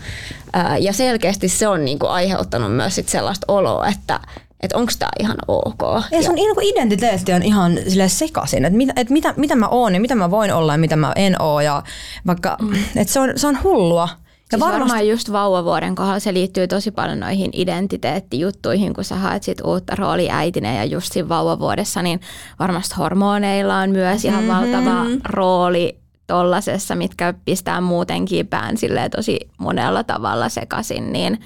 Ja 0.80 0.94
selkeästi 0.94 1.50
se 1.50 1.68
on 1.68 1.86
niinku 1.86 2.06
aiheuttanut 2.06 2.76
myös 2.76 2.96
sit 2.96 3.10
sellaista 3.10 3.46
oloa, 3.48 3.88
että 3.88 4.20
että 4.60 4.78
onko 4.78 4.92
tämä 5.00 5.10
ihan 5.20 5.38
ok. 5.48 6.04
Ja 6.12 6.24
sun 6.24 6.36
niin 6.36 6.64
identiteetti 6.64 7.34
on 7.34 7.44
ihan 7.44 7.78
sille 7.88 8.10
sekaisin, 8.10 8.66
että 8.66 8.78
mitä, 8.78 8.94
et 8.96 9.10
mitä, 9.10 9.34
mitä 9.38 9.56
mä 9.56 9.68
oon 9.68 9.94
ja 9.94 10.00
mitä 10.00 10.16
mä 10.16 10.32
voin 10.32 10.54
olla 10.54 10.72
ja 10.72 10.78
mitä 10.78 10.96
mä 10.96 11.12
en 11.16 11.42
oo. 11.42 11.62
Ja 11.62 11.84
vaikka, 12.28 12.58
mm. 12.62 12.74
että 12.96 13.14
se 13.14 13.20
on, 13.20 13.34
se 13.36 13.48
on 13.48 13.64
hullua. 13.64 14.10
Ja 14.52 14.58
siis 14.58 14.62
varmasti... 14.62 14.82
varmaan 14.82 15.08
just 15.08 15.32
vauvavuoden 15.32 15.96
kohdalla 15.96 16.20
se 16.20 16.34
liittyy 16.34 16.68
tosi 16.68 16.92
paljon 16.92 17.20
noihin 17.20 17.50
identiteettijuttuihin, 17.54 18.94
kun 18.94 19.04
sä 19.04 19.16
haet 19.16 19.44
sit 19.44 19.62
uutta 19.62 19.96
roolia 19.96 20.38
äitinä 20.38 20.74
ja 20.74 20.86
just 20.86 21.14
siinä 21.14 21.30
vauvavuodessa, 21.30 22.02
niin 22.02 22.22
varmasti 22.60 22.96
hormoneilla 22.96 23.78
on 23.78 23.90
myös 23.90 24.26
ihan 24.26 24.44
mm-hmm. 24.44 24.56
valtava 24.56 25.06
rooli 25.30 26.00
tollasessa, 26.28 26.96
mitkä 26.96 27.34
pistää 27.46 27.82
muutenkin 27.82 28.48
pään 28.48 28.76
tosi 29.16 29.40
monella 29.58 30.04
tavalla 30.04 30.50
sekaisin, 30.50 31.14
niin 31.14 31.40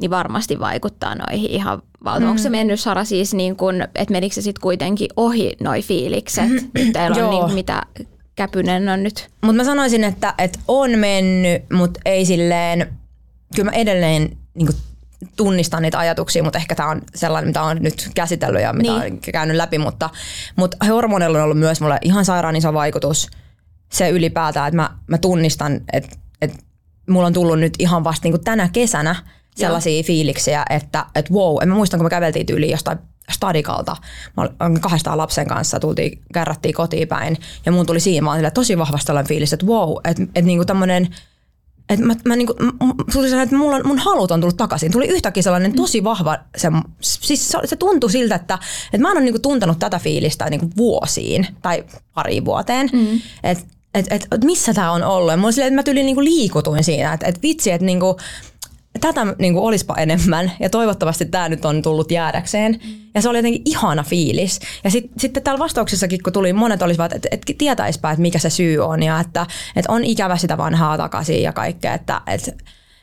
niin 0.00 0.10
varmasti 0.10 0.60
vaikuttaa 0.60 1.14
noihin 1.14 1.50
ihan 1.50 1.82
valtavasti. 2.04 2.24
Mm. 2.24 2.30
Onko 2.30 2.42
se 2.42 2.50
mennyt 2.50 2.80
Sara 2.80 3.04
siis 3.04 3.34
niin 3.34 3.56
kuin, 3.56 3.82
että 3.82 4.12
menikö 4.12 4.34
se 4.34 4.42
sitten 4.42 4.62
kuitenkin 4.62 5.08
ohi 5.16 5.56
noi 5.60 5.82
fiilikset? 5.82 6.48
Teillä 6.92 7.26
on 7.26 7.30
niin, 7.30 7.54
mitä 7.54 7.82
Käpynen 8.36 8.88
on 8.88 9.02
nyt? 9.02 9.28
Mutta 9.42 9.56
mä 9.56 9.64
sanoisin, 9.64 10.04
että, 10.04 10.34
että 10.38 10.58
on 10.68 10.98
mennyt, 10.98 11.62
mutta 11.72 12.00
ei 12.04 12.24
silleen, 12.24 12.94
kyllä 13.56 13.70
mä 13.70 13.76
edelleen 13.76 14.36
niin 14.54 14.68
tunnistan 15.36 15.82
niitä 15.82 15.98
ajatuksia, 15.98 16.42
mutta 16.42 16.58
ehkä 16.58 16.74
tämä 16.74 16.90
on 16.90 17.02
sellainen, 17.14 17.48
mitä 17.48 17.62
on 17.62 17.76
nyt 17.80 18.10
käsitellyt 18.14 18.62
ja 18.62 18.72
mitä 18.72 18.98
niin. 18.98 19.12
on 19.12 19.18
käynyt 19.32 19.56
läpi, 19.56 19.78
mutta, 19.78 20.10
mutta 20.56 20.86
hormonilla 20.86 21.38
on 21.38 21.44
ollut 21.44 21.58
myös 21.58 21.80
mulle 21.80 21.98
ihan 22.02 22.24
sairaan 22.24 22.56
iso 22.56 22.72
vaikutus 22.72 23.30
se 23.92 24.10
ylipäätään, 24.10 24.68
että 24.68 24.76
mä, 24.76 24.90
mä 25.06 25.18
tunnistan, 25.18 25.80
että, 25.92 26.16
että 26.42 26.58
mulla 27.10 27.26
on 27.26 27.32
tullut 27.32 27.58
nyt 27.58 27.74
ihan 27.78 28.04
vasta 28.04 28.28
niin 28.28 28.44
tänä 28.44 28.68
kesänä 28.72 29.16
sellaisia 29.60 30.02
fiiliksiä, 30.02 30.64
että, 30.70 31.06
että 31.14 31.34
wow, 31.34 31.62
en 31.62 31.68
mä 31.68 31.74
muistan, 31.74 31.98
kun 31.98 32.04
me 32.04 32.10
käveltiin 32.10 32.46
yli 32.52 32.70
jostain 32.70 32.98
stadikalta. 33.30 33.96
Mä 34.36 34.48
olin 34.60 34.80
kahdestaan 34.80 35.18
lapsen 35.18 35.48
kanssa, 35.48 35.80
tultiin, 35.80 36.22
kärrättiin 36.34 36.74
kotiin 36.74 37.08
päin 37.08 37.36
ja 37.66 37.72
mun 37.72 37.86
tuli 37.86 38.00
siinä 38.00 38.26
vaan 38.26 38.52
tosi 38.54 38.78
vahvasti 38.78 39.06
sellainen 39.06 39.28
fiilis, 39.28 39.52
että 39.52 39.66
wow, 39.66 39.96
että, 40.04 40.22
että 40.22 40.42
niinku 40.42 40.64
tämmönen 40.64 41.08
että 41.88 42.06
mä, 42.06 42.14
mä 42.24 42.36
niinku, 42.36 42.54
tuli 43.12 43.42
että 43.42 43.56
mulla, 43.56 43.82
mun 43.84 43.98
halut 43.98 44.30
on 44.30 44.40
tullut 44.40 44.56
takaisin. 44.56 44.92
Tuli 44.92 45.06
yhtäkkiä 45.06 45.42
sellainen 45.42 45.72
tosi 45.72 46.04
vahva, 46.04 46.38
se, 46.56 46.68
siis 47.00 47.48
se, 47.48 47.58
se 47.64 47.76
tuntui 47.76 48.10
siltä, 48.10 48.34
että, 48.34 48.58
että 48.84 48.98
mä 48.98 49.10
en 49.10 49.16
ole 49.16 49.24
niinku 49.24 49.38
tuntenut 49.38 49.78
tätä 49.78 49.98
fiilistä 49.98 50.50
niinku 50.50 50.70
vuosiin 50.76 51.46
tai 51.62 51.84
pari 52.14 52.44
vuoteen. 52.44 52.90
Mm. 52.92 53.20
Että 53.42 53.64
et, 53.94 54.06
et, 54.10 54.26
et 54.32 54.44
missä 54.44 54.74
tämä 54.74 54.92
on 54.92 55.02
ollut. 55.02 55.30
Ja 55.30 55.36
mulla 55.36 55.52
silleen, 55.52 55.68
että 55.68 55.78
mä 55.78 55.82
tyli 55.82 56.02
niinku 56.02 56.24
liikutuin 56.24 56.84
siinä, 56.84 57.12
että 57.12 57.26
et 57.26 57.42
vitsi, 57.42 57.70
että 57.70 57.86
niinku, 57.86 58.16
tätä 59.00 59.26
niin 59.38 59.54
kuin 59.54 59.64
olisipa 59.64 59.94
enemmän 59.94 60.52
ja 60.60 60.70
toivottavasti 60.70 61.24
tämä 61.24 61.48
nyt 61.48 61.64
on 61.64 61.82
tullut 61.82 62.10
jäädäkseen. 62.10 62.80
Ja 63.14 63.22
se 63.22 63.28
oli 63.28 63.38
jotenkin 63.38 63.62
ihana 63.64 64.02
fiilis. 64.02 64.60
Ja 64.84 64.90
sit, 64.90 65.10
sitten 65.18 65.42
täällä 65.42 65.58
vastauksessakin, 65.58 66.22
kun 66.22 66.32
tuli, 66.32 66.52
monet 66.52 66.82
olisivat, 66.82 67.12
että, 67.12 67.28
että 67.30 67.52
tietäisipä, 67.58 68.10
että 68.10 68.22
mikä 68.22 68.38
se 68.38 68.50
syy 68.50 68.78
on 68.78 69.02
ja 69.02 69.20
että, 69.20 69.46
että 69.76 69.92
on 69.92 70.04
ikävä 70.04 70.36
sitä 70.36 70.56
vanhaa 70.56 70.96
takaisin 70.96 71.42
ja 71.42 71.52
kaikkea. 71.52 71.94
Että, 71.94 72.20
että, 72.26 72.52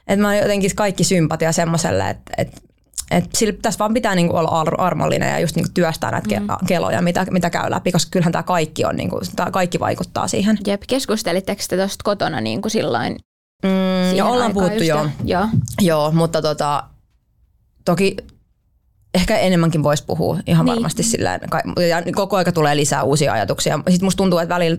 että 0.08 0.22
mä 0.22 0.36
jotenkin 0.36 0.72
kaikki 0.76 1.04
sympatia 1.04 1.52
semmoiselle, 1.52 2.10
että, 2.10 2.34
että 2.38 2.62
et 3.12 3.26
sillä, 3.34 3.54
tässä 3.62 3.80
vaan 3.80 3.94
pitää 3.94 4.16
niinku 4.16 4.36
olla 4.36 4.66
armollinen 4.78 5.30
ja 5.30 5.40
just 5.40 5.56
niinku 5.56 5.72
työstää 5.74 6.12
näitä 6.12 6.40
mm. 6.40 6.48
keloja, 6.68 7.02
mitä, 7.02 7.26
mitä 7.32 7.50
käy 7.50 7.72
läpi, 7.72 7.92
koska 7.92 8.10
kyllähän 8.12 8.32
tämä 8.32 8.44
kaikki, 8.44 8.86
on, 8.86 8.96
niinku, 8.96 9.22
tää 9.36 9.52
kaikki 9.52 9.80
vaikuttaa 9.80 10.28
siihen. 10.28 10.58
Jep, 10.68 10.82
keskustelitteko 10.88 11.62
te 11.70 11.78
tuosta 11.78 12.04
kotona 12.04 12.42
niinku 12.42 12.70
silloin 12.70 13.16
Mm, 13.64 14.16
ja 14.16 14.26
ollaan 14.26 14.54
puhuttu 14.54 14.84
jo. 14.84 15.10
Joo. 15.24 15.48
joo, 15.82 16.12
mutta 16.12 16.42
tota, 16.42 16.84
toki 17.86 18.18
ehkä 19.14 19.38
enemmänkin 19.38 19.84
voisi 19.84 20.04
puhua 20.08 20.40
ihan 20.48 20.66
niin. 20.66 20.76
varmasti 20.76 21.04
sillä 21.04 21.40
ja 21.90 22.14
koko 22.16 22.38
aika 22.38 22.52
tulee 22.52 22.76
lisää 22.76 23.04
uusia 23.04 23.34
ajatuksia. 23.34 23.80
Sitten 23.90 24.06
musta 24.06 24.18
tuntuu, 24.18 24.40
että 24.40 24.56
välillä, 24.56 24.78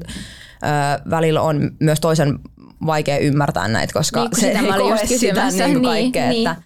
äh, 0.64 1.10
välillä 1.10 1.40
on 1.40 1.70
myös 1.80 2.00
toisen 2.00 2.38
vaikea 2.86 3.18
ymmärtää 3.18 3.68
näitä, 3.68 3.92
koska 3.92 4.20
niin, 4.20 4.40
se 4.40 4.48
ei 4.48 4.72
koe 4.78 5.06
sitä 5.06 5.48
niin, 5.48 5.58
niin, 5.58 5.82
kaikkea. 5.82 6.28
Niin. 6.28 6.48
Että, 6.48 6.62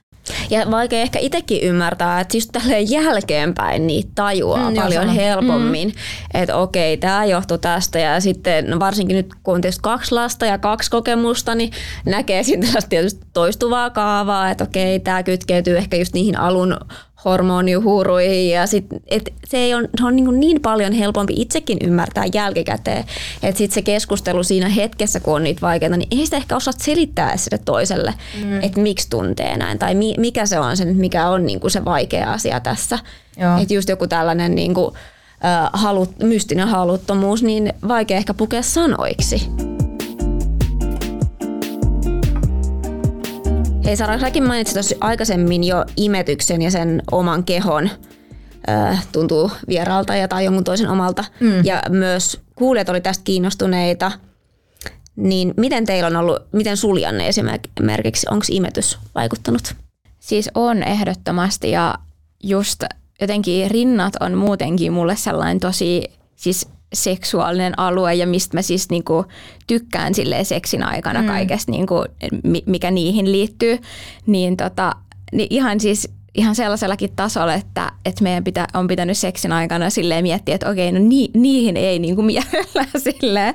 ja 0.50 0.70
vaikea 0.70 1.00
ehkä 1.00 1.18
itsekin 1.18 1.62
ymmärtää, 1.62 2.20
että 2.20 2.36
just 2.36 2.50
tälleen 2.52 2.90
jälkeenpäin 2.90 3.86
niitä 3.86 4.10
tajuaa 4.14 4.70
mm, 4.70 4.76
paljon 4.76 5.06
joo, 5.06 5.14
helpommin, 5.14 5.88
mm. 5.88 6.40
että 6.40 6.56
okei, 6.56 6.96
tämä 6.96 7.24
johtuu 7.24 7.58
tästä 7.58 7.98
ja 7.98 8.20
sitten 8.20 8.70
no 8.70 8.78
varsinkin 8.78 9.16
nyt 9.16 9.34
kun 9.42 9.54
on 9.54 9.60
tietysti 9.60 9.82
kaksi 9.82 10.14
lasta 10.14 10.46
ja 10.46 10.58
kaksi 10.58 10.90
kokemusta, 10.90 11.54
niin 11.54 11.72
näkee 12.06 12.42
sitten 12.42 12.70
tietysti 12.88 13.26
toistuvaa 13.32 13.90
kaavaa, 13.90 14.50
että 14.50 14.64
okei, 14.64 15.00
tämä 15.00 15.22
kytkeytyy 15.22 15.78
ehkä 15.78 15.96
just 15.96 16.14
niihin 16.14 16.38
alun 16.38 16.76
hormonihuuruihin 17.24 18.50
ja 18.50 18.66
sit, 18.66 18.86
et 19.06 19.34
se, 19.44 19.56
ei 19.56 19.74
on, 19.74 19.88
se 19.98 20.06
on 20.06 20.16
niin, 20.16 20.40
niin 20.40 20.60
paljon 20.60 20.92
helpompi 20.92 21.34
itsekin 21.36 21.78
ymmärtää 21.84 22.24
jälkikäteen, 22.34 23.04
että 23.42 23.58
sitten 23.58 23.74
se 23.74 23.82
keskustelu 23.82 24.42
siinä 24.42 24.68
hetkessä, 24.68 25.20
kun 25.20 25.34
on 25.34 25.44
niitä 25.44 25.60
vaikeita, 25.60 25.96
niin 25.96 26.18
ei 26.18 26.24
sitä 26.24 26.36
ehkä 26.36 26.56
osaa 26.56 26.74
selittää 26.76 27.36
sille 27.36 27.58
toiselle, 27.64 28.14
mm. 28.44 28.62
että 28.62 28.80
miksi 28.80 29.10
tuntee 29.10 29.56
näin 29.56 29.78
tai 29.78 29.94
mi, 29.94 30.14
mikä 30.18 30.46
se 30.46 30.58
on 30.58 30.76
se, 30.76 30.84
mikä 30.84 31.28
on 31.28 31.46
niin 31.46 31.60
kuin 31.60 31.70
se 31.70 31.84
vaikea 31.84 32.32
asia 32.32 32.60
tässä. 32.60 32.98
Että 33.62 33.74
just 33.74 33.88
joku 33.88 34.06
tällainen 34.06 34.54
niin 34.54 34.74
kuin, 34.74 34.94
äh, 35.44 35.70
halut, 35.72 36.18
mystinen 36.22 36.68
haluttomuus, 36.68 37.42
niin 37.42 37.72
vaikea 37.88 38.16
ehkä 38.16 38.34
pukea 38.34 38.62
sanoiksi. 38.62 39.50
Hei 43.90 43.96
Sara, 43.96 44.18
säkin 44.18 44.46
mainitsit 44.46 44.74
tuossa 44.74 44.96
aikaisemmin 45.00 45.64
jo 45.64 45.84
imetyksen 45.96 46.62
ja 46.62 46.70
sen 46.70 47.02
oman 47.10 47.44
kehon. 47.44 47.90
Äh, 48.68 49.06
tuntuu 49.12 49.50
vieraalta 49.68 50.16
ja 50.16 50.28
tai 50.28 50.44
jonkun 50.44 50.64
toisen 50.64 50.88
omalta. 50.88 51.24
Mm. 51.40 51.64
Ja 51.64 51.82
myös 51.88 52.40
kuulijat 52.54 52.88
oli 52.88 53.00
tästä 53.00 53.24
kiinnostuneita. 53.24 54.12
Niin 55.16 55.54
miten 55.56 55.86
teillä 55.86 56.06
on 56.06 56.16
ollut, 56.16 56.42
miten 56.52 56.76
suljanne 56.76 57.28
esimerkiksi, 57.28 58.26
onko 58.30 58.44
imetys 58.50 58.98
vaikuttanut? 59.14 59.74
Siis 60.18 60.50
on 60.54 60.82
ehdottomasti 60.82 61.70
ja 61.70 61.94
just 62.42 62.84
jotenkin 63.20 63.70
rinnat 63.70 64.14
on 64.20 64.34
muutenkin 64.34 64.92
mulle 64.92 65.16
sellainen 65.16 65.60
tosi 65.60 66.04
siis 66.36 66.68
seksuaalinen 66.92 67.78
alue 67.78 68.14
ja 68.14 68.26
mistä 68.26 68.56
mä 68.56 68.62
siis 68.62 68.90
niinku 68.90 69.24
tykkään 69.66 70.14
silleen 70.14 70.44
seksin 70.44 70.82
aikana 70.82 71.22
mm. 71.22 71.28
kaikesta, 71.28 71.72
niinku, 71.72 72.04
mikä 72.66 72.90
niihin 72.90 73.32
liittyy, 73.32 73.78
niin, 74.26 74.56
tota, 74.56 74.92
niin 75.32 75.46
ihan 75.50 75.80
siis 75.80 76.08
ihan 76.34 76.54
sellaisellakin 76.54 77.10
tasolla, 77.16 77.54
että, 77.54 77.92
että 78.04 78.22
meidän 78.22 78.44
pitä, 78.44 78.68
on 78.74 78.86
pitänyt 78.86 79.18
seksin 79.18 79.52
aikana 79.52 79.90
silleen 79.90 80.24
miettiä, 80.24 80.54
että 80.54 80.70
okei, 80.70 80.92
no 80.92 80.98
ni, 81.02 81.30
niihin 81.34 81.76
ei 81.76 81.98
niinku 81.98 82.22
mielellä 82.32 82.86
silleen 82.98 83.54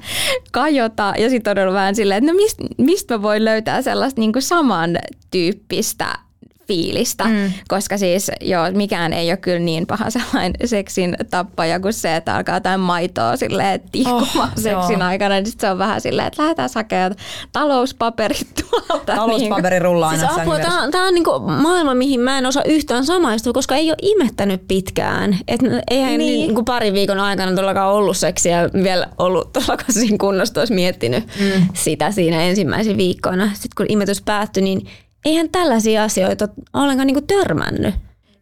kajota. 0.51 1.13
Ja 1.17 1.29
sitten 1.29 1.57
on 1.57 1.63
ollut 1.63 1.75
vähän 1.75 1.95
silleen, 1.95 2.17
että 2.17 2.31
no 2.31 2.37
mistä 2.37 2.63
mist 2.77 3.09
mä 3.09 3.21
voin 3.21 3.45
löytää 3.45 3.81
sellaista 3.81 4.21
niinku 4.21 4.41
samantyyppistä 4.41 6.24
fiilistä, 6.67 7.23
mm. 7.23 7.53
koska 7.67 7.97
siis 7.97 8.31
joo, 8.41 8.71
mikään 8.71 9.13
ei 9.13 9.29
ole 9.29 9.37
kyllä 9.37 9.59
niin 9.59 9.87
paha 9.87 10.09
sellainen 10.09 10.53
seksin 10.65 11.15
tappaja 11.29 11.79
kuin 11.79 11.93
se, 11.93 12.15
että 12.15 12.35
alkaa 12.35 12.55
jotain 12.55 12.79
maitoa 12.79 13.37
silleen 13.37 13.81
tihkumaan 13.91 14.49
oh, 14.49 14.63
seksin 14.63 14.99
joo. 14.99 15.07
aikana, 15.07 15.35
niin 15.35 15.53
se 15.57 15.71
on 15.71 15.77
vähän 15.77 16.01
silleen, 16.01 16.27
että 16.27 16.41
lähdetään 16.43 16.69
hakemaan 16.75 17.15
talouspaperit 17.51 18.47
tuolta. 18.61 19.15
Talouspaperi 19.15 19.79
rullaa 19.79 20.17
siis 20.17 20.23
apua, 20.23 20.59
Tämä 20.59 20.83
on, 20.83 20.91
tämä 20.91 21.07
on 21.07 21.13
niin 21.13 21.25
maailma, 21.61 21.93
mihin 21.93 22.19
mä 22.19 22.37
en 22.37 22.45
osaa 22.45 22.63
yhtään 22.65 23.05
samaistua, 23.05 23.53
koska 23.53 23.75
ei 23.75 23.89
ole 23.89 23.97
imettänyt 24.01 24.61
pitkään. 24.67 25.37
Et 25.47 25.61
eihän 25.91 26.17
niin. 26.17 26.19
Niin 26.19 26.55
kuin 26.55 26.65
parin 26.65 26.93
viikon 26.93 27.19
aikana 27.19 27.51
todellakaan 27.51 27.93
ollut 27.93 28.17
seksiä 28.17 28.69
vielä 28.83 29.07
ollut 29.17 29.53
todellakaan 29.53 29.93
siinä 29.93 30.17
kunnossa, 30.17 30.61
olisi 30.61 30.73
miettinyt 30.73 31.27
mm. 31.39 31.67
sitä 31.73 32.11
siinä 32.11 32.41
ensimmäisen 32.41 32.97
viikkoina. 32.97 33.45
Sitten 33.53 33.69
kun 33.77 33.85
imetys 33.89 34.21
päättyi, 34.21 34.63
niin 34.63 34.87
eihän 35.25 35.49
tällaisia 35.49 36.03
asioita 36.03 36.47
ollenkaan 36.73 37.07
niinku 37.07 37.25
törmännyt. 37.27 37.95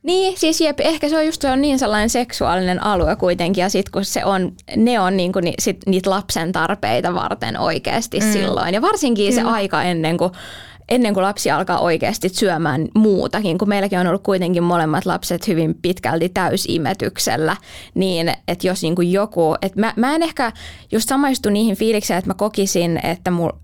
Niin, 0.04 0.38
siis 0.38 0.62
jep, 0.62 0.80
ehkä 0.80 1.10
se 1.10 1.18
on 1.18 1.26
just 1.26 1.42
se 1.42 1.52
on 1.52 1.62
niin 1.62 1.80
sellainen 1.80 2.10
seksuaalinen 2.10 2.84
alue 2.84 3.16
kuitenkin, 3.16 3.62
ja 3.62 3.70
sitten 3.70 3.92
kun 3.92 4.06
se 4.06 4.26
on, 4.26 4.52
ne 4.76 5.00
on 5.00 5.18
niinku 5.18 5.40
ni, 5.40 5.54
sit 5.60 5.78
niitä 5.86 6.10
lapsen 6.10 6.52
tarpeita 6.52 7.14
varten 7.14 7.60
oikeasti 7.60 8.20
mm. 8.20 8.32
silloin. 8.32 8.74
Ja 8.74 8.82
varsinkin 8.82 9.34
Kyllä. 9.34 9.50
se 9.50 9.56
aika 9.56 9.84
ennen 9.84 10.18
kuin 10.18 10.32
ennen 10.90 11.14
kuin 11.14 11.24
lapsi 11.24 11.52
alkaa 11.52 11.80
oikeasti 11.80 12.30
syömään 12.30 12.88
muutakin, 12.96 13.58
kun 13.58 13.70
meilläkin 13.70 14.00
on 14.00 14.08
ollut 14.08 14.24
kuitenkin 14.24 14.64
molemmat 14.64 15.06
lapset 15.06 15.48
hyvin 15.48 15.76
pitkälti 15.82 16.30
täysimetyksellä, 16.30 17.58
niin 17.96 18.34
että 18.48 18.68
jos 18.68 18.82
niin 18.82 18.96
kuin 18.96 19.12
joku, 19.12 19.56
että 19.62 19.80
mä, 19.80 19.94
mä 19.96 20.16
en 20.16 20.24
ehkä 20.24 20.52
just 20.92 21.10
samaistu 21.10 21.50
niihin 21.50 21.76
fiilikseen, 21.76 22.18
että 22.18 22.30
mä 22.30 22.34
kokisin, 22.34 23.00
että 23.04 23.32
mulla 23.32 23.58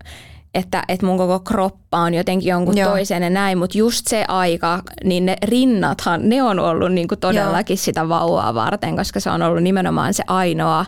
että, 0.54 0.82
että 0.88 1.06
mun 1.06 1.18
koko 1.18 1.40
kroppa 1.40 1.98
on 1.98 2.14
jotenkin 2.14 2.48
jonkun 2.48 2.78
Joo. 2.78 2.90
toisen 2.90 3.22
ja 3.22 3.30
näin, 3.30 3.58
mutta 3.58 3.78
just 3.78 4.06
se 4.06 4.24
aika, 4.28 4.82
niin 5.04 5.26
ne 5.26 5.36
rinnathan, 5.44 6.28
ne 6.28 6.42
on 6.42 6.58
ollut 6.58 6.92
niin 6.92 7.08
kuin 7.08 7.20
todellakin 7.20 7.74
Joo. 7.74 7.84
sitä 7.84 8.08
vauvaa 8.08 8.54
varten, 8.54 8.96
koska 8.96 9.20
se 9.20 9.30
on 9.30 9.42
ollut 9.42 9.62
nimenomaan 9.62 10.14
se 10.14 10.24
ainoa 10.26 10.86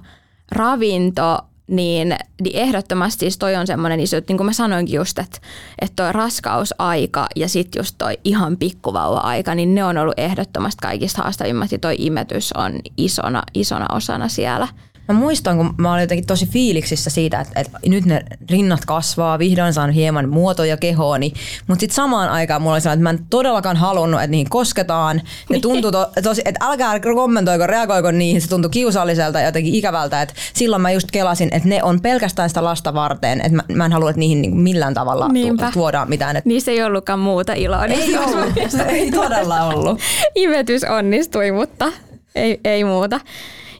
ravinto, 0.52 1.38
niin, 1.66 2.16
niin 2.42 2.56
ehdottomasti 2.56 3.18
siis 3.18 3.38
toi 3.38 3.56
on 3.56 3.66
semmoinen 3.66 4.00
iso, 4.00 4.16
että 4.16 4.32
niin 4.32 4.36
kuin 4.36 4.46
mä 4.46 4.52
sanoinkin 4.52 4.96
just, 4.96 5.18
että, 5.18 5.38
että 5.82 6.02
toi 6.02 6.12
raskausaika 6.12 7.26
ja 7.36 7.48
sitten 7.48 7.80
just 7.80 7.94
toi 7.98 8.18
ihan 8.24 8.56
pikkuvauva-aika, 8.56 9.54
niin 9.54 9.74
ne 9.74 9.84
on 9.84 9.98
ollut 9.98 10.18
ehdottomasti 10.18 10.78
kaikista 10.82 11.22
haastavimmat 11.22 11.72
ja 11.72 11.78
toi 11.78 11.94
imetys 11.98 12.52
on 12.52 12.72
isona, 12.96 13.42
isona 13.54 13.86
osana 13.92 14.28
siellä. 14.28 14.68
Mä 15.08 15.14
muistan, 15.14 15.56
kun 15.56 15.74
mä 15.78 15.92
olin 15.92 16.00
jotenkin 16.02 16.26
tosi 16.26 16.46
fiiliksissä 16.46 17.10
siitä, 17.10 17.40
että, 17.40 17.60
että 17.60 17.78
nyt 17.86 18.04
ne 18.04 18.22
rinnat 18.50 18.84
kasvaa, 18.84 19.38
vihdoin 19.38 19.72
saan 19.72 19.90
hieman 19.90 20.28
muotoja 20.28 20.76
kehooni. 20.76 21.32
Mutta 21.66 21.80
sitten 21.80 21.94
samaan 21.94 22.28
aikaan 22.28 22.62
mulla 22.62 22.74
oli 22.74 22.80
sellainen, 22.80 23.00
että 23.06 23.18
mä 23.18 23.22
en 23.22 23.26
todellakaan 23.30 23.76
halunnut, 23.76 24.20
että 24.20 24.30
niihin 24.30 24.48
kosketaan. 24.50 25.22
Ne 25.50 25.60
tuntui 25.60 25.92
to, 25.92 26.10
tosi, 26.22 26.42
että 26.44 26.66
älkää 26.66 27.00
kommentoiko, 27.00 27.66
reagoiko 27.66 28.10
niihin. 28.10 28.40
Se 28.40 28.48
tuntui 28.48 28.70
kiusalliselta 28.70 29.40
ja 29.40 29.46
jotenkin 29.46 29.74
ikävältä. 29.74 30.22
Että 30.22 30.34
silloin 30.54 30.82
mä 30.82 30.90
just 30.90 31.10
kelasin, 31.10 31.48
että 31.52 31.68
ne 31.68 31.82
on 31.82 32.00
pelkästään 32.00 32.48
sitä 32.50 32.64
lasta 32.64 32.94
varten. 32.94 33.40
Että 33.40 33.56
mä, 33.56 33.62
mä 33.74 33.84
en 33.84 33.92
halua, 33.92 34.10
että 34.10 34.20
niihin 34.20 34.42
niin 34.42 34.56
millään 34.56 34.94
tavalla 34.94 35.28
Niinpä. 35.28 35.70
tuodaan 35.74 36.08
mitään. 36.08 36.36
Että 36.36 36.48
Niissä 36.48 36.70
ei 36.70 36.82
ollutkaan 36.82 37.18
muuta 37.18 37.52
iloa. 37.52 37.86
ei 37.86 38.16
ollut, 38.18 38.52
ei 38.88 39.10
todella 39.10 39.62
ollut. 39.62 40.00
Imetys 40.34 40.84
onnistui, 40.84 41.50
mutta 41.52 41.92
ei, 42.34 42.60
ei 42.64 42.84
muuta. 42.84 43.20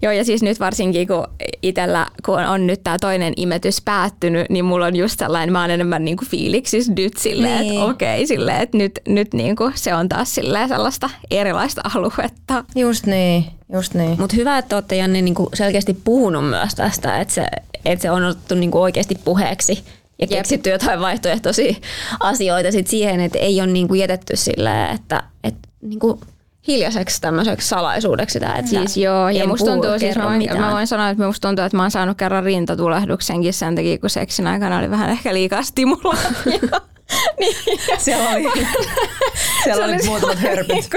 Joo, 0.03 0.13
ja 0.13 0.25
siis 0.25 0.43
nyt 0.43 0.61
varsinkin, 0.61 1.07
kun 1.09 1.27
itsellä, 1.63 2.07
kun 2.27 2.39
on 2.39 2.67
nyt 2.67 2.81
tämä 2.85 2.97
toinen 3.01 3.33
imetys 3.37 3.81
päättynyt, 3.85 4.51
niin 4.51 4.65
mulla 4.65 4.87
on 4.87 4.97
just 4.97 5.19
sellainen, 5.19 5.53
mä 5.53 5.61
oon 5.61 5.71
enemmän 5.71 6.05
niinku 6.05 6.25
fiiliksis 6.25 6.91
nyt 6.91 7.17
silleen, 7.17 7.61
Niin. 7.61 7.73
että 7.73 7.85
okei, 7.85 8.27
silleen, 8.27 8.61
että 8.61 8.79
nyt, 8.79 8.93
nyt 9.09 9.35
niinku 9.35 9.71
se 9.75 9.95
on 9.95 10.09
taas 10.09 10.35
silleen 10.35 10.69
sellaista 10.69 11.11
erilaista 11.31 11.81
aluetta. 11.95 12.65
Just 12.77 13.07
niin, 13.07 13.45
just 13.73 13.95
niin. 13.95 14.21
Mutta 14.21 14.37
hyvä, 14.37 14.59
että 14.59 14.77
olette 14.77 14.97
Janne 14.97 15.23
niinku 15.23 15.51
selkeästi 15.55 15.97
puhunut 16.05 16.49
myös 16.49 16.75
tästä, 16.75 17.21
että 17.21 17.35
se, 17.35 17.47
että 17.85 18.03
se 18.03 18.11
on 18.11 18.25
otettu 18.25 18.55
niinku 18.55 18.81
oikeasti 18.83 19.15
puheeksi 19.25 19.85
ja 20.19 20.27
keksitty 20.27 20.71
jotain 20.71 21.01
vaihtoehtoisia 21.01 21.75
asioita 22.21 22.73
sit 22.73 22.87
siihen, 22.87 23.21
että 23.21 23.39
ei 23.39 23.61
ole 23.61 23.71
niinku 23.73 23.95
jätetty 23.95 24.37
silleen, 24.37 24.95
että 24.95 25.23
et 25.45 25.55
niinku 25.81 26.21
hiljaiseksi 26.69 27.21
tämmöiseksi 27.21 27.69
salaisuudeksi 27.69 28.33
sitä, 28.33 28.55
että 28.55 28.71
Siis 28.71 28.97
joo, 28.97 29.29
ja 29.29 29.47
musta 29.47 29.65
puhu, 29.65 29.81
tuntuu, 29.81 29.99
siis 29.99 30.17
mä 30.17 30.25
voin, 30.25 30.61
mä 30.61 30.73
voin 30.73 30.87
sanoa, 30.87 31.09
että 31.09 31.27
musta 31.27 31.49
tuntuu, 31.49 31.65
että 31.65 31.77
mä 31.77 31.83
oon 31.83 31.91
saanut 31.91 32.17
kerran 32.19 32.45
rintatulehduksenkin 32.45 33.53
sen 33.55 33.75
takia, 33.75 33.99
kun 33.99 34.11
seksin 34.11 34.47
aikana 34.47 34.79
oli 34.79 34.91
vähän 34.91 35.11
ehkä 35.11 35.35
liikaa 35.35 35.63
stimulaatiota. 35.63 36.81
niin, 37.41 37.57
Siellä 37.99 38.31
oli, 38.31 38.49
siellä 39.65 39.85
oli 39.85 39.97
muutamat 40.07 40.39
hörpit. 40.39 40.91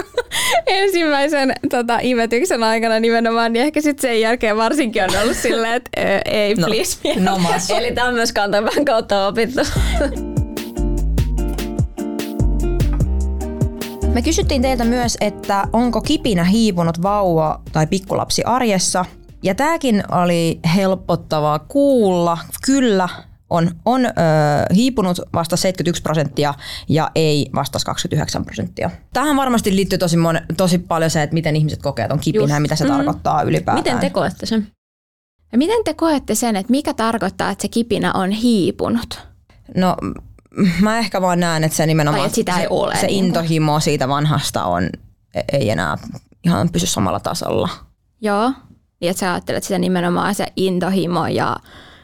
ensimmäisen 0.67 1.53
tota, 1.69 1.99
imetyksen 2.01 2.63
aikana 2.63 2.99
nimenomaan, 2.99 3.53
niin 3.53 3.65
ehkä 3.65 3.81
sitten 3.81 4.01
sen 4.01 4.21
jälkeen 4.21 4.57
varsinkin 4.57 5.03
on 5.03 5.09
ollut 5.23 5.37
silleen, 5.37 5.73
että 5.73 5.89
ei 6.25 6.55
No, 6.55 6.67
please. 6.67 6.97
no. 7.19 7.37
Eli 7.77 7.91
tämä 7.91 8.07
on 8.07 8.13
myös 8.13 8.33
kantapään 8.33 8.85
kautta 8.85 9.27
opittu. 9.27 9.61
Me 14.15 14.21
kysyttiin 14.21 14.61
teiltä 14.61 14.85
myös, 14.85 15.17
että 15.21 15.67
onko 15.73 16.01
kipinä 16.01 16.43
hiipunut 16.43 17.01
vauva 17.01 17.61
tai 17.71 17.87
pikkulapsi 17.87 18.43
arjessa. 18.43 19.05
Ja 19.43 19.55
tämäkin 19.55 20.03
oli 20.11 20.59
helpottavaa 20.75 21.59
kuulla. 21.59 22.37
Kyllä, 22.65 23.09
on, 23.49 23.71
on 23.85 24.05
ö, 24.05 24.09
hiipunut 24.75 25.19
vasta 25.33 25.57
71 25.57 26.01
prosenttia 26.01 26.53
ja 26.89 27.11
ei 27.15 27.49
vasta 27.55 27.79
29 27.85 28.45
prosenttia. 28.45 28.89
Tähän 29.13 29.35
varmasti 29.35 29.75
liittyy 29.75 29.97
tosi, 29.97 30.17
mon, 30.17 30.39
tosi 30.57 30.77
paljon 30.77 31.11
se, 31.11 31.23
että 31.23 31.33
miten 31.33 31.55
ihmiset 31.55 31.81
kokee 31.81 32.07
ton 32.07 32.19
kipinä 32.19 32.53
ja 32.53 32.59
mitä 32.59 32.75
se 32.75 32.87
tarkoittaa 32.87 33.41
ylipäätään. 33.41 33.83
Miten 33.83 33.99
te 33.99 34.09
koette 34.09 34.45
sen? 34.45 34.67
Ja 35.51 35.57
miten 35.57 35.83
te 35.83 35.93
koette 35.93 36.35
sen, 36.35 36.55
että 36.55 36.71
mikä 36.71 36.93
tarkoittaa, 36.93 37.49
että 37.49 37.61
se 37.61 37.67
kipinä 37.67 38.13
on 38.13 38.31
hiipunut? 38.31 39.27
No 39.75 39.95
mä 40.81 40.99
ehkä 40.99 41.21
vaan 41.21 41.39
näen, 41.39 41.63
että 41.63 41.77
se 41.77 41.85
nimenomaan 41.85 42.25
että 42.25 42.35
sitä 42.35 42.53
se, 42.53 42.61
ei 42.61 42.67
ole, 42.69 42.95
se 42.95 43.07
niin 43.07 43.25
intohimo 43.25 43.79
siitä 43.79 44.07
vanhasta 44.07 44.63
on, 44.63 44.89
e- 45.33 45.41
ei 45.51 45.69
enää 45.69 45.97
ihan 46.43 46.69
pysy 46.69 46.87
samalla 46.87 47.19
tasolla. 47.19 47.69
Joo. 48.21 48.51
Niin 49.01 49.09
että 49.09 49.19
sä 49.19 49.33
ajattelet 49.33 49.63
sitä 49.63 49.79
nimenomaan 49.79 50.35
se 50.35 50.45
intohimo 50.55 51.27
ja 51.27 51.57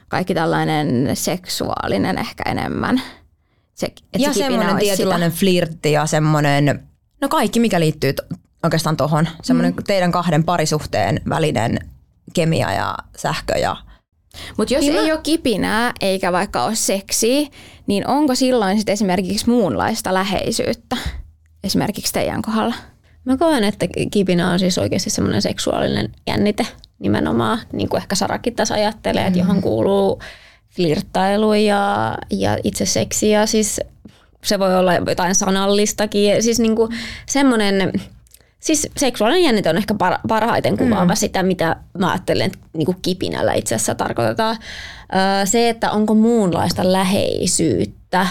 kaikki 0.07 0.33
tällainen 0.33 1.09
seksuaalinen 1.13 2.17
ehkä 2.17 2.43
enemmän. 2.45 3.01
Se, 3.73 3.85
että 3.85 4.01
ja 4.19 4.33
se 4.33 4.37
semmoinen 4.37 4.77
tietynlainen 4.77 5.31
flirtti 5.31 5.91
ja 5.91 6.05
semmoinen, 6.05 6.87
no 7.21 7.29
kaikki 7.29 7.59
mikä 7.59 7.79
liittyy 7.79 8.13
to, 8.13 8.23
oikeastaan 8.63 8.97
tohon, 8.97 9.27
semmoinen 9.43 9.73
mm. 9.73 9.83
teidän 9.83 10.11
kahden 10.11 10.43
parisuhteen 10.43 11.21
välinen 11.29 11.79
kemia 12.33 12.73
ja 12.73 12.95
sähkö 13.17 13.57
ja 13.57 13.77
Mutta 14.57 14.73
jos 14.73 14.81
Niin 14.81 14.95
ei 14.95 15.07
mä- 15.07 15.13
ole 15.13 15.19
kipinää 15.23 15.91
eikä 16.01 16.31
vaikka 16.31 16.63
ole 16.63 16.75
seksiä, 16.75 17.47
niin 17.87 18.07
onko 18.07 18.35
silloin 18.35 18.77
sitten 18.77 18.93
esimerkiksi 18.93 19.49
muunlaista 19.49 20.13
läheisyyttä? 20.13 20.97
Esimerkiksi 21.63 22.13
teidän 22.13 22.41
kohdalla. 22.41 22.75
Mä 23.25 23.37
koen, 23.37 23.63
että 23.63 23.85
kipinä 24.11 24.51
on 24.51 24.59
siis 24.59 24.77
oikeasti 24.77 25.09
semmoinen 25.09 25.41
seksuaalinen 25.41 26.09
jännite 26.27 26.67
nimenomaan, 26.99 27.59
niin 27.73 27.89
kuin 27.89 28.01
ehkä 28.01 28.15
Sarakin 28.15 28.55
tässä 28.55 28.73
ajattelee, 28.73 29.25
että 29.27 29.39
johon 29.39 29.61
kuuluu 29.61 30.19
flirttailu 30.75 31.53
ja, 31.53 32.15
ja 32.29 32.57
itse 32.63 32.85
seksi 32.85 33.29
ja 33.29 33.45
siis 33.45 33.79
se 34.43 34.59
voi 34.59 34.75
olla 34.77 34.93
jotain 34.93 35.35
sanallistakin. 35.35 36.43
Siis 36.43 36.59
niin 36.59 36.75
kuin 36.75 36.91
semmoinen, 37.25 37.93
siis 38.61 38.89
seksuaalinen 38.97 39.43
jännite 39.43 39.69
on 39.69 39.77
ehkä 39.77 39.93
par- 39.93 40.19
parhaiten 40.27 40.77
kuvaava 40.77 41.13
mm. 41.13 41.15
sitä, 41.15 41.43
mitä 41.43 41.75
mä 41.97 42.11
ajattelen, 42.11 42.45
että 42.45 42.59
niin 42.73 42.85
kuin 42.85 42.97
kipinällä 43.01 43.53
itse 43.53 43.75
asiassa 43.75 43.95
tarkoitetaan. 43.95 44.57
Öö, 45.15 45.45
Se, 45.45 45.69
että 45.69 45.91
onko 45.91 46.13
muunlaista 46.13 46.91
läheisyyttä, 46.91 48.27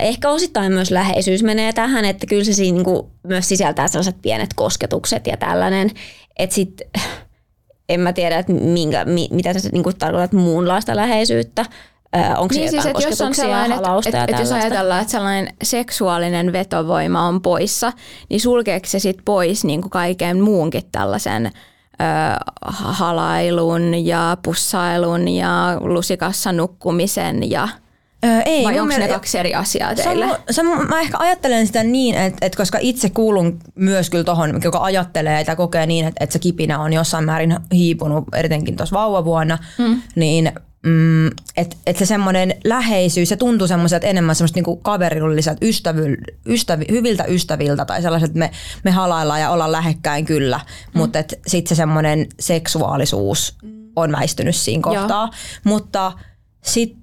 Ehkä 0.00 0.30
osittain 0.30 0.72
myös 0.72 0.90
läheisyys 0.90 1.42
menee 1.42 1.72
tähän, 1.72 2.04
että 2.04 2.26
kyllä 2.26 2.44
se 2.44 2.52
siinä 2.52 2.74
niinku 2.74 3.10
myös 3.22 3.48
sisältää 3.48 3.88
sellaiset 3.88 4.16
pienet 4.22 4.54
kosketukset 4.54 5.26
ja 5.26 5.36
tällainen. 5.36 5.90
Että 6.38 6.54
sit, 6.54 6.82
en 7.88 8.00
mä 8.00 8.12
tiedä, 8.12 8.38
että 8.38 8.52
minkä, 8.52 9.04
mi, 9.04 9.28
mitä 9.30 9.58
sä 9.58 9.68
niinku 9.72 9.92
tarkoitat 9.92 10.32
muunlaista 10.32 10.96
läheisyyttä. 10.96 11.66
Ö, 12.16 12.38
Onko 12.38 12.54
se 12.54 12.60
Niin 12.60 12.70
siis, 12.70 12.86
että 12.86 13.02
jos 13.02 13.20
on 13.20 13.28
kosketuksia, 13.28 13.44
sellainen, 13.44 13.72
että, 13.72 13.88
halausta 13.88 14.16
ja 14.16 14.24
että 14.28 14.42
jos 14.42 14.52
ajatellaan, 14.52 15.00
että 15.00 15.10
sellainen 15.10 15.54
seksuaalinen 15.62 16.52
vetovoima 16.52 17.28
on 17.28 17.42
poissa, 17.42 17.92
niin 18.30 18.40
sulkeeko 18.40 18.86
se 18.86 18.98
sitten 18.98 19.24
pois 19.24 19.64
niin 19.64 19.80
kuin 19.80 19.90
kaiken 19.90 20.40
muunkin 20.40 20.82
tällaisen 20.92 21.46
ö, 21.46 21.50
halailun 22.70 24.06
ja 24.06 24.36
pussailun 24.42 25.28
ja 25.28 25.76
lusikassa 25.80 26.52
nukkumisen 26.52 27.50
ja 27.50 27.68
Öö, 28.24 28.40
ei, 28.44 28.64
vai 28.64 28.72
mun 28.72 28.82
onko 28.82 28.98
ne 28.98 29.08
kaksi 29.08 29.38
eri 29.38 29.54
asiaa 29.54 29.94
Se 29.96 30.02
teille? 30.02 30.24
on, 30.24 30.36
se, 30.50 30.60
on- 30.60 30.88
mä 30.88 31.00
ehkä 31.00 31.18
ajattelen 31.18 31.66
sitä 31.66 31.82
niin, 31.84 32.14
että, 32.14 32.46
että 32.46 32.56
koska 32.56 32.78
itse 32.80 33.10
kuulun 33.10 33.58
myös 33.74 34.10
kyllä 34.10 34.24
tohon, 34.24 34.60
joka 34.64 34.78
ajattelee 34.78 35.44
tai 35.44 35.56
kokee 35.56 35.86
niin, 35.86 36.06
että, 36.06 36.24
että 36.24 36.32
se 36.32 36.38
kipinä 36.38 36.78
on 36.78 36.92
jossain 36.92 37.24
määrin 37.24 37.56
hiipunut, 37.72 38.24
erityisesti 38.36 38.72
tuossa 38.72 38.96
vauvavuonna, 38.96 39.58
mm. 39.78 40.02
niin 40.16 40.52
mm, 40.88 41.26
että 41.56 41.76
että 41.86 41.98
se 41.98 42.06
semmoinen 42.06 42.54
läheisyys, 42.64 43.28
se 43.28 43.36
tuntuu 43.36 43.66
semmoiselta 43.66 44.06
enemmän 44.06 44.34
semmoista 44.34 44.56
niinku 44.56 44.76
kaverilliselta, 44.76 45.66
ystävy, 45.66 46.16
ystävi, 46.46 46.84
hyviltä 46.90 47.24
ystäviltä 47.24 47.84
tai 47.84 48.02
sellaiset, 48.02 48.28
että 48.28 48.38
me, 48.38 48.50
me 48.84 48.90
halaillaan 48.90 49.40
ja 49.40 49.50
ollaan 49.50 49.72
lähekkäin 49.72 50.24
kyllä, 50.24 50.58
mm. 50.58 50.98
mutta 50.98 51.18
sitten 51.46 51.68
se 51.68 51.74
semmoinen 51.74 52.26
seksuaalisuus 52.40 53.58
on 53.96 54.12
väistynyt 54.12 54.56
siinä 54.56 54.82
kohtaa. 54.82 55.30
Mutta 55.64 56.12
sitten 56.62 57.02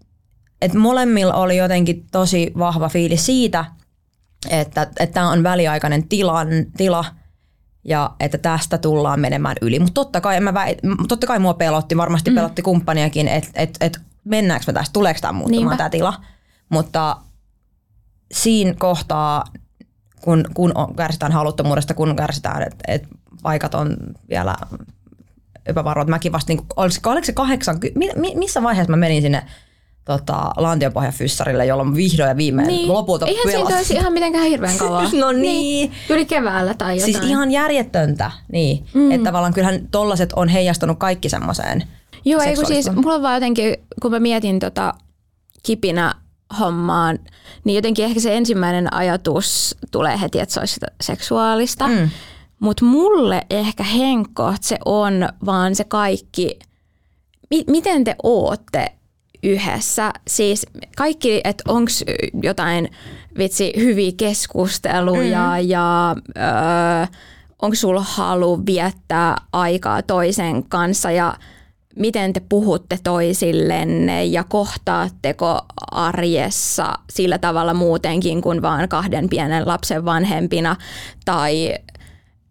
et 0.61 0.73
molemmilla 0.73 1.33
oli 1.33 1.57
jotenkin 1.57 2.05
tosi 2.11 2.51
vahva 2.57 2.89
fiilis 2.89 3.25
siitä, 3.25 3.65
että 4.49 4.87
tämä 5.13 5.29
on 5.29 5.43
väliaikainen 5.43 6.07
tilan, 6.07 6.47
tila 6.77 7.05
ja 7.85 8.11
että 8.19 8.37
tästä 8.37 8.77
tullaan 8.77 9.19
menemään 9.19 9.55
yli. 9.61 9.79
Mutta 9.79 9.93
totta 9.93 10.21
kai, 10.21 10.35
en 10.35 10.43
mä 10.43 10.53
väit, 10.53 10.79
totta 11.07 11.27
kai 11.27 11.39
mua 11.39 11.53
pelotti, 11.53 11.97
varmasti 11.97 12.29
mm. 12.29 12.35
pelotti 12.35 12.61
kumppaniakin, 12.61 13.27
että 13.27 13.49
et, 13.55 13.77
et 13.81 13.99
mennäänkö 14.23 14.63
me 14.67 14.73
tästä, 14.73 14.93
tuleeko 14.93 15.19
tämä 15.21 15.33
muuttumaan 15.33 15.77
tämä 15.77 15.89
tila. 15.89 16.13
Mutta 16.69 17.17
siinä 18.33 18.73
kohtaa, 18.77 19.43
kun, 20.21 20.45
kun 20.53 20.71
on, 20.75 20.95
kärsitään 20.95 21.31
haluttomuudesta, 21.31 21.93
kun 21.93 22.15
kärsitään, 22.15 22.61
että 22.61 22.83
et 22.87 23.07
paikat 23.43 23.75
on 23.75 23.97
vielä 24.29 24.55
epävarmat. 25.65 26.07
Mäkin 26.07 26.31
vasta, 26.31 26.53
niin, 26.53 26.65
oliko, 26.75 27.09
oliko 27.09 27.25
se 27.25 27.33
80, 27.33 27.99
mi, 27.99 28.09
mi, 28.15 28.35
missä 28.35 28.63
vaiheessa 28.63 28.91
mä 28.91 28.97
menin 28.97 29.21
sinne 29.21 29.45
tota, 30.05 30.51
lantionpohjafyssarille, 30.57 31.65
jolloin 31.65 31.95
vihdoin 31.95 32.29
ja 32.29 32.37
viimein 32.37 32.67
niin. 32.67 32.87
lopulta 32.93 33.25
Eihän 33.25 33.43
siitä 33.43 33.57
pelasi. 33.57 33.75
olisi 33.75 33.93
ihan 33.93 34.13
mitenkään 34.13 34.45
hirveän 34.45 34.77
kauan. 34.79 35.09
No 35.19 35.31
niin. 35.31 35.91
Yli 36.09 36.25
keväällä 36.25 36.73
tai 36.73 36.97
jotain. 36.97 37.13
Siis 37.13 37.29
ihan 37.29 37.51
järjetöntä, 37.51 38.31
niin. 38.51 38.85
Mm. 38.93 39.11
Että 39.11 39.25
tavallaan 39.25 39.53
kyllähän 39.53 39.87
tollaset 39.91 40.33
on 40.33 40.47
heijastunut 40.47 40.99
kaikki 40.99 41.29
semmoiseen 41.29 41.83
Joo, 42.25 42.41
ei 42.41 42.55
kun 42.55 42.65
siis 42.65 42.91
mulla 42.91 43.13
on 43.15 43.21
vaan 43.21 43.33
jotenkin, 43.33 43.75
kun 44.01 44.11
mä 44.11 44.19
mietin 44.19 44.59
tota 44.59 44.93
kipinä 45.63 46.13
hommaan, 46.59 47.19
niin 47.63 47.75
jotenkin 47.75 48.05
ehkä 48.05 48.19
se 48.19 48.37
ensimmäinen 48.37 48.93
ajatus 48.93 49.75
tulee 49.91 50.21
heti, 50.21 50.39
että 50.39 50.53
se 50.53 50.59
olisi 50.59 50.79
seksuaalista. 51.01 51.87
Mm. 51.87 52.09
Mutta 52.59 52.85
mulle 52.85 53.41
ehkä 53.49 53.83
henkkoht 53.83 54.63
se 54.63 54.77
on 54.85 55.29
vaan 55.45 55.75
se 55.75 55.83
kaikki, 55.83 56.59
mi- 57.49 57.63
miten 57.67 58.03
te 58.03 58.15
ootte 58.23 58.94
yhdessä. 59.45 60.11
Siis 60.27 60.65
kaikki, 60.97 61.41
että 61.43 61.63
onko 61.67 61.91
jotain 62.43 62.89
vitsi 63.37 63.73
hyviä 63.77 64.11
keskusteluja 64.17 65.49
mm. 65.61 65.69
ja 65.69 66.15
öö, 66.37 67.07
onko 67.61 67.75
sulla 67.75 68.01
halu 68.01 68.65
viettää 68.65 69.35
aikaa 69.51 70.01
toisen 70.01 70.63
kanssa 70.69 71.11
ja 71.11 71.33
miten 71.95 72.33
te 72.33 72.41
puhutte 72.49 72.99
toisillenne 73.03 74.25
ja 74.25 74.43
kohtaatteko 74.43 75.61
arjessa 75.91 76.93
sillä 77.09 77.37
tavalla 77.37 77.73
muutenkin 77.73 78.41
kuin 78.41 78.61
vaan 78.61 78.89
kahden 78.89 79.29
pienen 79.29 79.67
lapsen 79.67 80.05
vanhempina. 80.05 80.75
Tai 81.25 81.75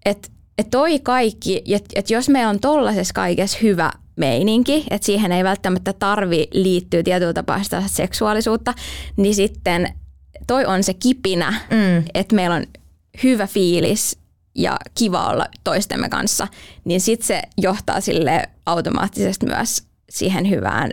että 0.04 0.28
et 0.58 0.70
toi 0.70 0.98
kaikki, 0.98 1.62
että 1.66 1.88
et 1.94 2.10
jos 2.10 2.28
meillä 2.28 2.50
on 2.50 2.60
tollaisessa 2.60 3.14
kaikessa 3.14 3.58
hyvä 3.62 3.90
meininki, 4.16 4.84
että 4.90 5.06
siihen 5.06 5.32
ei 5.32 5.44
välttämättä 5.44 5.92
tarvi 5.92 6.48
liittyä 6.52 7.02
tietyllä 7.02 7.32
tapaa 7.32 7.62
sitä 7.62 7.82
seksuaalisuutta, 7.86 8.74
niin 9.16 9.34
sitten 9.34 9.94
toi 10.46 10.64
on 10.64 10.82
se 10.82 10.94
kipinä, 10.94 11.54
mm. 11.70 12.04
että 12.14 12.34
meillä 12.34 12.56
on 12.56 12.64
hyvä 13.22 13.46
fiilis 13.46 14.18
ja 14.54 14.76
kiva 14.94 15.26
olla 15.26 15.46
toistemme 15.64 16.08
kanssa, 16.08 16.48
niin 16.84 17.00
sitten 17.00 17.26
se 17.26 17.42
johtaa 17.58 18.00
sille 18.00 18.48
automaattisesti 18.66 19.46
myös 19.46 19.82
siihen 20.10 20.50
hyvään 20.50 20.90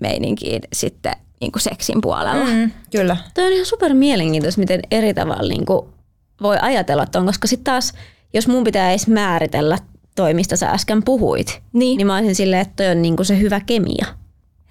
meininkiin 0.00 0.62
sitten 0.72 1.12
niin 1.40 1.52
kuin 1.52 1.62
seksin 1.62 2.00
puolella. 2.00 2.44
Mm, 2.44 2.70
kyllä. 2.90 3.16
Toi 3.34 3.46
on 3.46 3.52
ihan 3.52 3.66
super 3.66 3.94
mielenkiintoista, 3.94 4.60
miten 4.60 4.80
eri 4.90 5.14
tavalla 5.14 5.48
niin 5.48 5.66
kuin 5.66 5.88
voi 6.42 6.56
ajatella 6.60 7.06
tuon, 7.06 7.26
koska 7.26 7.48
sitten 7.48 7.64
taas, 7.64 7.92
jos 8.34 8.48
mun 8.48 8.64
pitää 8.64 8.90
edes 8.90 9.06
määritellä 9.06 9.78
toi, 10.18 10.34
mistä 10.34 10.56
sä 10.56 10.70
äsken 10.70 11.02
puhuit, 11.04 11.62
niin, 11.72 11.96
niin 11.96 12.06
mä 12.06 12.16
olisin 12.16 12.34
silleen, 12.34 12.62
että 12.62 12.74
toi 12.76 12.92
on 12.92 13.02
niin 13.02 13.16
kuin 13.16 13.26
se 13.26 13.38
hyvä 13.38 13.60
kemia. 13.60 14.06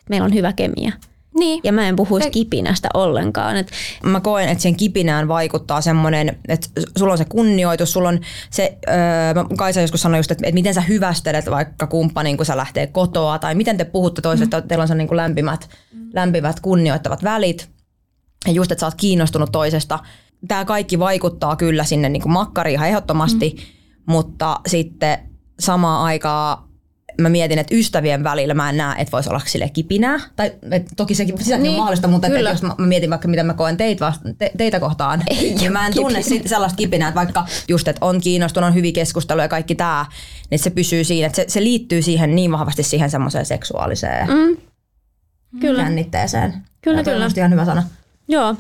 Meillä 0.09 0.25
on 0.25 0.33
hyvä 0.33 0.53
kemia. 0.53 0.91
Niin. 1.39 1.61
Ja 1.63 1.73
mä 1.73 1.87
en 1.87 1.95
puhuisi 1.95 2.31
kipinästä 2.31 2.89
ollenkaan. 2.93 3.57
Et 3.57 3.71
mä 4.03 4.19
koen, 4.19 4.49
että 4.49 4.61
sen 4.61 4.75
kipinään 4.75 5.27
vaikuttaa 5.27 5.81
semmoinen, 5.81 6.37
että 6.47 6.67
sulla 6.97 7.11
on 7.11 7.17
se 7.17 7.25
kunnioitus, 7.25 7.93
sulla 7.93 8.09
on 8.09 8.19
se, 8.49 8.77
öö, 8.87 8.95
Kaisa 9.57 9.81
joskus 9.81 10.01
sanoi 10.01 10.19
just, 10.19 10.31
että, 10.31 10.47
että 10.47 10.53
miten 10.53 10.73
sä 10.73 10.81
hyvästelet 10.81 11.49
vaikka 11.49 11.87
kumppanin, 11.87 12.37
kun 12.37 12.45
sä 12.45 12.57
lähtee 12.57 12.87
kotoa, 12.87 13.39
tai 13.39 13.55
miten 13.55 13.77
te 13.77 13.85
puhutte 13.85 14.21
toisesta, 14.21 14.57
mm. 14.57 14.59
että 14.59 14.67
teillä 14.67 14.81
on 14.81 14.87
se 14.87 14.95
niin 14.95 15.07
kuin 15.07 15.17
lämpimät, 15.17 15.69
mm. 15.93 16.09
lämpimät, 16.13 16.59
kunnioittavat 16.59 17.23
välit. 17.23 17.69
Ja 18.47 18.51
just, 18.53 18.71
että 18.71 18.79
sä 18.79 18.87
oot 18.87 18.95
kiinnostunut 18.95 19.51
toisesta. 19.51 19.99
Tämä 20.47 20.65
kaikki 20.65 20.99
vaikuttaa 20.99 21.55
kyllä 21.55 21.83
sinne 21.83 22.09
niin 22.09 22.21
kuin 22.21 22.33
makkariin 22.33 22.75
ihan 22.75 22.89
ehdottomasti, 22.89 23.55
mm. 23.57 23.63
mutta 24.05 24.59
sitten 24.67 25.19
samaan 25.59 26.03
aikaan 26.03 26.67
mä 27.21 27.29
mietin, 27.29 27.59
että 27.59 27.75
ystävien 27.75 28.23
välillä 28.23 28.53
mä 28.53 28.69
en 28.69 28.77
näe, 28.77 29.01
että 29.01 29.11
voisi 29.11 29.29
olla 29.29 29.41
sille 29.45 29.69
kipinää. 29.69 30.19
Tai 30.35 30.51
et, 30.71 30.87
toki 30.97 31.15
sekin 31.15 31.37
sitäkin 31.37 31.63
niin, 31.63 31.71
on 31.71 31.77
mahdollista, 31.77 32.07
mutta 32.07 32.27
että 32.27 32.39
jos 32.39 32.61
mä, 32.61 32.75
mä, 32.77 32.87
mietin 32.87 33.09
vaikka, 33.09 33.27
mitä 33.27 33.43
mä 33.43 33.53
koen 33.53 33.77
teit 33.77 34.01
vasta, 34.01 34.29
te, 34.37 34.51
teitä 34.57 34.79
kohtaan, 34.79 35.23
Ei 35.27 35.55
niin 35.55 35.73
mä 35.73 35.87
en 35.87 35.93
tunne 35.93 36.21
sit 36.21 36.47
sellaista 36.47 36.77
kipinää, 36.77 37.07
että 37.07 37.19
vaikka 37.19 37.45
just, 37.67 37.87
että 37.87 38.05
on 38.05 38.21
kiinnostunut, 38.21 38.67
on 38.67 38.75
hyviä 38.75 38.91
keskusteluja 38.91 39.43
ja 39.43 39.49
kaikki 39.49 39.75
tämä, 39.75 40.05
niin 40.49 40.59
se 40.59 40.69
pysyy 40.69 41.03
siinä, 41.03 41.27
että 41.27 41.35
se, 41.35 41.45
se 41.47 41.63
liittyy 41.63 42.01
siihen 42.01 42.35
niin 42.35 42.51
vahvasti 42.51 42.83
siihen 42.83 43.09
semmoiseen 43.09 43.45
seksuaaliseen 43.45 44.27
mm. 44.27 44.57
kyllä. 45.59 45.83
jännitteeseen. 45.83 46.53
Kyllä, 46.81 46.99
ja 46.99 47.03
kyllä. 47.03 47.25
On 47.25 47.31
ihan 47.37 47.51
hyvä 47.51 47.65
sana. 47.65 47.83
Joo, 48.27 48.55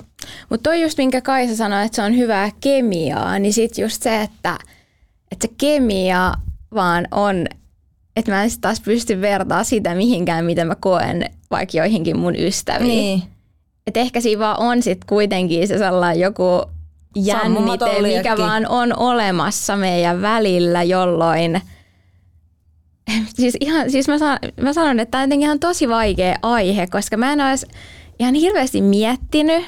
mutta 0.49 0.69
toi 0.69 0.81
just 0.81 0.97
minkä 0.97 1.21
Kaisa 1.21 1.55
sanoi, 1.55 1.85
että 1.85 1.95
se 1.95 2.01
on 2.01 2.17
hyvää 2.17 2.51
kemiaa, 2.61 3.39
niin 3.39 3.53
sit 3.53 3.77
just 3.77 4.03
se, 4.03 4.21
että, 4.21 4.57
että 5.31 5.47
se 5.47 5.53
kemia 5.57 6.33
vaan 6.73 7.07
on 7.11 7.45
että 8.15 8.31
mä 8.31 8.43
en 8.43 8.49
taas 8.61 8.81
pysty 8.81 9.21
vertaa 9.21 9.63
sitä 9.63 9.95
mihinkään, 9.95 10.45
mitä 10.45 10.65
mä 10.65 10.75
koen 10.75 11.25
vaikka 11.51 11.77
joihinkin 11.77 12.19
mun 12.19 12.35
ystäviin. 12.35 12.87
Niin. 12.87 13.23
Et 13.87 13.97
ehkä 13.97 14.21
siinä 14.21 14.39
vaan 14.39 14.59
on 14.59 14.83
sit 14.83 15.05
kuitenkin 15.05 15.67
se 15.67 15.77
sellainen 15.77 16.21
joku 16.21 16.61
jännite, 17.15 18.01
mikä 18.01 18.37
vaan 18.37 18.67
on 18.67 18.99
olemassa 18.99 19.75
meidän 19.75 20.21
välillä, 20.21 20.83
jolloin 20.83 21.61
siis, 23.35 23.57
ihan, 23.59 23.91
siis 23.91 24.07
mä, 24.07 24.17
sanon, 24.17 24.37
mä 24.61 24.73
sanon, 24.73 24.99
että 24.99 25.11
tämä 25.11 25.23
on 25.23 25.41
ihan 25.41 25.59
tosi 25.59 25.89
vaikea 25.89 26.35
aihe, 26.41 26.87
koska 26.87 27.17
mä 27.17 27.33
en 27.33 27.41
olisi 27.41 27.67
ihan 28.19 28.33
hirveästi 28.33 28.81
miettinyt, 28.81 29.65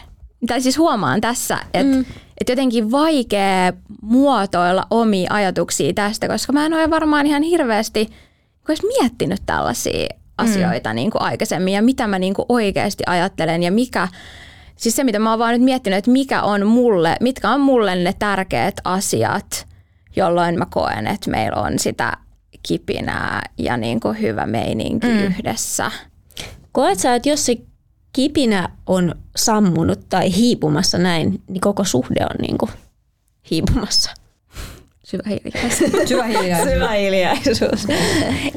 tai 0.48 0.62
siis 0.62 0.78
huomaan 0.78 1.22
tässä, 1.22 1.58
että 1.74 1.96
mm. 1.96 2.06
Et 2.42 2.50
jotenkin 2.50 2.92
vaikea 2.92 3.74
muotoilla 4.02 4.88
omia 4.92 5.34
ajatuksia 5.34 5.94
tästä, 5.94 6.28
koska 6.28 6.54
mä 6.54 6.66
en 6.66 6.74
ole 6.74 6.90
varmaan 6.90 7.26
ihan 7.26 7.44
hirveästi– 7.44 8.08
olisi 8.72 8.88
miettinyt 8.88 9.42
tällaisia 9.46 10.08
asioita 10.38 10.90
mm. 10.90 10.96
niin 10.96 11.12
kuin 11.12 11.22
aikaisemmin 11.22 11.74
ja 11.74 11.82
mitä 11.82 12.08
mä 12.08 12.20
niin 12.20 12.34
kuin 12.34 12.46
oikeasti 12.50 13.04
ajattelen 13.08 13.64
ja 13.64 13.72
mikä, 13.72 14.08
siis 14.76 14.96
se 14.96 15.04
mitä 15.04 15.20
mä 15.20 15.30
oon 15.30 15.40
vaan 15.40 15.54
nyt 15.54 15.62
miettinyt, 15.62 15.98
että 15.98 16.12
mikä 16.12 16.42
on 16.42 16.68
mulle, 16.68 17.16
mitkä 17.22 17.50
on 17.50 17.62
mulle 17.62 17.96
ne 17.96 18.14
tärkeät 18.20 18.76
asiat, 18.84 19.68
jolloin 20.16 20.58
mä 20.58 20.66
koen, 20.70 21.08
että 21.08 21.32
meillä 21.32 21.62
on 21.62 21.80
sitä 21.80 22.18
kipinää 22.68 23.42
ja 23.58 23.78
niin 23.78 24.00
kuin 24.00 24.22
hyvä 24.22 24.46
meininki 24.46 25.08
mm. 25.08 25.20
yhdessä. 25.20 25.92
Koet 26.72 27.00
sä, 27.00 27.16
että 27.16 27.30
jos 27.30 27.46
se 27.46 27.56
kipinä 28.14 28.70
on 28.88 29.16
sammunut 29.36 30.00
tai 30.10 30.36
hiipumassa 30.36 30.98
näin, 30.98 31.42
niin 31.48 31.62
koko 31.62 31.84
suhde 31.84 32.26
on 32.26 32.36
niin 32.42 32.58
kuin 32.58 32.72
hiipumassa? 33.52 34.12
Syvä 35.04 35.24
hiljaisuus. 35.30 35.92
Syvä 36.10 36.24
hiljaisuus. 36.24 36.74
Syvä 36.74 36.92
hiljaisuus. 36.92 37.88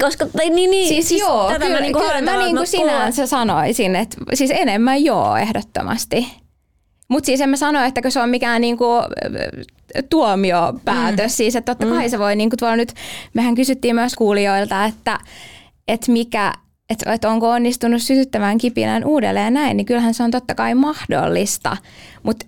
Koska, 0.01 0.27
tai 0.37 0.51
niin, 0.51 0.71
niin, 0.71 0.88
siis, 0.88 1.09
siis 1.09 1.21
joo, 1.21 1.49
tätä 1.49 1.65
kyllä, 1.65 1.77
mä, 1.77 1.81
niin 1.81 1.93
kyllä 1.93 2.23
mä 2.23 2.37
niin 2.37 2.57
kuin 2.57 2.67
sinänsä 2.67 3.27
sanoisin, 3.27 3.97
että 3.97 4.17
siis 4.35 4.51
enemmän 4.51 5.05
joo 5.05 5.37
ehdottomasti. 5.37 6.43
Mutta 7.09 7.27
siis 7.27 7.41
en 7.41 7.49
mä 7.49 7.57
sano, 7.57 7.85
että 7.85 8.11
se 8.11 8.21
on 8.21 8.29
mikään 8.29 8.61
niinku 8.61 8.87
tuomiopäätös. 10.11 11.33
Mm. 11.33 11.37
Siis, 11.37 11.57
että 11.57 11.75
totta 11.75 11.95
kai 11.95 12.05
mm. 12.05 12.11
se 12.11 12.19
voi, 12.19 12.37
niinku 12.37 12.57
tuolla 12.57 12.77
nyt, 12.77 12.95
mehän 13.35 13.55
kysyttiin 13.55 13.95
myös 13.95 14.15
kuulijoilta, 14.15 14.85
että, 14.85 15.19
että 15.88 16.12
mikä, 16.12 16.53
että, 16.92 17.12
että 17.12 17.31
onko 17.31 17.50
onnistunut 17.50 18.02
sytyttämään 18.02 18.59
kipinän 18.59 19.05
uudelleen 19.05 19.55
näin, 19.55 19.76
niin 19.76 19.85
kyllähän 19.85 20.14
se 20.14 20.22
on 20.22 20.31
totta 20.31 20.55
kai 20.55 20.74
mahdollista. 20.74 21.76
Mutta 22.22 22.46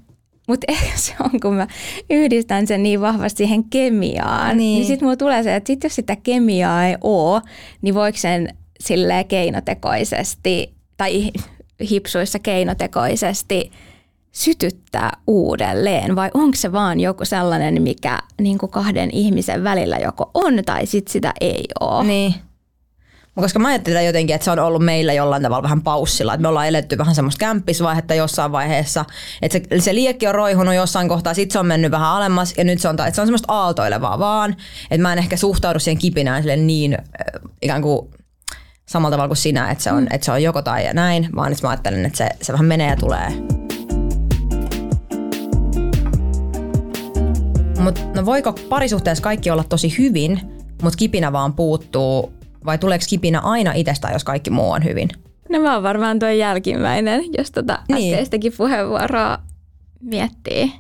mutta 0.48 0.64
ehkä 0.72 0.96
se 0.96 1.14
on, 1.24 1.40
kun 1.40 1.54
mä 1.54 1.66
yhdistän 2.11 2.66
sen 2.66 2.83
niin 2.83 3.00
vahvasti 3.00 3.38
siihen 3.38 3.64
kemiaan, 3.64 4.57
niin, 4.57 4.78
niin 4.78 4.87
sitten 4.87 5.07
mulla 5.07 5.16
tulee 5.16 5.42
se, 5.42 5.57
että 5.57 5.66
sit 5.66 5.85
jos 5.85 5.94
sitä 5.94 6.16
kemiaa 6.16 6.87
ei 6.87 6.96
ole, 7.00 7.42
niin 7.83 7.94
voiko 7.94 8.18
sen 8.18 8.48
sille 8.80 9.24
keinotekoisesti 9.24 10.74
tai 10.96 11.30
hipsuissa 11.90 12.38
keinotekoisesti 12.38 13.70
sytyttää 14.33 15.16
uudelleen 15.26 16.16
vai 16.16 16.30
onko 16.35 16.57
se 16.57 16.72
vaan 16.72 17.00
joku 17.00 17.24
sellainen, 17.24 17.83
mikä 17.83 18.18
niin 18.40 18.59
kuin 18.59 18.70
kahden 18.70 19.11
ihmisen 19.12 19.64
välillä 19.64 19.96
joko 19.96 20.30
on 20.35 20.54
tai 20.66 20.87
sit 20.87 21.09
sitä 21.09 21.33
ei 21.40 21.64
ole. 21.80 22.04
Niin. 22.04 22.35
Koska 23.35 23.59
mä 23.59 23.68
ajattelen 23.68 24.07
jotenkin, 24.07 24.35
että 24.35 24.44
se 24.44 24.51
on 24.51 24.59
ollut 24.59 24.85
meillä 24.85 25.12
jollain 25.12 25.42
tavalla 25.42 25.62
vähän 25.62 25.83
paussilla. 25.83 26.35
Että 26.35 26.42
me 26.42 26.49
ollaan 26.49 26.68
eletty 26.68 26.99
vähän 26.99 27.14
semmoista 27.14 27.38
kämppisvaihetta 27.38 28.14
jossain 28.14 28.53
vaiheessa. 28.53 29.05
Että 29.42 29.59
se, 29.59 29.81
se 29.81 29.94
liekki 29.94 30.27
on 30.27 30.35
roihunut 30.35 30.75
jossain 30.75 31.09
kohtaa, 31.09 31.35
sitten 31.35 31.53
se 31.53 31.59
on 31.59 31.66
mennyt 31.66 31.90
vähän 31.90 32.09
alemmas 32.09 32.55
ja 32.57 32.64
nyt 32.64 32.81
se 32.81 32.88
on, 32.88 32.94
että 32.94 33.11
se 33.11 33.20
on 33.20 33.27
semmoista 33.27 33.53
aaltoilevaa 33.53 34.18
vaan. 34.18 34.57
Että 34.90 35.03
mä 35.03 35.12
en 35.12 35.18
ehkä 35.18 35.37
suhtaudu 35.37 35.79
siihen 35.79 35.99
kipinään 35.99 36.42
sille 36.42 36.57
niin 36.57 36.99
ikään 37.62 37.83
kuin 37.83 38.11
samalla 38.87 39.11
tavalla 39.14 39.29
kuin 39.29 39.37
sinä, 39.37 39.70
että 39.70 39.85
se 39.85 39.92
on, 39.92 40.03
mm. 40.03 40.09
että 40.11 40.25
se 40.25 40.33
on 40.33 40.42
joko 40.42 40.62
tai 40.62 40.85
ja 40.85 40.94
näin, 40.94 41.29
vaan 41.37 41.53
että 41.53 41.66
mä 41.66 41.70
ajattelen, 41.70 42.07
että 42.07 42.18
se, 42.18 42.29
se 42.42 42.53
vähän 42.53 42.66
menee 42.66 42.90
ja 42.90 42.97
tulee. 42.97 43.29
Mutta 47.79 48.01
no 48.14 48.27
voiko 48.27 48.53
parisuhteessa 48.53 49.25
kaikki 49.25 49.51
olla 49.51 49.64
tosi 49.64 49.99
hyvin, 49.99 50.40
mutta 50.83 50.97
kipinä 50.97 51.33
vaan 51.33 51.53
puuttuu 51.53 52.33
vai 52.66 52.79
tuleeko 52.79 53.05
kipinä 53.09 53.40
aina 53.40 53.72
itsestään, 53.72 54.12
jos 54.12 54.24
kaikki 54.24 54.50
muu 54.50 54.70
on 54.70 54.85
hyvin? 54.85 55.09
No 55.48 55.61
mä 55.61 55.74
oon 55.74 55.83
varmaan 55.83 56.18
tuo 56.18 56.29
jälkimmäinen, 56.29 57.24
jos 57.38 57.50
tota 57.50 57.79
niin. 57.88 58.14
äskeistäkin 58.14 58.53
puheenvuoroa 58.57 59.38
miettii. 60.00 60.72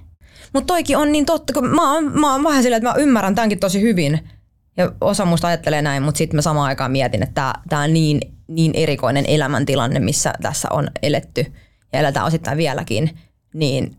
Mutta 0.52 0.66
toikin 0.66 0.96
on 0.96 1.12
niin 1.12 1.26
totta, 1.26 1.52
kun 1.52 1.68
mä 1.68 1.94
oon, 1.94 2.20
mä 2.20 2.32
oon 2.32 2.44
vähän 2.44 2.62
silleen, 2.62 2.82
että 2.82 2.88
mä 2.88 3.02
ymmärrän 3.02 3.34
tämänkin 3.34 3.60
tosi 3.60 3.80
hyvin. 3.80 4.28
Ja 4.76 4.92
osa 5.00 5.24
musta 5.24 5.48
ajattelee 5.48 5.82
näin, 5.82 6.02
mutta 6.02 6.18
sitten 6.18 6.36
mä 6.36 6.42
samaan 6.42 6.66
aikaan 6.66 6.92
mietin, 6.92 7.22
että 7.22 7.54
tämä 7.68 7.82
on 7.82 7.92
niin, 7.94 8.20
niin 8.48 8.72
erikoinen 8.74 9.24
elämäntilanne, 9.28 10.00
missä 10.00 10.32
tässä 10.42 10.68
on 10.70 10.88
eletty 11.02 11.46
ja 11.92 11.98
eletään 12.00 12.26
osittain 12.26 12.58
vieläkin, 12.58 13.18
niin, 13.54 13.96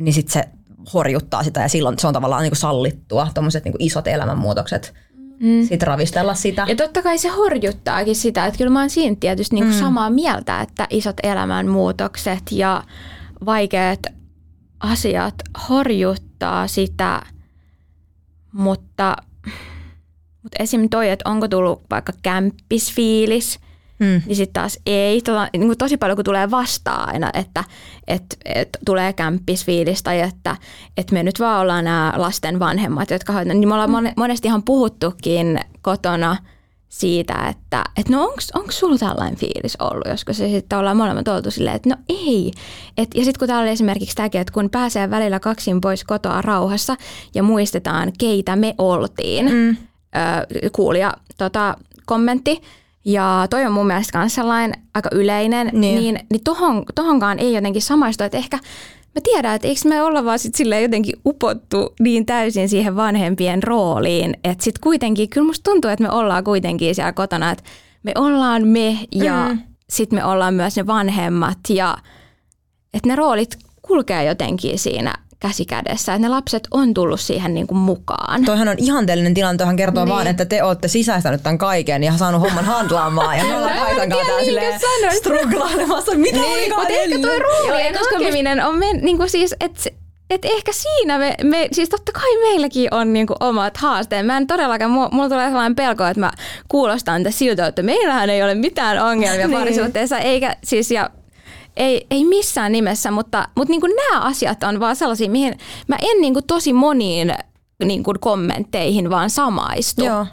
niin 0.00 0.12
sitten 0.12 0.32
se 0.32 0.48
horjuttaa 0.94 1.42
sitä 1.42 1.60
ja 1.60 1.68
silloin 1.68 1.98
se 1.98 2.06
on 2.06 2.14
tavallaan 2.14 2.42
niin 2.42 2.50
kuin 2.50 2.58
sallittua, 2.58 3.28
tuommoiset 3.34 3.64
niin 3.64 3.74
isot 3.78 4.06
elämänmuutokset– 4.06 4.94
mm. 5.40 5.66
sit 5.66 5.82
ravistella 5.82 6.34
sitä. 6.34 6.64
Ja 6.68 6.76
totta 6.76 7.02
kai 7.02 7.18
se 7.18 7.28
horjuttaakin 7.28 8.16
sitä, 8.16 8.46
että 8.46 8.58
kyllä 8.58 8.70
mä 8.70 8.80
oon 8.80 8.90
siinä 8.90 9.16
tietysti 9.20 9.54
niinku 9.54 9.72
mm. 9.74 9.80
samaa 9.80 10.10
mieltä, 10.10 10.60
että 10.60 10.86
isot 10.90 11.16
elämänmuutokset 11.22 12.42
ja 12.52 12.82
vaikeat 13.46 14.00
asiat 14.80 15.34
horjuttaa 15.68 16.66
sitä, 16.66 17.22
mutta, 18.52 19.16
mutta 20.42 20.62
esim. 20.62 20.88
toi, 20.88 21.10
että 21.10 21.30
onko 21.30 21.48
tullut 21.48 21.82
vaikka 21.90 22.12
kämppisfiilis– 22.22 23.58
Mm. 23.98 24.22
Niin 24.26 24.36
sitten 24.36 24.52
taas 24.52 24.78
ei. 24.86 25.20
Tota, 25.22 25.48
niin 25.52 25.66
kuin 25.66 25.78
tosi 25.78 25.96
paljon 25.96 26.16
kun 26.16 26.24
tulee 26.24 26.50
vastaan 26.50 27.08
aina, 27.08 27.30
että 27.34 27.64
et, 28.06 28.38
et, 28.44 28.68
tulee 28.84 29.12
kämppisfiilis 29.12 30.02
tai 30.02 30.20
että 30.20 30.56
et 30.96 31.10
me 31.10 31.22
nyt 31.22 31.40
vaan 31.40 31.60
ollaan 31.60 31.84
nämä 31.84 32.12
lasten 32.16 32.58
vanhemmat, 32.58 33.10
jotka 33.10 33.32
hoitaa. 33.32 33.54
Niin 33.54 33.68
me 33.68 33.74
ollaan 33.74 34.04
mm. 34.04 34.12
monesti 34.16 34.48
ihan 34.48 34.62
puhuttukin 34.62 35.60
kotona 35.82 36.36
siitä, 36.88 37.34
että 37.48 37.84
et 37.96 38.08
no 38.08 38.24
onko 38.54 38.70
sulla 38.70 38.98
tällainen 38.98 39.36
fiilis 39.36 39.76
ollut 39.80 40.06
joskus 40.08 40.36
se 40.36 40.48
sitten 40.48 40.78
ollaan 40.78 40.96
molemmat 40.96 41.28
oltu 41.28 41.50
silleen, 41.50 41.76
että 41.76 41.88
no 41.88 41.96
ei. 42.08 42.52
Et, 42.96 43.08
ja 43.14 43.24
sitten 43.24 43.38
kun 43.38 43.48
täällä 43.48 43.62
oli 43.62 43.70
esimerkiksi 43.70 44.16
tämäkin, 44.16 44.40
että 44.40 44.52
kun 44.52 44.70
pääsee 44.70 45.10
välillä 45.10 45.40
kaksin 45.40 45.80
pois 45.80 46.04
kotoa 46.04 46.42
rauhassa 46.42 46.96
ja 47.34 47.42
muistetaan, 47.42 48.12
keitä 48.18 48.56
me 48.56 48.74
oltiin, 48.78 49.52
mm. 49.52 49.68
ö, 49.70 50.70
kuulija 50.72 51.14
tota, 51.38 51.76
kommentti, 52.06 52.62
ja 53.06 53.46
toi 53.50 53.64
on 53.66 53.72
mun 53.72 53.86
mielestä 53.86 54.18
myös 54.18 54.34
sellainen 54.34 54.82
aika 54.94 55.08
yleinen, 55.12 55.70
niin, 55.72 55.98
niin, 55.98 56.18
niin 56.32 56.44
tohon, 56.44 56.84
tohonkaan 56.94 57.38
ei 57.38 57.54
jotenkin 57.54 57.82
samaistu, 57.82 58.24
että 58.24 58.38
ehkä 58.38 58.56
mä 59.14 59.20
tiedän, 59.22 59.54
että 59.54 59.68
eikö 59.68 59.80
me 59.88 60.02
olla 60.02 60.24
vaan 60.24 60.38
sit 60.38 60.54
silleen 60.54 60.82
jotenkin 60.82 61.14
upottu 61.26 61.94
niin 62.00 62.26
täysin 62.26 62.68
siihen 62.68 62.96
vanhempien 62.96 63.62
rooliin, 63.62 64.36
että 64.44 64.64
sitten 64.64 64.80
kuitenkin, 64.82 65.28
kyllä 65.28 65.46
musta 65.46 65.70
tuntuu, 65.70 65.90
että 65.90 66.02
me 66.02 66.10
ollaan 66.10 66.44
kuitenkin 66.44 66.94
siellä 66.94 67.12
kotona, 67.12 67.50
että 67.50 67.64
me 68.02 68.12
ollaan 68.14 68.68
me 68.68 68.98
ja 69.12 69.48
mm. 69.48 69.58
sitten 69.90 70.18
me 70.18 70.24
ollaan 70.24 70.54
myös 70.54 70.76
ne 70.76 70.86
vanhemmat 70.86 71.58
ja 71.68 71.98
että 72.94 73.08
ne 73.08 73.16
roolit 73.16 73.58
kulkee 73.82 74.24
jotenkin 74.24 74.78
siinä 74.78 75.14
käsi 75.40 75.64
kädessä, 75.64 76.14
että 76.14 76.28
ne 76.28 76.28
lapset 76.28 76.68
on 76.70 76.94
tullut 76.94 77.20
siihen 77.20 77.54
niin 77.54 77.66
kuin 77.66 77.78
mukaan. 77.78 78.44
Toihan 78.44 78.68
on 78.68 78.76
ihanteellinen 78.78 79.34
tilanne, 79.34 79.58
toihan 79.58 79.76
kertoo 79.76 80.04
niin. 80.04 80.14
vaan, 80.14 80.26
että 80.26 80.44
te 80.44 80.62
olette 80.62 80.88
sisäistänyt 80.88 81.42
tämän 81.42 81.58
kaiken 81.58 82.04
ja 82.04 82.16
saanut 82.16 82.40
homman 82.40 82.64
handlaamaan 82.64 83.38
ja 83.38 83.44
me 83.44 83.56
ollaan 83.56 83.78
Kaitan 83.78 84.08
kanssa 84.08 84.26
täällä 84.26 84.44
silleen 84.44 84.80
struglailemassa, 85.18 86.14
mitä 86.14 86.38
niin, 86.38 86.74
Mutta 86.76 86.88
ehkä 86.88 87.18
tuo 87.18 87.38
roolien 87.38 87.94
hakeminen 88.12 88.64
on 88.64 88.78
men, 88.78 89.00
niin 89.02 89.16
kuin 89.16 89.30
siis, 89.30 89.54
että 89.60 89.90
et 90.30 90.44
ehkä 90.44 90.72
siinä 90.72 91.18
me, 91.18 91.34
me, 91.42 91.68
siis 91.72 91.88
totta 91.88 92.12
kai 92.12 92.36
meilläkin 92.40 92.94
on 92.94 93.12
niinku 93.12 93.34
omat 93.40 93.76
haasteet. 93.76 94.26
Mä 94.26 94.36
en 94.36 94.46
todellakaan, 94.46 94.90
mulla, 94.90 95.08
mulla 95.12 95.28
tulee 95.28 95.46
sellainen 95.46 95.76
pelko, 95.76 96.04
että 96.04 96.20
mä 96.20 96.30
kuulostan 96.68 97.22
siltä, 97.30 97.66
että 97.66 97.82
meillähän 97.82 98.30
ei 98.30 98.42
ole 98.42 98.54
mitään 98.54 98.98
ongelmia 98.98 99.46
niin. 99.46 99.58
parisuhteessa, 99.58 100.18
eikä 100.18 100.56
siis 100.64 100.90
ja 100.90 101.10
ei, 101.76 102.06
ei 102.10 102.24
missään 102.24 102.72
nimessä, 102.72 103.10
mutta, 103.10 103.48
mutta 103.56 103.70
niin 103.70 103.96
nämä 103.96 104.20
asiat 104.20 104.62
on 104.62 104.80
vaan 104.80 104.96
sellaisia, 104.96 105.30
mihin 105.30 105.58
mä 105.88 105.96
en 106.02 106.20
niin 106.20 106.32
kuin 106.32 106.46
tosi 106.46 106.72
moniin 106.72 107.34
niin 107.84 108.02
kuin 108.02 108.20
kommentteihin 108.20 109.10
vaan 109.10 109.30
samaistu. 109.30 110.04
Joo. 110.04 110.26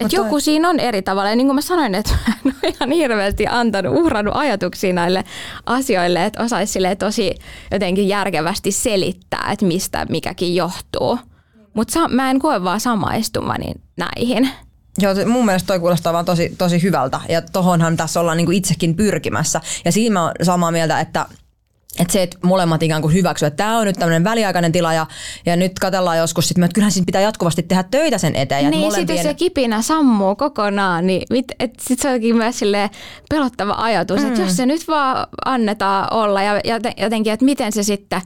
Et 0.00 0.12
joku 0.12 0.30
toi... 0.30 0.40
siinä 0.40 0.68
on 0.68 0.80
eri 0.80 1.02
tavalla. 1.02 1.30
Ja 1.30 1.36
niin 1.36 1.46
kuin 1.46 1.54
mä 1.54 1.60
sanoin, 1.60 1.94
että 1.94 2.10
mä 2.26 2.34
en 2.44 2.54
ole 2.62 2.72
ihan 2.72 2.90
hirveästi 2.90 3.46
antanut, 3.46 3.96
uhrannut 3.96 4.36
ajatuksia 4.36 4.92
näille 4.92 5.24
asioille, 5.66 6.24
että 6.24 6.42
osaisi 6.42 6.78
tosi 6.98 7.34
jotenkin 7.70 8.08
järkevästi 8.08 8.72
selittää, 8.72 9.48
että 9.52 9.66
mistä 9.66 10.06
mikäkin 10.08 10.54
johtuu. 10.54 11.18
Mutta 11.74 12.08
mä 12.08 12.30
en 12.30 12.38
koe 12.38 12.64
vaan 12.64 12.80
samaistumani 12.80 13.72
näihin. 13.96 14.50
Joo, 14.98 15.14
mun 15.26 15.46
mielestä 15.46 15.66
toi 15.66 15.80
kuulostaa 15.80 16.12
vaan 16.12 16.24
tosi, 16.24 16.54
tosi 16.58 16.82
hyvältä 16.82 17.20
ja 17.28 17.42
tohonhan 17.42 17.96
tässä 17.96 18.20
ollaan 18.20 18.36
niinku 18.36 18.52
itsekin 18.52 18.96
pyrkimässä. 18.96 19.60
Ja 19.84 19.92
siinä 19.92 20.12
mä 20.12 20.22
oon 20.22 20.32
samaa 20.42 20.70
mieltä, 20.70 21.00
että 21.00 21.26
että 21.98 22.12
se, 22.12 22.22
että 22.22 22.36
molemmat 22.42 22.82
ikään 22.82 23.02
kuin 23.02 23.14
hyväksyvät, 23.14 23.52
että 23.52 23.64
tämä 23.64 23.78
on 23.78 23.86
nyt 23.86 23.96
tämmöinen 23.96 24.24
väliaikainen 24.24 24.72
tila 24.72 24.94
ja, 24.94 25.06
ja 25.46 25.56
nyt 25.56 25.78
katsellaan 25.78 26.18
joskus 26.18 26.48
sitten, 26.48 26.64
että 26.64 26.74
kyllähän 26.74 26.92
siinä 26.92 27.06
pitää 27.06 27.22
jatkuvasti 27.22 27.62
tehdä 27.62 27.82
töitä 27.82 28.18
sen 28.18 28.36
eteen. 28.36 28.70
Niin, 28.70 28.80
molempien... 28.80 29.06
sitten 29.06 29.22
se 29.22 29.34
kipinä 29.34 29.82
sammuu 29.82 30.36
kokonaan, 30.36 31.06
niin 31.06 31.22
sitten 31.80 31.98
se 31.98 32.08
onkin 32.08 32.36
myös 32.36 32.60
pelottava 33.30 33.74
ajatus, 33.78 34.20
mm. 34.20 34.28
että 34.28 34.40
jos 34.40 34.56
se 34.56 34.66
nyt 34.66 34.88
vaan 34.88 35.26
annetaan 35.44 36.12
olla 36.12 36.42
ja 36.42 36.60
jotenkin, 36.96 37.32
että 37.32 37.44
miten 37.44 37.72
se 37.72 37.82
sitten 37.82 38.20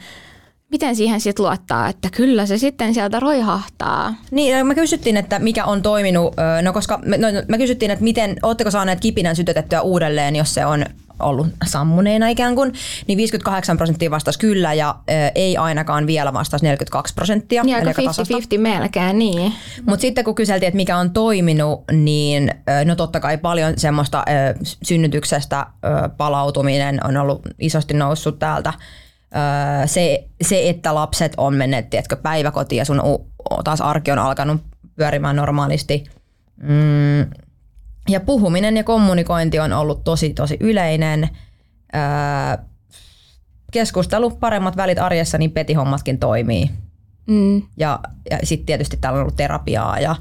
miten 0.70 0.96
siihen 0.96 1.20
sitten 1.20 1.44
luottaa, 1.44 1.88
että 1.88 2.08
kyllä 2.16 2.46
se 2.46 2.58
sitten 2.58 2.94
sieltä 2.94 3.20
roihahtaa? 3.20 4.14
Niin, 4.30 4.58
no, 4.58 4.64
me 4.64 4.74
kysyttiin, 4.74 5.16
että 5.16 5.38
mikä 5.38 5.64
on 5.64 5.82
toiminut, 5.82 6.34
no 6.62 6.72
koska 6.72 6.98
me, 7.04 7.18
no, 7.18 7.28
me 7.48 7.58
kysyttiin, 7.58 7.90
että 7.90 8.04
miten, 8.04 8.36
ootteko 8.42 8.70
saaneet 8.70 9.00
kipinän 9.00 9.36
sytytettyä 9.36 9.80
uudelleen, 9.82 10.36
jos 10.36 10.54
se 10.54 10.66
on 10.66 10.84
ollut 11.20 11.46
sammuneena 11.66 12.28
ikään 12.28 12.54
kuin, 12.54 12.72
niin 13.06 13.16
58 13.16 13.76
prosenttia 13.76 14.10
vastasi 14.10 14.38
kyllä 14.38 14.74
ja 14.74 14.88
ä, 14.88 15.32
ei 15.34 15.56
ainakaan 15.56 16.06
vielä 16.06 16.32
vastasi 16.32 16.64
42 16.64 17.14
prosenttia. 17.14 17.62
Niin 17.62 17.76
aika 17.76 18.02
50-50 18.56 18.58
melkein, 18.58 19.18
niin. 19.18 19.52
Mutta 19.86 20.00
sitten 20.00 20.24
kun 20.24 20.34
kyseltiin, 20.34 20.68
että 20.68 20.76
mikä 20.76 20.96
on 20.96 21.10
toiminut, 21.10 21.84
niin 21.92 22.50
ä, 22.68 22.84
no 22.84 22.96
totta 22.96 23.20
kai 23.20 23.38
paljon 23.38 23.72
semmoista 23.76 24.18
ä, 24.18 24.22
synnytyksestä 24.82 25.58
ä, 25.58 25.68
palautuminen 26.08 27.06
on 27.06 27.16
ollut 27.16 27.42
isosti 27.58 27.94
noussut 27.94 28.38
täältä 28.38 28.72
se, 29.86 30.28
se, 30.42 30.68
että 30.68 30.94
lapset 30.94 31.32
on 31.36 31.54
menneet 31.54 31.90
tiedätkö, 31.90 32.16
päiväkotiin 32.16 32.78
ja 32.78 32.84
sun 32.84 33.02
taas 33.64 33.80
arki 33.80 34.10
on 34.10 34.18
alkanut 34.18 34.60
pyörimään 34.96 35.36
normaalisti. 35.36 36.04
Mm, 36.62 37.20
ja 38.08 38.20
puhuminen 38.20 38.76
ja 38.76 38.84
kommunikointi 38.84 39.58
on 39.58 39.72
ollut 39.72 40.04
tosi, 40.04 40.34
tosi 40.34 40.56
yleinen. 40.60 41.28
keskustelu, 43.72 44.30
paremmat 44.30 44.76
välit 44.76 44.98
arjessa, 44.98 45.38
niin 45.38 45.50
petihommatkin 45.50 46.18
toimii. 46.18 46.70
Mm. 47.26 47.62
Ja, 47.76 48.00
ja 48.30 48.38
sitten 48.42 48.66
tietysti 48.66 48.96
täällä 48.96 49.16
on 49.16 49.20
ollut 49.20 49.36
terapiaa 49.36 50.00
ja, 50.00 50.16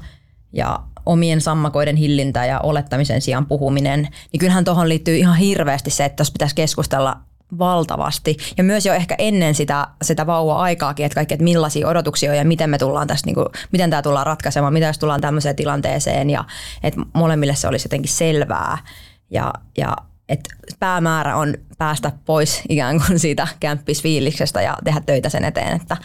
ja 0.52 0.80
omien 1.06 1.40
sammakoiden 1.40 1.96
hillintä 1.96 2.44
ja 2.44 2.60
olettamisen 2.60 3.20
sijaan 3.20 3.46
puhuminen, 3.46 4.08
niin 4.32 4.40
kyllähän 4.40 4.64
tuohon 4.64 4.88
liittyy 4.88 5.16
ihan 5.16 5.36
hirveästi 5.36 5.90
se, 5.90 6.04
että 6.04 6.20
jos 6.20 6.30
pitäisi 6.30 6.54
keskustella 6.54 7.20
valtavasti. 7.58 8.36
Ja 8.56 8.64
myös 8.64 8.86
jo 8.86 8.94
ehkä 8.94 9.14
ennen 9.18 9.54
sitä, 9.54 9.86
sitä 10.02 10.26
vauva-aikaakin, 10.26 11.06
että 11.06 11.14
kaikki, 11.14 11.34
että 11.34 11.44
millaisia 11.44 11.88
odotuksia 11.88 12.30
on 12.30 12.36
ja 12.36 12.44
miten 12.44 12.70
me 12.70 12.78
tullaan 12.78 13.06
tästä, 13.06 13.26
niin 13.26 13.34
kuin, 13.34 13.46
miten 13.72 13.90
tämä 13.90 14.02
tullaan 14.02 14.26
ratkaisemaan, 14.26 14.72
mitä 14.72 14.86
jos 14.86 14.98
tullaan 14.98 15.20
tämmöiseen 15.20 15.56
tilanteeseen 15.56 16.30
ja 16.30 16.44
että 16.82 17.00
molemmille 17.14 17.54
se 17.54 17.68
olisi 17.68 17.86
jotenkin 17.86 18.12
selvää. 18.12 18.78
Ja, 19.30 19.52
ja 19.78 19.96
että 20.28 20.50
päämäärä 20.78 21.36
on 21.36 21.54
päästä 21.78 22.12
pois 22.24 22.62
ikään 22.68 23.00
kuin 23.06 23.18
siitä 23.18 23.48
kämppisfiiliksestä 23.60 24.62
ja 24.62 24.76
tehdä 24.84 25.00
töitä 25.06 25.28
sen 25.28 25.44
eteen, 25.44 25.76
että 25.76 25.96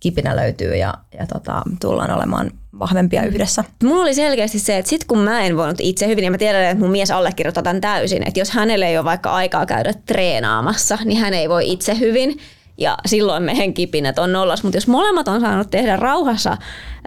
kipinä 0.00 0.36
löytyy 0.36 0.76
ja, 0.76 0.94
ja 1.18 1.26
tota, 1.26 1.62
tullaan 1.80 2.10
olemaan 2.10 2.50
vahvempia 2.78 3.22
yhdessä. 3.22 3.64
Mulla 3.82 4.02
oli 4.02 4.14
selkeästi 4.14 4.58
se, 4.58 4.78
että 4.78 4.88
sit 4.88 5.04
kun 5.04 5.18
mä 5.18 5.40
en 5.40 5.56
voinut 5.56 5.80
itse 5.80 6.06
hyvin, 6.06 6.24
ja 6.24 6.30
mä 6.30 6.38
tiedän, 6.38 6.64
että 6.64 6.84
mun 6.84 6.90
mies 6.90 7.10
allekirjoittaa 7.10 7.62
tämän 7.62 7.80
täysin, 7.80 8.28
että 8.28 8.40
jos 8.40 8.50
hänelle 8.50 8.86
ei 8.86 8.98
ole 8.98 9.04
vaikka 9.04 9.30
aikaa 9.30 9.66
käydä 9.66 9.94
treenaamassa, 10.06 10.98
niin 11.04 11.18
hän 11.18 11.34
ei 11.34 11.48
voi 11.48 11.72
itse 11.72 11.98
hyvin, 11.98 12.38
ja 12.78 12.98
silloin 13.06 13.42
meidän 13.42 13.74
kipinät 13.74 14.18
on 14.18 14.32
nollas. 14.32 14.62
Mutta 14.62 14.76
jos 14.76 14.88
molemmat 14.88 15.28
on 15.28 15.40
saanut 15.40 15.70
tehdä 15.70 15.96
rauhassa 15.96 16.56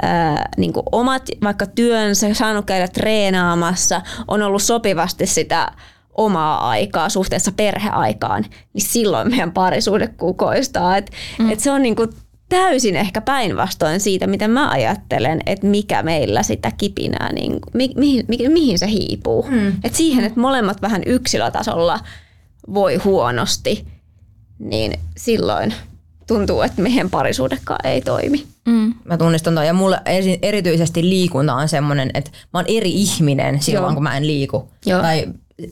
ää, 0.02 0.50
niin 0.58 0.74
omat 0.92 1.30
vaikka 1.44 1.66
työnsä, 1.66 2.34
saanut 2.34 2.66
käydä 2.66 2.88
treenaamassa, 2.88 4.02
on 4.28 4.42
ollut 4.42 4.62
sopivasti 4.62 5.26
sitä 5.26 5.72
omaa 6.18 6.70
aikaa 6.70 7.10
suhteessa 7.10 7.52
perheaikaan, 7.52 8.46
niin 8.74 8.82
silloin 8.82 9.30
meidän 9.30 9.52
parisuhde 9.52 10.08
kukoistaa. 10.08 10.98
Et, 10.98 11.12
mm. 11.40 11.50
et 11.50 11.60
se 11.60 11.72
on 11.72 11.82
niinku 11.82 12.08
täysin 12.52 12.96
ehkä 12.96 13.22
päinvastoin 13.22 14.00
siitä, 14.00 14.28
mitä 14.28 14.48
mä 14.48 14.70
ajattelen, 14.70 15.42
että 15.46 15.68
mikä 15.68 16.04
meillä 16.04 16.44
sitä 16.44 16.72
kipinää, 16.78 17.34
niin, 17.34 17.60
mi, 17.74 17.90
mihin, 17.96 18.26
mi, 18.28 18.38
mihin 18.50 18.80
se 18.80 18.88
hiipuu. 18.88 19.46
Mm. 19.50 19.74
Et 19.84 19.96
siihen, 19.96 20.24
että 20.24 20.40
molemmat 20.40 20.82
vähän 20.82 21.02
yksilötasolla 21.06 22.00
voi 22.74 22.96
huonosti, 22.96 23.86
niin 24.60 25.00
silloin 25.18 25.74
tuntuu, 26.28 26.62
että 26.62 26.82
meidän 26.82 27.10
parisuudekaan 27.10 27.88
ei 27.88 28.02
toimi. 28.02 28.46
Mm. 28.66 28.94
Mä 29.04 29.18
tunnistan 29.18 29.56
toi. 29.56 29.68
Ja 29.68 29.74
mulle 29.74 30.02
erityisesti 30.42 31.10
liikunta 31.10 31.56
on 31.56 31.70
semmoinen, 31.70 32.12
että 32.14 32.32
mä 32.32 32.60
oon 32.60 32.66
eri 32.68 32.92
ihminen 32.92 33.62
silloin, 33.62 33.84
Joo. 33.84 33.94
kun 33.94 34.04
mä 34.04 34.18
en 34.18 34.28
liiku. 34.28 34.70
Joo. 34.86 35.02
Tai 35.02 35.28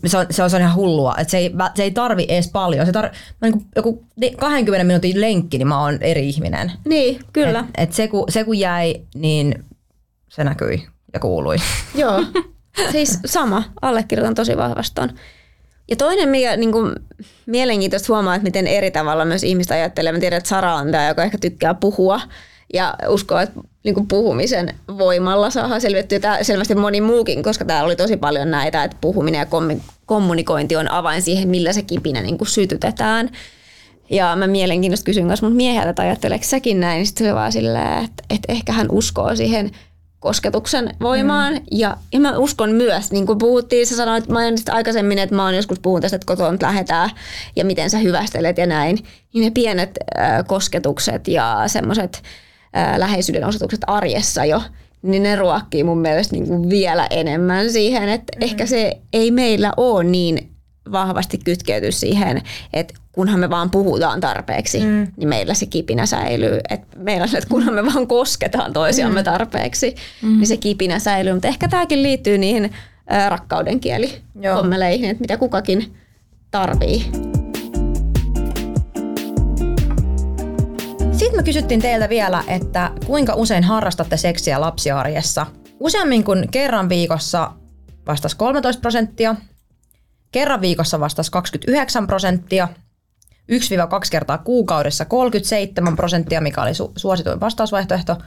se 0.05 0.17
on, 0.17 0.25
se 0.29 0.43
on, 0.43 0.49
se 0.49 0.55
on 0.55 0.61
ihan 0.61 0.75
hullua. 0.75 1.15
että 1.17 1.31
se, 1.31 1.37
ei, 1.37 1.51
se 1.75 1.83
ei 1.83 1.91
tarvi 1.91 2.25
edes 2.29 2.49
paljon. 2.51 2.85
Se 2.85 2.91
tarvi, 2.91 3.09
mä 3.41 3.49
niin 3.49 3.65
joku 3.75 4.05
20 4.37 4.83
minuutin 4.83 5.21
lenkki, 5.21 5.57
niin 5.57 5.67
mä 5.67 5.81
oon 5.81 5.97
eri 6.01 6.29
ihminen. 6.29 6.71
Niin, 6.85 7.19
kyllä. 7.33 7.59
Et, 7.59 7.83
et 7.83 7.93
se, 7.93 8.07
kun, 8.07 8.25
se 8.29 8.43
kun 8.43 8.59
jäi, 8.59 8.95
niin 9.15 9.65
se 10.29 10.43
näkyi 10.43 10.87
ja 11.13 11.19
kuului. 11.19 11.55
Joo, 11.95 12.23
siis 12.91 13.19
sama. 13.25 13.63
Allekirjoitan 13.81 14.35
tosi 14.35 14.57
vahvastaan. 14.57 15.09
Ja 15.89 15.95
toinen, 15.95 16.29
mikä 16.29 16.57
niin 16.57 16.71
kuin, 16.71 16.95
mielenkiintoista 17.45 18.13
huomaa, 18.13 18.35
että 18.35 18.43
miten 18.43 18.67
eri 18.67 18.91
tavalla 18.91 19.25
myös 19.25 19.43
ihmistä 19.43 19.73
ajattelee. 19.73 20.11
Mä 20.11 20.19
tiedän, 20.19 20.37
että 20.37 20.49
Sara 20.49 20.75
on 20.75 20.91
tämä, 20.91 21.07
joka 21.07 21.23
ehkä 21.23 21.37
tykkää 21.37 21.73
puhua 21.73 22.21
ja 22.73 22.93
uskoo, 23.07 23.39
että 23.39 23.59
niin 23.83 23.95
kuin 23.95 24.07
puhumisen 24.07 24.75
voimalla 24.97 25.49
saadaan 25.49 25.81
selvittyä. 25.81 26.19
Tämä 26.19 26.43
selvästi 26.43 26.75
moni 26.75 27.01
muukin, 27.01 27.43
koska 27.43 27.65
täällä 27.65 27.85
oli 27.85 27.95
tosi 27.95 28.17
paljon 28.17 28.51
näitä, 28.51 28.83
että 28.83 28.97
puhuminen 29.01 29.39
ja 29.39 29.47
kommunikointi 30.05 30.75
on 30.75 30.91
avain 30.91 31.21
siihen, 31.21 31.49
millä 31.49 31.73
se 31.73 31.81
kipinä 31.81 32.21
niin 32.21 32.37
kuin 32.37 32.47
sytytetään. 32.47 33.29
Ja 34.09 34.35
mä 34.35 34.47
mielenkiintoista 34.47 35.05
kysyn 35.05 35.27
kanssa 35.27 35.45
mun 35.45 35.55
mieheltä, 35.55 35.89
että 35.89 36.01
ajatteleeko 36.01 36.45
säkin 36.45 36.79
näin, 36.79 36.97
niin 36.97 37.07
sitten 37.07 37.27
se 37.27 37.35
vaan 37.35 37.51
silleen, 37.51 38.03
että, 38.03 38.23
että 38.29 38.53
ehkä 38.53 38.73
hän 38.73 38.87
uskoo 38.91 39.35
siihen 39.35 39.71
kosketuksen 40.19 40.95
voimaan. 40.99 41.53
Mm. 41.53 41.61
Ja, 41.71 41.97
ja 42.13 42.19
mä 42.19 42.37
uskon 42.37 42.71
myös, 42.71 43.11
niin 43.11 43.25
kuin 43.25 43.37
puhuttiin, 43.37 43.87
sä 43.87 43.95
sanoit 43.95 44.27
mä 44.27 44.39
aikaisemmin, 44.69 45.19
että 45.19 45.35
mä 45.35 45.43
oon 45.45 45.55
joskus 45.55 45.79
puhunut 45.79 46.01
tästä, 46.01 46.15
että 46.15 46.25
kotoa 46.25 46.53
lähetään 46.61 47.09
ja 47.55 47.65
miten 47.65 47.89
sä 47.89 47.97
hyvästelet 47.97 48.57
ja 48.57 48.65
näin. 48.65 48.99
Niin 49.33 49.43
ne 49.43 49.51
pienet 49.51 49.89
äh, 50.19 50.43
kosketukset 50.47 51.27
ja 51.27 51.63
semmoiset 51.67 52.23
läheisyyden 52.97 53.45
osoitukset 53.45 53.81
arjessa 53.87 54.45
jo, 54.45 54.61
niin 55.01 55.23
ne 55.23 55.35
ruokkii 55.35 55.83
mun 55.83 55.97
mielestä 55.97 56.35
niin 56.35 56.47
kuin 56.47 56.69
vielä 56.69 57.07
enemmän 57.09 57.71
siihen, 57.71 58.09
että 58.09 58.33
mm. 58.35 58.43
ehkä 58.43 58.65
se 58.65 58.97
ei 59.13 59.31
meillä 59.31 59.73
ole 59.77 60.03
niin 60.03 60.49
vahvasti 60.91 61.37
kytkeyty 61.37 61.91
siihen, 61.91 62.41
että 62.73 62.93
kunhan 63.11 63.39
me 63.39 63.49
vaan 63.49 63.71
puhutaan 63.71 64.21
tarpeeksi, 64.21 64.79
mm. 64.79 65.07
niin 65.17 65.29
meillä 65.29 65.53
se 65.53 65.65
kipinä 65.65 66.05
säilyy. 66.05 66.59
Et 66.69 66.81
meillä 66.95 67.23
on, 67.23 67.37
että 67.37 67.49
kunhan 67.49 67.73
me 67.73 67.85
vaan 67.85 68.07
kosketaan 68.07 68.73
toisiamme 68.73 69.21
mm. 69.21 69.25
tarpeeksi, 69.25 69.95
mm. 70.21 70.37
niin 70.37 70.47
se 70.47 70.57
kipinä 70.57 70.99
säilyy. 70.99 71.33
Mutta 71.33 71.47
ehkä 71.47 71.67
tämäkin 71.67 72.03
liittyy 72.03 72.37
niihin 72.37 72.71
rakkauden 73.29 73.79
kieli 73.79 74.21
hommeleihin, 74.55 75.09
että 75.09 75.21
mitä 75.21 75.37
kukakin 75.37 75.93
tarvii. 76.51 77.05
Me 81.39 81.43
kysyttiin 81.43 81.81
teiltä 81.81 82.09
vielä, 82.09 82.43
että 82.47 82.91
kuinka 83.05 83.33
usein 83.33 83.63
harrastatte 83.63 84.17
seksiä 84.17 84.61
lapsiarjessa. 84.61 85.45
Useammin 85.79 86.23
kuin 86.23 86.51
kerran 86.51 86.89
viikossa 86.89 87.51
vastasi 88.07 88.37
13 88.37 88.81
prosenttia, 88.81 89.35
kerran 90.31 90.61
viikossa 90.61 90.99
vastasi 90.99 91.31
29 91.31 92.07
prosenttia, 92.07 92.67
1-2 93.31 93.35
kertaa 94.11 94.37
kuukaudessa 94.37 95.05
37 95.05 95.95
prosenttia, 95.95 96.41
mikä 96.41 96.61
oli 96.61 96.71
su- 96.71 96.91
suosituin 96.95 97.39
vastausvaihtoehto, 97.39 98.17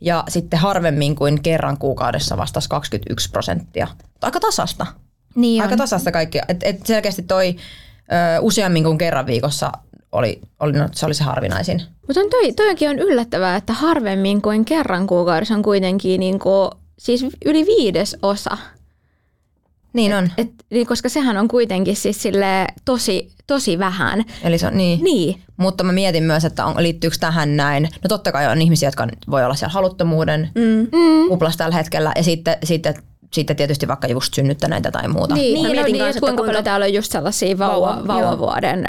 ja 0.00 0.24
sitten 0.28 0.58
harvemmin 0.58 1.16
kuin 1.16 1.42
kerran 1.42 1.78
kuukaudessa 1.78 2.36
vastasi 2.36 2.68
21 2.68 3.30
prosenttia. 3.30 3.86
Aika 4.22 4.40
tasasta. 4.40 4.86
Niin 5.34 5.62
Aika 5.62 5.76
tasasta 5.76 6.12
kaikki. 6.12 6.38
Et, 6.48 6.62
et 6.62 6.86
selkeästi 6.86 7.22
toi 7.22 7.56
ö, 7.56 8.40
useammin 8.40 8.84
kuin 8.84 8.98
kerran 8.98 9.26
viikossa 9.26 9.72
oli, 10.14 10.40
oli, 10.60 10.72
no, 10.72 10.88
se 10.92 11.06
oli 11.06 11.14
se 11.14 11.24
harvinaisin. 11.24 11.82
Mutta 12.06 12.20
on 12.20 12.30
toi, 12.30 12.52
toikin 12.52 12.90
on 12.90 12.98
yllättävää, 12.98 13.56
että 13.56 13.72
harvemmin 13.72 14.42
kuin 14.42 14.64
kerran 14.64 15.06
kuukaudessa 15.06 15.54
on 15.54 15.62
kuitenkin 15.62 16.20
niinku, 16.20 16.70
siis 16.98 17.26
yli 17.44 17.66
viides 17.66 18.16
osa. 18.22 18.58
Niin 19.92 20.14
on. 20.14 20.30
Et, 20.38 20.50
niin, 20.70 20.86
koska 20.86 21.08
sehän 21.08 21.36
on 21.36 21.48
kuitenkin 21.48 21.96
siis 21.96 22.22
sille 22.22 22.66
tosi, 22.84 23.30
tosi 23.46 23.78
vähän. 23.78 24.24
Eli 24.44 24.58
se 24.58 24.66
on, 24.66 24.76
niin. 24.76 25.04
Niin, 25.04 25.40
Mutta 25.56 25.84
mä 25.84 25.92
mietin 25.92 26.22
myös, 26.22 26.44
että 26.44 26.64
on, 26.64 26.82
liittyykö 26.82 27.16
tähän 27.20 27.56
näin. 27.56 27.82
No 27.82 28.08
totta 28.08 28.32
kai 28.32 28.46
on 28.46 28.62
ihmisiä, 28.62 28.86
jotka 28.86 29.08
voi 29.30 29.44
olla 29.44 29.54
siellä 29.54 29.72
haluttomuuden 29.72 30.50
mm. 30.54 30.88
kuplassa 31.28 31.58
tällä 31.58 31.76
hetkellä. 31.76 32.12
Ja 32.16 32.22
sitten, 32.22 32.56
sitten, 32.64 32.94
sitten 33.34 33.56
tietysti 33.56 33.88
vaikka 33.88 34.08
just 34.08 34.34
synnyttäneitä 34.34 34.90
tai 34.90 35.08
muuta. 35.08 35.34
Niin, 35.34 35.54
niin, 35.54 35.62
no, 35.64 35.70
mietin 35.70 35.84
niin 35.92 35.98
kanssa, 35.98 36.08
että 36.08 36.10
että 36.10 36.20
kuinka 36.20 36.36
kuinka- 36.36 36.48
paljon 36.50 36.64
täällä 36.64 36.84
on 36.84 36.94
just 36.94 37.12
sellaisia 37.12 37.58
vauva, 37.58 37.86
Vauva, 37.86 38.06
vauvavuoden 38.06 38.86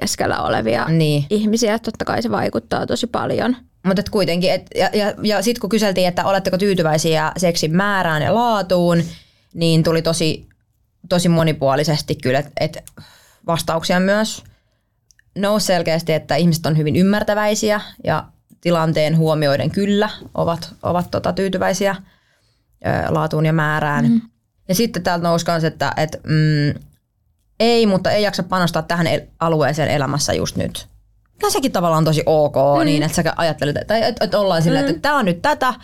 keskellä 0.00 0.42
olevia 0.42 0.84
Niin. 0.88 1.26
ihmisiä. 1.30 1.78
Totta 1.78 2.04
kai 2.04 2.22
se 2.22 2.30
vaikuttaa 2.30 2.86
tosi 2.86 3.06
paljon. 3.06 3.56
Mutta 3.86 4.00
et 4.00 4.08
kuitenkin, 4.10 4.52
et, 4.52 4.66
ja, 4.74 4.90
ja, 4.92 5.14
ja 5.22 5.42
sitten 5.42 5.60
kun 5.60 5.70
kyseltiin, 5.70 6.08
että 6.08 6.24
oletteko 6.24 6.58
tyytyväisiä 6.58 7.32
seksin 7.36 7.76
määrään 7.76 8.22
ja 8.22 8.34
laatuun, 8.34 9.02
niin 9.54 9.82
tuli 9.82 10.02
tosi, 10.02 10.46
tosi 11.08 11.28
monipuolisesti 11.28 12.14
kyllä, 12.14 12.38
että 12.38 12.52
et 12.60 12.78
vastauksia 13.46 14.00
myös 14.00 14.44
nousi 15.38 15.66
selkeästi, 15.66 16.12
että 16.12 16.36
ihmiset 16.36 16.66
on 16.66 16.78
hyvin 16.78 16.96
ymmärtäväisiä 16.96 17.80
ja 18.04 18.24
tilanteen 18.60 19.16
huomioiden 19.16 19.70
kyllä 19.70 20.10
ovat, 20.34 20.74
ovat 20.82 21.10
tota, 21.10 21.32
tyytyväisiä 21.32 21.96
laatuun 23.08 23.46
ja 23.46 23.52
määrään. 23.52 24.08
Mm. 24.08 24.20
Ja 24.68 24.74
sitten 24.74 25.02
täältä 25.02 25.28
nousi 25.28 25.44
myös, 25.48 25.64
että 25.64 25.92
et, 25.96 26.20
mm, 26.26 26.80
ei, 27.60 27.86
mutta 27.86 28.10
ei 28.10 28.22
jaksa 28.22 28.42
panostaa 28.42 28.82
tähän 28.82 29.06
el- 29.06 29.20
alueeseen 29.40 29.90
elämässä 29.90 30.32
just 30.32 30.56
nyt. 30.56 30.86
No 31.42 31.50
sekin 31.50 31.72
tavallaan 31.72 31.98
on 31.98 32.04
tosi 32.04 32.22
ok, 32.26 32.54
mm. 32.78 32.84
niin 32.84 33.02
että 33.02 33.22
sä 33.22 33.34
ajattelet, 33.36 33.76
että, 33.76 33.98
että, 33.98 34.24
että 34.24 34.40
ollaan 34.40 34.62
silleen, 34.62 34.88
että 34.88 35.02
tämä 35.02 35.18
on 35.18 35.24
nyt 35.24 35.42
tätä, 35.42 35.74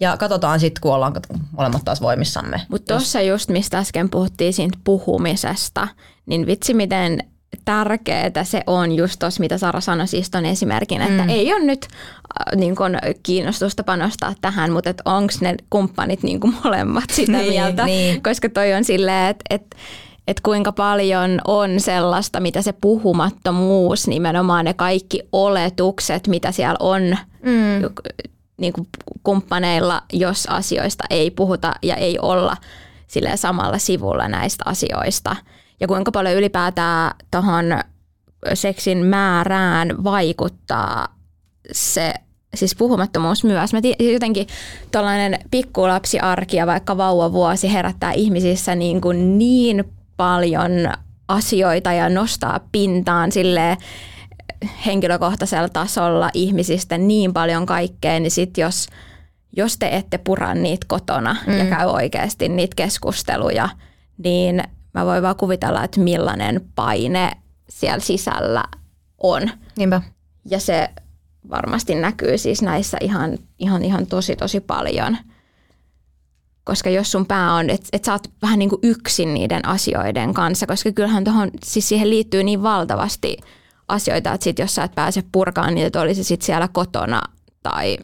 ja 0.00 0.16
katsotaan 0.16 0.60
sitten, 0.60 0.80
kun 0.80 0.94
ollaan 0.94 1.14
molemmat 1.50 1.84
taas 1.84 2.00
voimissamme. 2.00 2.60
Mutta 2.68 2.94
tuossa 2.94 3.20
just, 3.20 3.50
mistä 3.50 3.78
äsken 3.78 4.10
puhuttiin 4.10 4.52
siitä 4.52 4.78
puhumisesta, 4.84 5.88
niin 6.26 6.46
vitsi 6.46 6.74
miten 6.74 7.24
tärkeää 7.64 8.44
se 8.44 8.62
on 8.66 8.92
just 8.92 9.18
tuossa, 9.18 9.40
mitä 9.40 9.58
Sara 9.58 9.80
sanoi 9.80 10.08
siis 10.08 10.30
ton 10.30 10.46
esimerkin, 10.46 11.02
että 11.02 11.22
mm. 11.22 11.28
ei 11.28 11.52
ole 11.54 11.64
nyt 11.64 11.88
äh, 12.40 12.56
niin 12.56 12.76
kun, 12.76 12.98
kiinnostusta 13.22 13.84
panostaa 13.84 14.34
tähän, 14.40 14.72
mutta 14.72 14.94
onko 15.04 15.32
ne 15.40 15.54
kumppanit 15.70 16.22
niin 16.22 16.40
kun 16.40 16.54
molemmat 16.64 17.10
sitä 17.16 17.32
Niin, 17.32 17.48
mieltä, 17.48 17.84
niin. 17.84 18.22
koska 18.22 18.48
toi 18.48 18.74
on 18.74 18.84
silleen, 18.84 19.30
että 19.30 19.44
et, 19.50 19.76
et 20.28 20.40
kuinka 20.40 20.72
paljon 20.72 21.40
on 21.46 21.80
sellaista, 21.80 22.40
mitä 22.40 22.62
se 22.62 22.72
puhumattomuus, 22.72 24.08
nimenomaan 24.08 24.64
ne 24.64 24.74
kaikki 24.74 25.22
oletukset, 25.32 26.28
mitä 26.28 26.52
siellä 26.52 26.76
on 26.80 27.02
mm. 27.42 28.04
niin 28.56 28.72
kuin 28.72 28.88
kumppaneilla, 29.22 30.02
jos 30.12 30.46
asioista 30.46 31.04
ei 31.10 31.30
puhuta 31.30 31.74
ja 31.82 31.96
ei 31.96 32.18
olla 32.22 32.56
sille 33.06 33.36
samalla 33.36 33.78
sivulla 33.78 34.28
näistä 34.28 34.64
asioista. 34.66 35.36
Ja 35.80 35.88
kuinka 35.88 36.12
paljon 36.12 36.34
ylipäätään 36.34 37.10
tuohon 37.30 37.64
seksin 38.54 38.98
määrään 38.98 40.04
vaikuttaa 40.04 41.16
se 41.72 42.14
siis 42.54 42.76
puhumattomuus 42.76 43.44
myös. 43.44 43.72
Mä 43.72 43.80
tii- 43.80 44.12
jotenkin 44.12 44.46
tuollainen 44.92 45.38
pikkulapsiarki 45.50 46.56
ja 46.56 46.66
vaikka 46.66 46.96
vauvavuosi 46.96 47.72
herättää 47.72 48.12
ihmisissä 48.12 48.74
niin, 48.74 49.00
kuin 49.00 49.38
niin 49.38 49.84
paljon 50.16 50.70
asioita 51.28 51.92
ja 51.92 52.08
nostaa 52.08 52.60
pintaan 52.72 53.32
sille 53.32 53.76
henkilökohtaisella 54.86 55.68
tasolla 55.68 56.30
ihmisistä 56.34 56.98
niin 56.98 57.32
paljon 57.32 57.66
kaikkea, 57.66 58.20
niin 58.20 58.30
sit 58.30 58.58
jos, 58.58 58.86
jos 59.56 59.78
te 59.78 59.88
ette 59.92 60.18
pura 60.18 60.54
niitä 60.54 60.86
kotona 60.88 61.36
mm. 61.46 61.58
ja 61.58 61.64
käy 61.64 61.86
oikeasti 61.86 62.48
niitä 62.48 62.74
keskusteluja, 62.76 63.68
niin 64.24 64.62
mä 64.94 65.06
voin 65.06 65.22
vaan 65.22 65.36
kuvitella, 65.36 65.84
että 65.84 66.00
millainen 66.00 66.60
paine 66.74 67.30
siellä 67.68 68.00
sisällä 68.00 68.64
on. 69.18 69.50
Niinpä. 69.76 70.02
Ja 70.44 70.60
se 70.60 70.88
varmasti 71.50 71.94
näkyy 71.94 72.38
siis 72.38 72.62
näissä 72.62 72.98
ihan, 73.00 73.38
ihan, 73.58 73.84
ihan 73.84 74.06
tosi 74.06 74.36
tosi 74.36 74.60
paljon. 74.60 75.16
Koska 76.64 76.90
jos 76.90 77.12
sun 77.12 77.26
pää 77.26 77.54
on, 77.54 77.70
että 77.70 77.88
et 77.92 78.04
sä 78.04 78.12
oot 78.12 78.30
vähän 78.42 78.58
niin 78.58 78.68
kuin 78.68 78.80
yksin 78.82 79.34
niiden 79.34 79.68
asioiden 79.68 80.34
kanssa, 80.34 80.66
koska 80.66 80.92
kyllähän 80.92 81.24
tohon, 81.24 81.50
siis 81.64 81.88
siihen 81.88 82.10
liittyy 82.10 82.42
niin 82.42 82.62
valtavasti 82.62 83.36
asioita, 83.88 84.32
että 84.32 84.44
sit 84.44 84.58
jos 84.58 84.74
sä 84.74 84.84
et 84.84 84.94
pääse 84.94 85.22
purkaan 85.32 85.74
niitä, 85.74 85.86
että 85.86 86.00
olisi 86.00 86.24
sit 86.24 86.42
siellä 86.42 86.68
kotona 86.68 87.22
tai, 87.62 87.98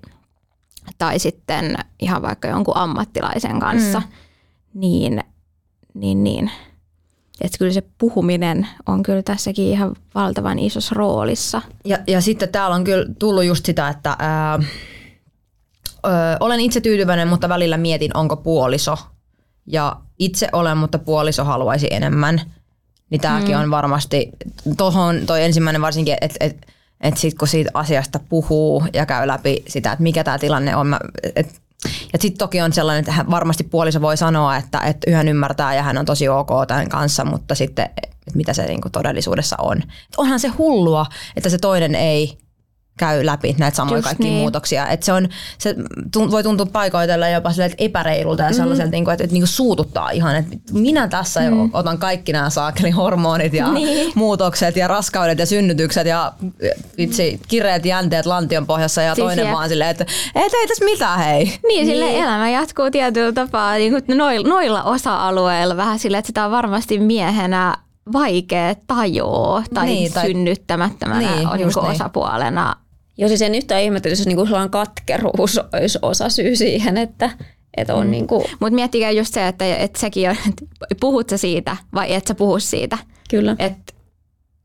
tai 0.98 1.18
sitten 1.18 1.76
ihan 2.00 2.22
vaikka 2.22 2.48
jonkun 2.48 2.76
ammattilaisen 2.76 3.60
kanssa, 3.60 4.00
mm. 4.00 4.06
niin, 4.74 5.24
niin, 5.94 6.24
niin. 6.24 6.50
Että 7.40 7.58
kyllä 7.58 7.72
se 7.72 7.82
puhuminen 7.98 8.68
on 8.86 9.02
kyllä 9.02 9.22
tässäkin 9.22 9.64
ihan 9.64 9.96
valtavan 10.14 10.58
isossa 10.58 10.94
roolissa. 10.94 11.62
Ja, 11.84 11.98
ja 12.06 12.20
sitten 12.20 12.48
täällä 12.48 12.76
on 12.76 12.84
kyllä 12.84 13.06
tullut 13.18 13.44
just 13.44 13.66
sitä, 13.66 13.88
että 13.88 14.16
ää, 14.18 14.58
ö, 16.06 16.08
olen 16.40 16.60
itse 16.60 16.80
tyytyväinen, 16.80 17.28
mutta 17.28 17.48
välillä 17.48 17.76
mietin, 17.76 18.16
onko 18.16 18.36
puoliso. 18.36 18.98
Ja 19.66 19.96
itse 20.18 20.48
olen, 20.52 20.76
mutta 20.76 20.98
puoliso 20.98 21.44
haluaisi 21.44 21.88
enemmän. 21.90 22.40
Niin 23.10 23.20
tämäkin 23.20 23.56
mm. 23.56 23.62
on 23.62 23.70
varmasti, 23.70 24.30
tohon 24.76 25.20
toi 25.26 25.44
ensimmäinen 25.44 25.82
varsinkin, 25.82 26.16
että 26.20 26.36
et, 26.40 26.66
et 27.00 27.16
sit 27.16 27.38
kun 27.38 27.48
siitä 27.48 27.70
asiasta 27.74 28.20
puhuu 28.28 28.84
ja 28.92 29.06
käy 29.06 29.26
läpi 29.26 29.62
sitä, 29.68 29.92
että 29.92 30.02
mikä 30.02 30.24
tämä 30.24 30.38
tilanne 30.38 30.76
on, 30.76 30.86
mä, 30.86 31.00
et, 31.36 31.60
ja 32.14 32.18
sitten 32.20 32.38
toki 32.38 32.60
on 32.60 32.72
sellainen, 32.72 33.00
että 33.00 33.12
hän, 33.12 33.30
varmasti 33.30 33.64
puoliso 33.64 34.00
voi 34.00 34.16
sanoa, 34.16 34.56
että, 34.56 34.80
että 34.80 35.10
yhä 35.10 35.22
ymmärtää 35.22 35.74
ja 35.74 35.82
hän 35.82 35.98
on 35.98 36.04
tosi 36.04 36.28
ok 36.28 36.48
tämän 36.68 36.88
kanssa, 36.88 37.24
mutta 37.24 37.54
sitten 37.54 37.90
että 38.26 38.38
mitä 38.38 38.52
se 38.52 38.66
niinku 38.66 38.90
todellisuudessa 38.90 39.56
on. 39.58 39.78
Et 39.82 40.14
onhan 40.16 40.40
se 40.40 40.48
hullua, 40.48 41.06
että 41.36 41.48
se 41.48 41.58
toinen 41.58 41.94
ei 41.94 42.38
käy 42.98 43.26
läpi 43.26 43.54
näitä 43.58 43.76
samoja 43.76 43.96
Just 43.96 44.04
kaikkia 44.04 44.26
niin. 44.26 44.38
muutoksia. 44.38 44.88
Et 44.88 45.02
se, 45.02 45.12
on, 45.12 45.28
se 45.58 45.74
tun- 46.16 46.30
voi 46.30 46.42
tuntua 46.42 46.66
paikoitella 46.66 47.28
jopa 47.28 47.50
silleen, 47.50 47.70
että 47.72 47.84
epäreilulta 47.84 48.42
ja 48.42 48.52
sellaiselta, 48.52 48.90
niinku, 48.90 49.10
että, 49.10 49.24
että 49.24 49.32
niinku 49.34 49.46
suututtaa 49.46 50.10
ihan, 50.10 50.36
että 50.36 50.56
minä 50.72 51.08
tässä 51.08 51.40
mm. 51.40 51.46
jo 51.46 51.68
otan 51.72 51.98
kaikki 51.98 52.32
nämä 52.32 52.50
saakeli 52.50 52.90
hormonit 52.90 53.54
ja 53.54 53.72
Niin. 53.72 54.12
muutokset 54.14 54.76
ja 54.76 54.88
raskaudet 54.88 55.38
ja 55.38 55.46
synnytykset 55.46 56.06
ja 56.06 56.32
vitsi, 56.98 57.40
kireet 57.48 57.86
jänteet 57.86 58.26
lantion 58.26 58.66
pohjassa 58.66 59.02
ja 59.02 59.14
Siis 59.14 59.24
toinen 59.26 59.44
jep. 59.46 59.54
vaan 59.54 59.68
silleen, 59.68 59.90
että 59.90 60.04
et 60.34 60.52
ei 60.54 60.68
tässä 60.68 60.84
mitään 60.84 61.18
hei. 61.18 61.58
Niin, 61.68 61.86
sille 61.86 62.18
elämä 62.18 62.50
jatkuu 62.50 62.90
tietyllä 62.90 63.32
tapaa 63.32 63.74
niin 63.74 63.92
kuin 63.92 64.18
noilla, 64.18 64.48
noilla 64.48 64.82
osa-alueilla 64.82 65.76
vähän 65.76 65.98
sille, 65.98 66.18
että 66.18 66.26
sitä 66.26 66.44
on 66.44 66.50
varmasti 66.50 66.98
miehenä 66.98 67.76
vaikea 68.12 68.74
tajua 68.86 69.62
tai, 69.74 69.86
Niin, 69.86 69.98
niin, 69.98 70.12
tai- 70.12 70.26
synnyttämättömänä 70.26 71.20
Niin, 71.20 71.48
niin, 71.48 71.60
just 71.60 71.76
niin 71.76 71.82
niin. 71.84 71.94
osapuolena. 71.94 72.76
Jos 73.16 73.28
siis 73.28 73.42
en 73.42 73.54
yhtään 73.54 73.82
ihmettelisi, 73.82 74.20
jos 74.20 74.26
niinku 74.26 74.44
sellainen 74.44 74.70
katkeruus 74.70 75.60
olisi 75.72 75.98
osa 76.02 76.28
syy 76.28 76.56
siihen, 76.56 76.98
että, 76.98 77.30
että 77.76 77.94
on 77.94 78.06
mm. 78.06 78.10
niinku, 78.10 78.44
Mutta 78.60 78.74
miettikää 78.74 79.10
just 79.10 79.34
se, 79.34 79.48
että, 79.48 79.76
että 79.76 80.00
sekin 80.00 80.30
on, 80.30 80.36
että 80.46 80.64
puhut 81.00 81.30
sä 81.30 81.36
siitä 81.36 81.76
vai 81.94 82.14
et 82.14 82.26
sä 82.26 82.34
puhu 82.34 82.58
siitä. 82.58 82.98
kyllä. 83.30 83.56
Että 83.58 83.94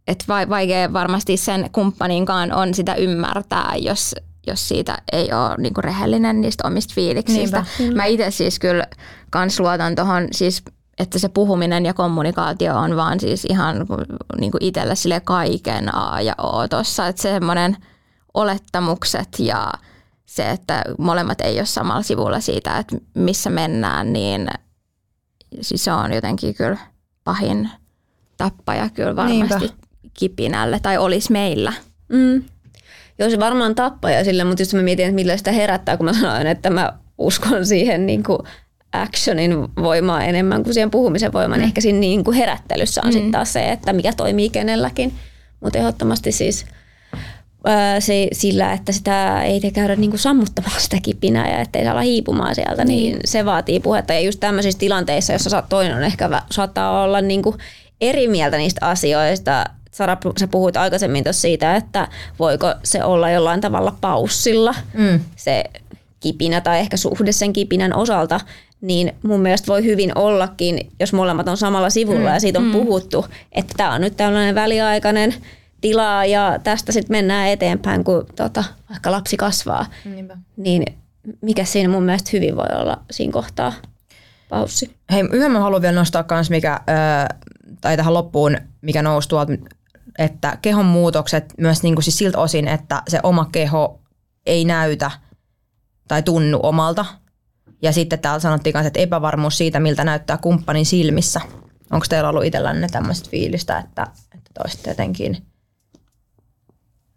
et 0.07 0.23
vai- 0.27 0.49
vaikea 0.49 0.93
varmasti 0.93 1.37
sen 1.37 1.69
kumppaninkaan 1.71 2.53
on 2.53 2.73
sitä 2.73 2.95
ymmärtää, 2.95 3.73
jos, 3.77 4.15
jos 4.47 4.67
siitä 4.67 4.97
ei 5.11 5.33
ole 5.33 5.55
niin 5.57 5.73
kuin 5.73 5.83
rehellinen 5.83 6.41
niistä 6.41 6.67
omista 6.67 6.93
fiiliksistä. 6.95 7.65
Niinpä. 7.79 7.95
Mä 7.95 8.05
itse 8.05 8.31
siis 8.31 8.59
kyllä 8.59 8.87
kans 9.29 9.59
luotan 9.59 9.95
tuohon 9.95 10.27
siis 10.31 10.63
että 10.99 11.19
se 11.19 11.29
puhuminen 11.29 11.85
ja 11.85 11.93
kommunikaatio 11.93 12.75
on 12.75 12.95
vaan 12.95 13.19
siis 13.19 13.45
ihan 13.45 13.85
niin 14.39 14.51
kuin 14.51 14.63
itselle 14.63 14.95
sille 14.95 15.19
kaiken 15.19 15.95
A 15.95 16.21
ja 16.21 16.33
O 16.37 16.67
tuossa. 16.67 17.07
Että 17.07 17.21
semmoinen 17.21 17.77
olettamukset 18.33 19.29
ja 19.39 19.71
se, 20.25 20.49
että 20.49 20.83
molemmat 20.97 21.41
ei 21.41 21.57
ole 21.57 21.65
samalla 21.65 22.01
sivulla 22.01 22.39
siitä, 22.39 22.77
että 22.77 22.95
missä 23.13 23.49
mennään, 23.49 24.13
niin 24.13 24.47
siis 25.61 25.83
se 25.83 25.91
on 25.91 26.13
jotenkin 26.13 26.55
kyllä 26.55 26.77
pahin 27.23 27.69
tappaja 28.37 28.89
kyllä 28.89 29.15
varmasti 29.15 29.59
Niinpä. 29.59 29.87
kipinälle 30.13 30.79
tai 30.79 30.97
olisi 30.97 31.31
meillä. 31.31 31.73
Mm. 32.09 32.43
Joo, 33.19 33.29
se 33.29 33.39
varmaan 33.39 33.75
tappaja 33.75 34.23
sille, 34.23 34.43
mutta 34.43 34.61
jos 34.61 34.73
mä 34.73 34.81
mietin, 34.81 35.05
että 35.05 35.15
millä 35.15 35.37
sitä 35.37 35.51
herättää, 35.51 35.97
kun 35.97 36.05
mä 36.05 36.13
sanoin, 36.13 36.47
että 36.47 36.69
mä 36.69 36.93
uskon 37.17 37.65
siihen 37.65 38.05
niin 38.05 38.23
kuin 38.23 38.39
actionin 38.91 39.67
voimaa 39.75 40.23
enemmän 40.23 40.63
kuin 40.63 40.73
siihen 40.73 40.91
puhumisen 40.91 41.33
voimaan. 41.33 41.61
Mm. 41.61 41.65
Ehkä 41.65 41.81
siinä 41.81 41.99
niin 41.99 42.23
kuin 42.23 42.37
herättelyssä 42.37 43.01
on 43.03 43.09
mm. 43.09 43.13
sitten 43.13 43.31
taas 43.31 43.53
se, 43.53 43.71
että 43.71 43.93
mikä 43.93 44.13
toimii 44.13 44.49
kenelläkin. 44.49 45.13
Mutta 45.59 45.79
ehdottomasti 45.79 46.31
siis 46.31 46.65
se, 47.99 48.27
sillä, 48.33 48.73
että 48.73 48.91
sitä 48.91 49.43
ei 49.43 49.71
käydä 49.73 49.95
niin 49.95 50.09
kuin 50.09 50.19
sammuttamaan 50.19 50.81
sitä 50.81 50.97
kipinää 51.03 51.51
ja 51.51 51.59
ettei 51.59 51.83
saa 51.83 51.93
olla 51.93 52.01
hiipumaan 52.01 52.55
sieltä, 52.55 52.85
niin. 52.85 53.13
niin 53.13 53.19
se 53.25 53.45
vaatii 53.45 53.79
puhetta. 53.79 54.13
Ja 54.13 54.19
just 54.19 54.39
tämmöisissä 54.39 54.79
tilanteissa, 54.79 55.33
jossa 55.33 55.63
toinen 55.69 56.03
ehkä 56.03 56.41
saattaa 56.51 57.03
olla 57.03 57.21
niin 57.21 57.41
kuin 57.41 57.55
eri 58.01 58.27
mieltä 58.27 58.57
niistä 58.57 58.85
asioista. 58.85 59.65
Sara, 59.91 60.17
sä 60.39 60.47
puhuit 60.47 60.77
aikaisemmin 60.77 61.23
tuossa 61.23 61.41
siitä, 61.41 61.75
että 61.75 62.07
voiko 62.39 62.73
se 62.83 63.03
olla 63.03 63.29
jollain 63.29 63.61
tavalla 63.61 63.95
paussilla, 64.01 64.75
mm. 64.93 65.19
se 65.35 65.63
kipinä 66.19 66.61
tai 66.61 66.79
ehkä 66.79 66.97
suhde 66.97 67.31
sen 67.31 67.53
kipinän 67.53 67.95
osalta, 67.95 68.39
niin 68.81 69.15
mun 69.23 69.39
mielestä 69.39 69.67
voi 69.67 69.83
hyvin 69.83 70.17
ollakin, 70.17 70.91
jos 70.99 71.13
molemmat 71.13 71.47
on 71.47 71.57
samalla 71.57 71.89
sivulla 71.89 72.29
mm. 72.29 72.33
ja 72.33 72.39
siitä 72.39 72.59
on 72.59 72.65
mm. 72.65 72.71
puhuttu, 72.71 73.25
että 73.51 73.73
tämä 73.77 73.93
on 73.93 74.01
nyt 74.01 74.17
tällainen 74.17 74.55
väliaikainen 74.55 75.35
tila 75.81 76.25
ja 76.25 76.59
tästä 76.63 76.91
sitten 76.91 77.13
mennään 77.13 77.47
eteenpäin, 77.47 78.03
kun 78.03 78.25
tota, 78.35 78.63
vaikka 78.89 79.11
lapsi 79.11 79.37
kasvaa. 79.37 79.85
Niinpä. 80.05 80.37
Niin 80.57 80.83
mikä 81.41 81.65
siinä 81.65 81.89
mun 81.89 82.03
mielestä 82.03 82.29
hyvin 82.33 82.55
voi 82.55 82.67
olla 82.75 83.03
siinä 83.11 83.33
kohtaa 83.33 83.73
paussi. 84.49 84.95
Hei, 85.11 85.23
yhden 85.31 85.51
mä 85.51 85.59
haluan 85.59 85.81
vielä 85.81 85.95
nostaa 85.95 86.23
kans, 86.23 86.49
mikä, 86.49 86.79
tai 87.81 87.97
tähän 87.97 88.13
loppuun, 88.13 88.57
mikä 88.81 89.01
nousi 89.01 89.29
tuolta, 89.29 89.53
että 90.17 90.57
kehon 90.61 90.85
muutokset 90.85 91.53
myös 91.57 91.83
niin 91.83 91.95
kuin 91.95 92.03
siis 92.03 92.17
siltä 92.17 92.39
osin, 92.39 92.67
että 92.67 93.03
se 93.07 93.19
oma 93.23 93.49
keho 93.51 93.99
ei 94.45 94.65
näytä 94.65 95.11
tai 96.07 96.23
tunnu 96.23 96.59
omalta, 96.63 97.05
ja 97.81 97.91
sitten 97.91 98.19
täällä 98.19 98.39
sanottiin 98.39 98.75
myös, 98.75 98.85
että 98.85 98.99
epävarmuus 98.99 99.57
siitä, 99.57 99.79
miltä 99.79 100.03
näyttää 100.03 100.37
kumppanin 100.37 100.85
silmissä. 100.85 101.41
Onko 101.91 102.05
teillä 102.09 102.29
ollut 102.29 102.45
itsellänne 102.45 102.87
tämmöistä 102.91 103.29
fiilistä, 103.29 103.77
että, 103.77 104.07
että 104.35 104.51
te 104.53 104.61
olisitte 104.63 104.89
jotenkin 104.89 105.37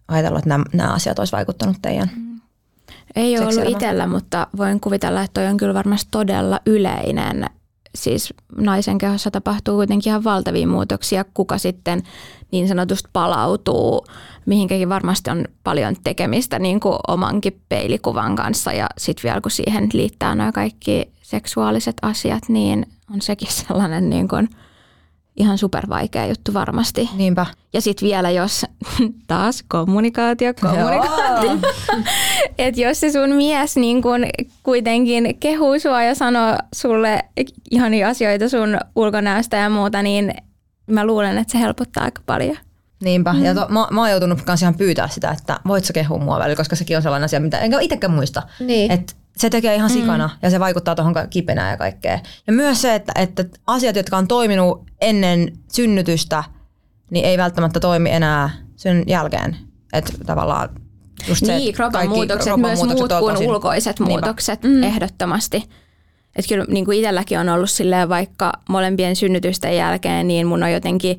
ajatellut, 0.09 0.39
että 0.39 0.49
nämä, 0.49 0.65
nämä 0.73 0.93
asiat 0.93 1.19
olisi 1.19 1.33
vaikuttanut 1.33 1.77
teidän 1.83 2.11
mm. 2.17 2.33
Ei 3.17 3.39
ole 3.39 3.47
ollut 3.47 3.69
itsellä, 3.69 4.07
mutta 4.07 4.47
voin 4.57 4.81
kuvitella, 4.81 5.23
että 5.23 5.41
toi 5.41 5.51
on 5.51 5.57
kyllä 5.57 5.75
varmasti 5.75 6.09
todella 6.11 6.61
yleinen. 6.67 7.45
Siis 7.95 8.35
naisen 8.57 8.99
kehossa 8.99 9.31
tapahtuu 9.31 9.77
kuitenkin 9.77 10.11
ihan 10.11 10.25
valtavia 10.25 10.67
muutoksia, 10.67 11.25
kuka 11.35 11.59
sitten 11.59 12.03
niin 12.51 12.69
sanotusti 12.69 13.11
palautuu 13.13 14.07
mihinkäkin 14.47 14.89
varmasti 14.89 15.31
on 15.31 15.45
paljon 15.65 15.97
tekemistä 16.05 16.59
niin 16.59 16.81
kuin 16.81 16.99
omankin 17.09 17.61
peilikuvan 17.69 18.37
kanssa 18.37 18.73
ja 18.73 18.87
sitten 18.99 19.23
vielä 19.23 19.41
kun 19.41 19.51
siihen 19.51 19.89
liittää 19.93 20.35
nämä 20.35 20.53
kaikki 20.53 21.13
seksuaaliset 21.23 21.97
asiat, 22.03 22.43
niin 22.49 22.87
on 23.15 23.23
sekin 23.23 23.53
sellainen 23.53 24.11
niin 24.11 24.29
kuin 24.29 24.49
ihan 25.37 25.59
supervaikea 25.59 26.27
juttu 26.27 26.55
varmasti. 26.55 27.11
Niinpä. 27.17 27.47
Ja 27.73 27.81
sitten 27.81 28.07
vielä 28.07 28.31
jos, 28.31 28.67
taas 29.27 29.65
kommunikaatio, 29.69 30.55
kommunikaatio. 30.61 31.59
että 32.59 32.81
jos 32.81 33.01
se 33.01 33.13
sun 33.13 33.31
mies 33.31 33.77
niin 33.77 34.03
kun 34.03 34.21
kuitenkin 34.63 35.39
kehuu 35.41 35.79
sua 35.79 36.03
ja 36.03 36.15
sanoo 36.15 36.57
sulle 36.75 37.21
ihania 37.71 38.09
asioita 38.09 38.49
sun 38.49 38.79
ulkonäöstä 38.97 39.57
ja 39.57 39.71
muuta, 39.71 40.03
niin 40.03 40.35
mä 40.87 41.07
luulen, 41.07 41.39
että 41.39 41.53
se 41.53 41.61
helpottaa 41.61 42.05
aika 42.05 42.23
paljon. 42.27 42.57
Niinpä. 43.05 43.33
Mm. 43.33 43.45
Ja 43.45 43.55
to, 43.55 43.67
mä, 43.69 43.87
mä 43.91 44.01
oon 44.01 44.11
joutunut 44.11 44.43
kans 44.43 44.63
ihan 44.63 44.75
pyytää 44.75 45.09
sitä, 45.09 45.31
että 45.31 45.61
voit 45.69 45.85
sä 45.85 45.93
kehua 45.93 46.19
mua 46.19 46.39
välillä, 46.39 46.57
koska 46.57 46.77
sekin 46.77 46.97
on 46.97 47.03
sellainen 47.03 47.25
asia, 47.25 47.41
mitä 47.41 47.59
enkä 47.59 47.81
itsekään 47.81 48.13
muista. 48.13 48.43
Niin. 48.61 48.91
Et 48.91 49.17
se 49.37 49.51
tekee 49.51 49.75
ihan 49.75 49.91
mm. 49.91 49.95
sikana 49.95 50.27
mm. 50.27 50.39
ja 50.43 50.51
se 50.51 50.61
vaikuttaa 50.61 50.95
tuohon 50.95 51.15
kipenään 51.31 51.71
ja 51.71 51.77
kaikkeen. 51.77 52.21
Ja 52.47 52.53
myös 52.53 52.83
se, 52.83 52.95
että, 52.95 53.13
että 53.17 53.45
asiat, 53.67 53.97
jotka 53.97 54.17
on 54.17 54.29
toiminut 54.29 54.85
ennen 55.01 55.53
synnytystä, 55.73 56.45
niin 57.11 57.25
ei 57.25 57.39
välttämättä 57.39 57.81
toimi 57.81 58.11
enää 58.11 58.51
sen 58.77 59.05
jälkeen. 59.07 59.57
Että 59.93 60.13
tavallaan 60.27 60.69
just 61.29 61.47
se, 61.47 61.59
niin, 61.59 61.75
kropan 61.75 62.09
muutokset, 62.09 62.45
kropan 62.45 62.61
myös 62.61 62.79
muutokset 62.79 63.21
muut 63.21 63.39
kuin 63.39 63.49
ulkoiset 63.49 64.01
Niinpä. 64.01 64.13
muutokset, 64.13 64.63
mm. 64.63 64.83
ehdottomasti. 64.83 65.57
Että 66.37 66.49
kyllä 66.49 66.65
niin 66.69 66.85
kuin 66.85 66.99
itselläkin 66.99 67.39
on 67.39 67.49
ollut 67.49 67.71
silleen, 67.71 68.09
vaikka 68.09 68.53
molempien 68.69 69.17
synnytysten 69.17 69.77
jälkeen, 69.77 70.29
niin 70.29 70.47
mun 70.47 70.63
on 70.63 70.73
jotenkin 70.73 71.19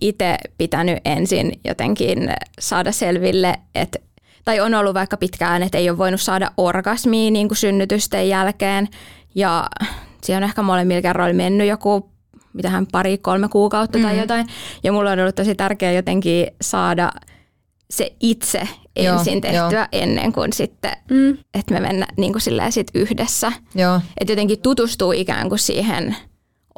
itse 0.00 0.38
pitänyt 0.58 0.98
ensin 1.04 1.60
jotenkin 1.64 2.18
saada 2.60 2.92
selville, 2.92 3.54
että 3.74 3.98
tai 4.44 4.60
on 4.60 4.74
ollut 4.74 4.94
vaikka 4.94 5.16
pitkään, 5.16 5.62
että 5.62 5.78
ei 5.78 5.90
ole 5.90 5.98
voinut 5.98 6.20
saada 6.20 6.50
orgasmia 6.56 7.30
niin 7.30 7.48
kuin 7.48 7.58
synnytysten 7.58 8.28
jälkeen. 8.28 8.88
Ja 9.34 9.66
siihen 10.22 10.42
on 10.42 10.48
ehkä 10.48 10.62
molemmilla 10.62 11.02
kerroilla 11.02 11.36
mennyt 11.36 11.68
joku 11.68 12.10
mitähän 12.52 12.86
pari, 12.92 13.18
kolme 13.18 13.48
kuukautta 13.48 13.98
tai 13.98 14.12
mm. 14.12 14.18
jotain. 14.20 14.46
Ja 14.82 14.92
mulla 14.92 15.10
on 15.10 15.20
ollut 15.20 15.34
tosi 15.34 15.54
tärkeää 15.54 15.92
jotenkin 15.92 16.46
saada 16.60 17.12
se 17.90 18.12
itse 18.20 18.68
ensin 18.96 19.34
joo, 19.34 19.40
tehtyä 19.40 19.78
joo. 19.78 19.86
ennen 19.92 20.32
kuin 20.32 20.52
sitten, 20.52 20.92
mm. 21.10 21.38
että 21.54 21.74
me 21.74 21.80
mennään 21.80 22.14
niin 22.16 22.32
kuin 22.32 22.42
sit 22.70 22.90
yhdessä. 22.94 23.52
Että 24.20 24.32
jotenkin 24.32 24.60
tutustuu 24.60 25.12
ikään 25.12 25.48
kuin 25.48 25.58
siihen 25.58 26.16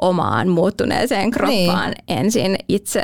omaan 0.01 0.47
muuttuneeseen 0.47 1.31
kroppaan 1.31 1.91
niin. 1.91 2.19
ensin 2.19 2.55
itse 2.67 3.03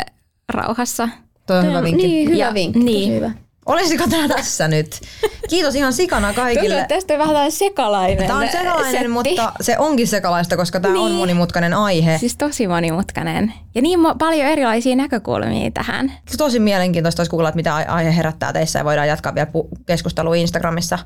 rauhassa. 0.49 1.09
Toi 1.47 1.59
on 1.59 1.65
hyvä 1.65 1.83
vinkki. 1.83 2.07
Niin, 2.07 2.29
hyvä 2.29 2.37
ja, 2.37 2.53
vinkki. 2.53 2.83
Niin. 2.83 3.13
Hyvä. 3.13 3.31
Olisiko 3.65 4.07
tämä 4.09 4.27
tässä 4.27 4.67
nyt? 4.67 5.01
Kiitos 5.49 5.75
ihan 5.75 5.93
sikana 5.93 6.33
kaikille. 6.33 6.75
Tuntuu, 6.75 6.87
tästä 6.87 7.13
on 7.13 7.19
vähän 7.33 7.51
sekalainen 7.51 8.27
Tämä 8.27 8.39
on 8.39 8.47
sekalainen, 8.51 8.91
setti. 8.91 9.07
mutta 9.07 9.53
se 9.61 9.77
onkin 9.77 10.07
sekalaista, 10.07 10.57
koska 10.57 10.79
tämä 10.79 10.93
niin. 10.93 11.05
on 11.05 11.11
monimutkainen 11.11 11.73
aihe. 11.73 12.17
Siis 12.17 12.37
tosi 12.37 12.67
monimutkainen. 12.67 13.53
Ja 13.75 13.81
niin 13.81 13.99
paljon 14.19 14.47
erilaisia 14.47 14.95
näkökulmia 14.95 15.71
tähän. 15.71 16.13
Tosi 16.37 16.59
mielenkiintoista 16.59 17.19
olisi 17.19 17.29
kuulla, 17.29 17.49
että 17.49 17.55
mitä 17.55 17.75
aihe 17.75 18.15
herättää 18.15 18.53
teissä 18.53 18.79
ja 18.79 18.85
voidaan 18.85 19.07
jatkaa 19.07 19.35
vielä 19.35 19.47
keskustelua 19.85 20.35
Instagramissa 20.35 20.99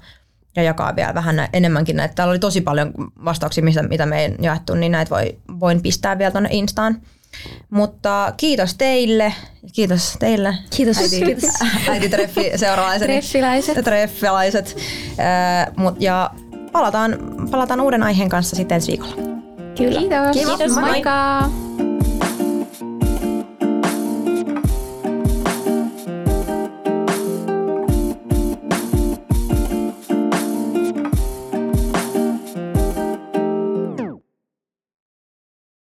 ja 0.56 0.64
jakaa 0.64 0.96
vielä 0.96 1.14
vähän 1.14 1.48
enemmänkin 1.54 1.96
näitä. 1.96 2.14
Täällä 2.16 2.32
oli 2.32 2.40
tosi 2.40 2.62
paljon 2.62 2.94
vastauksia, 3.26 3.64
mitä 3.90 4.06
me 4.06 4.26
ei 4.26 4.36
jaettu, 4.42 4.76
niin 4.76 4.92
näitä 4.92 5.10
voi, 5.10 5.38
voin 5.60 5.82
pistää 5.82 6.18
vielä 6.18 6.32
tuonne 6.32 6.50
Instaan. 6.52 7.02
Mutta 7.70 8.34
kiitos 8.38 8.76
teille. 8.76 9.34
Kiitos 9.74 10.16
teille. 10.20 10.58
Kiitos. 10.76 10.98
Äiti, 10.98 11.22
kiitos. 11.26 11.50
äiti 11.90 12.10
treffi, 12.10 12.52
seuraalaiset. 12.56 13.08
Treffiläiset. 13.08 13.86
Treffiläiset. 13.86 14.78
ja 16.00 16.32
palataan, 16.72 17.18
palataan 17.52 17.82
uuden 17.82 18.04
aiheen 18.04 18.30
kanssa 18.30 18.56
sitten 18.56 18.76
ensi 18.76 18.92
viikolla. 18.92 19.16
Kyllä. 19.78 20.00
Kiitos. 20.00 20.58
Kiitos. 20.58 20.78
Moikka. 20.78 21.42
Moikka. 21.42 21.87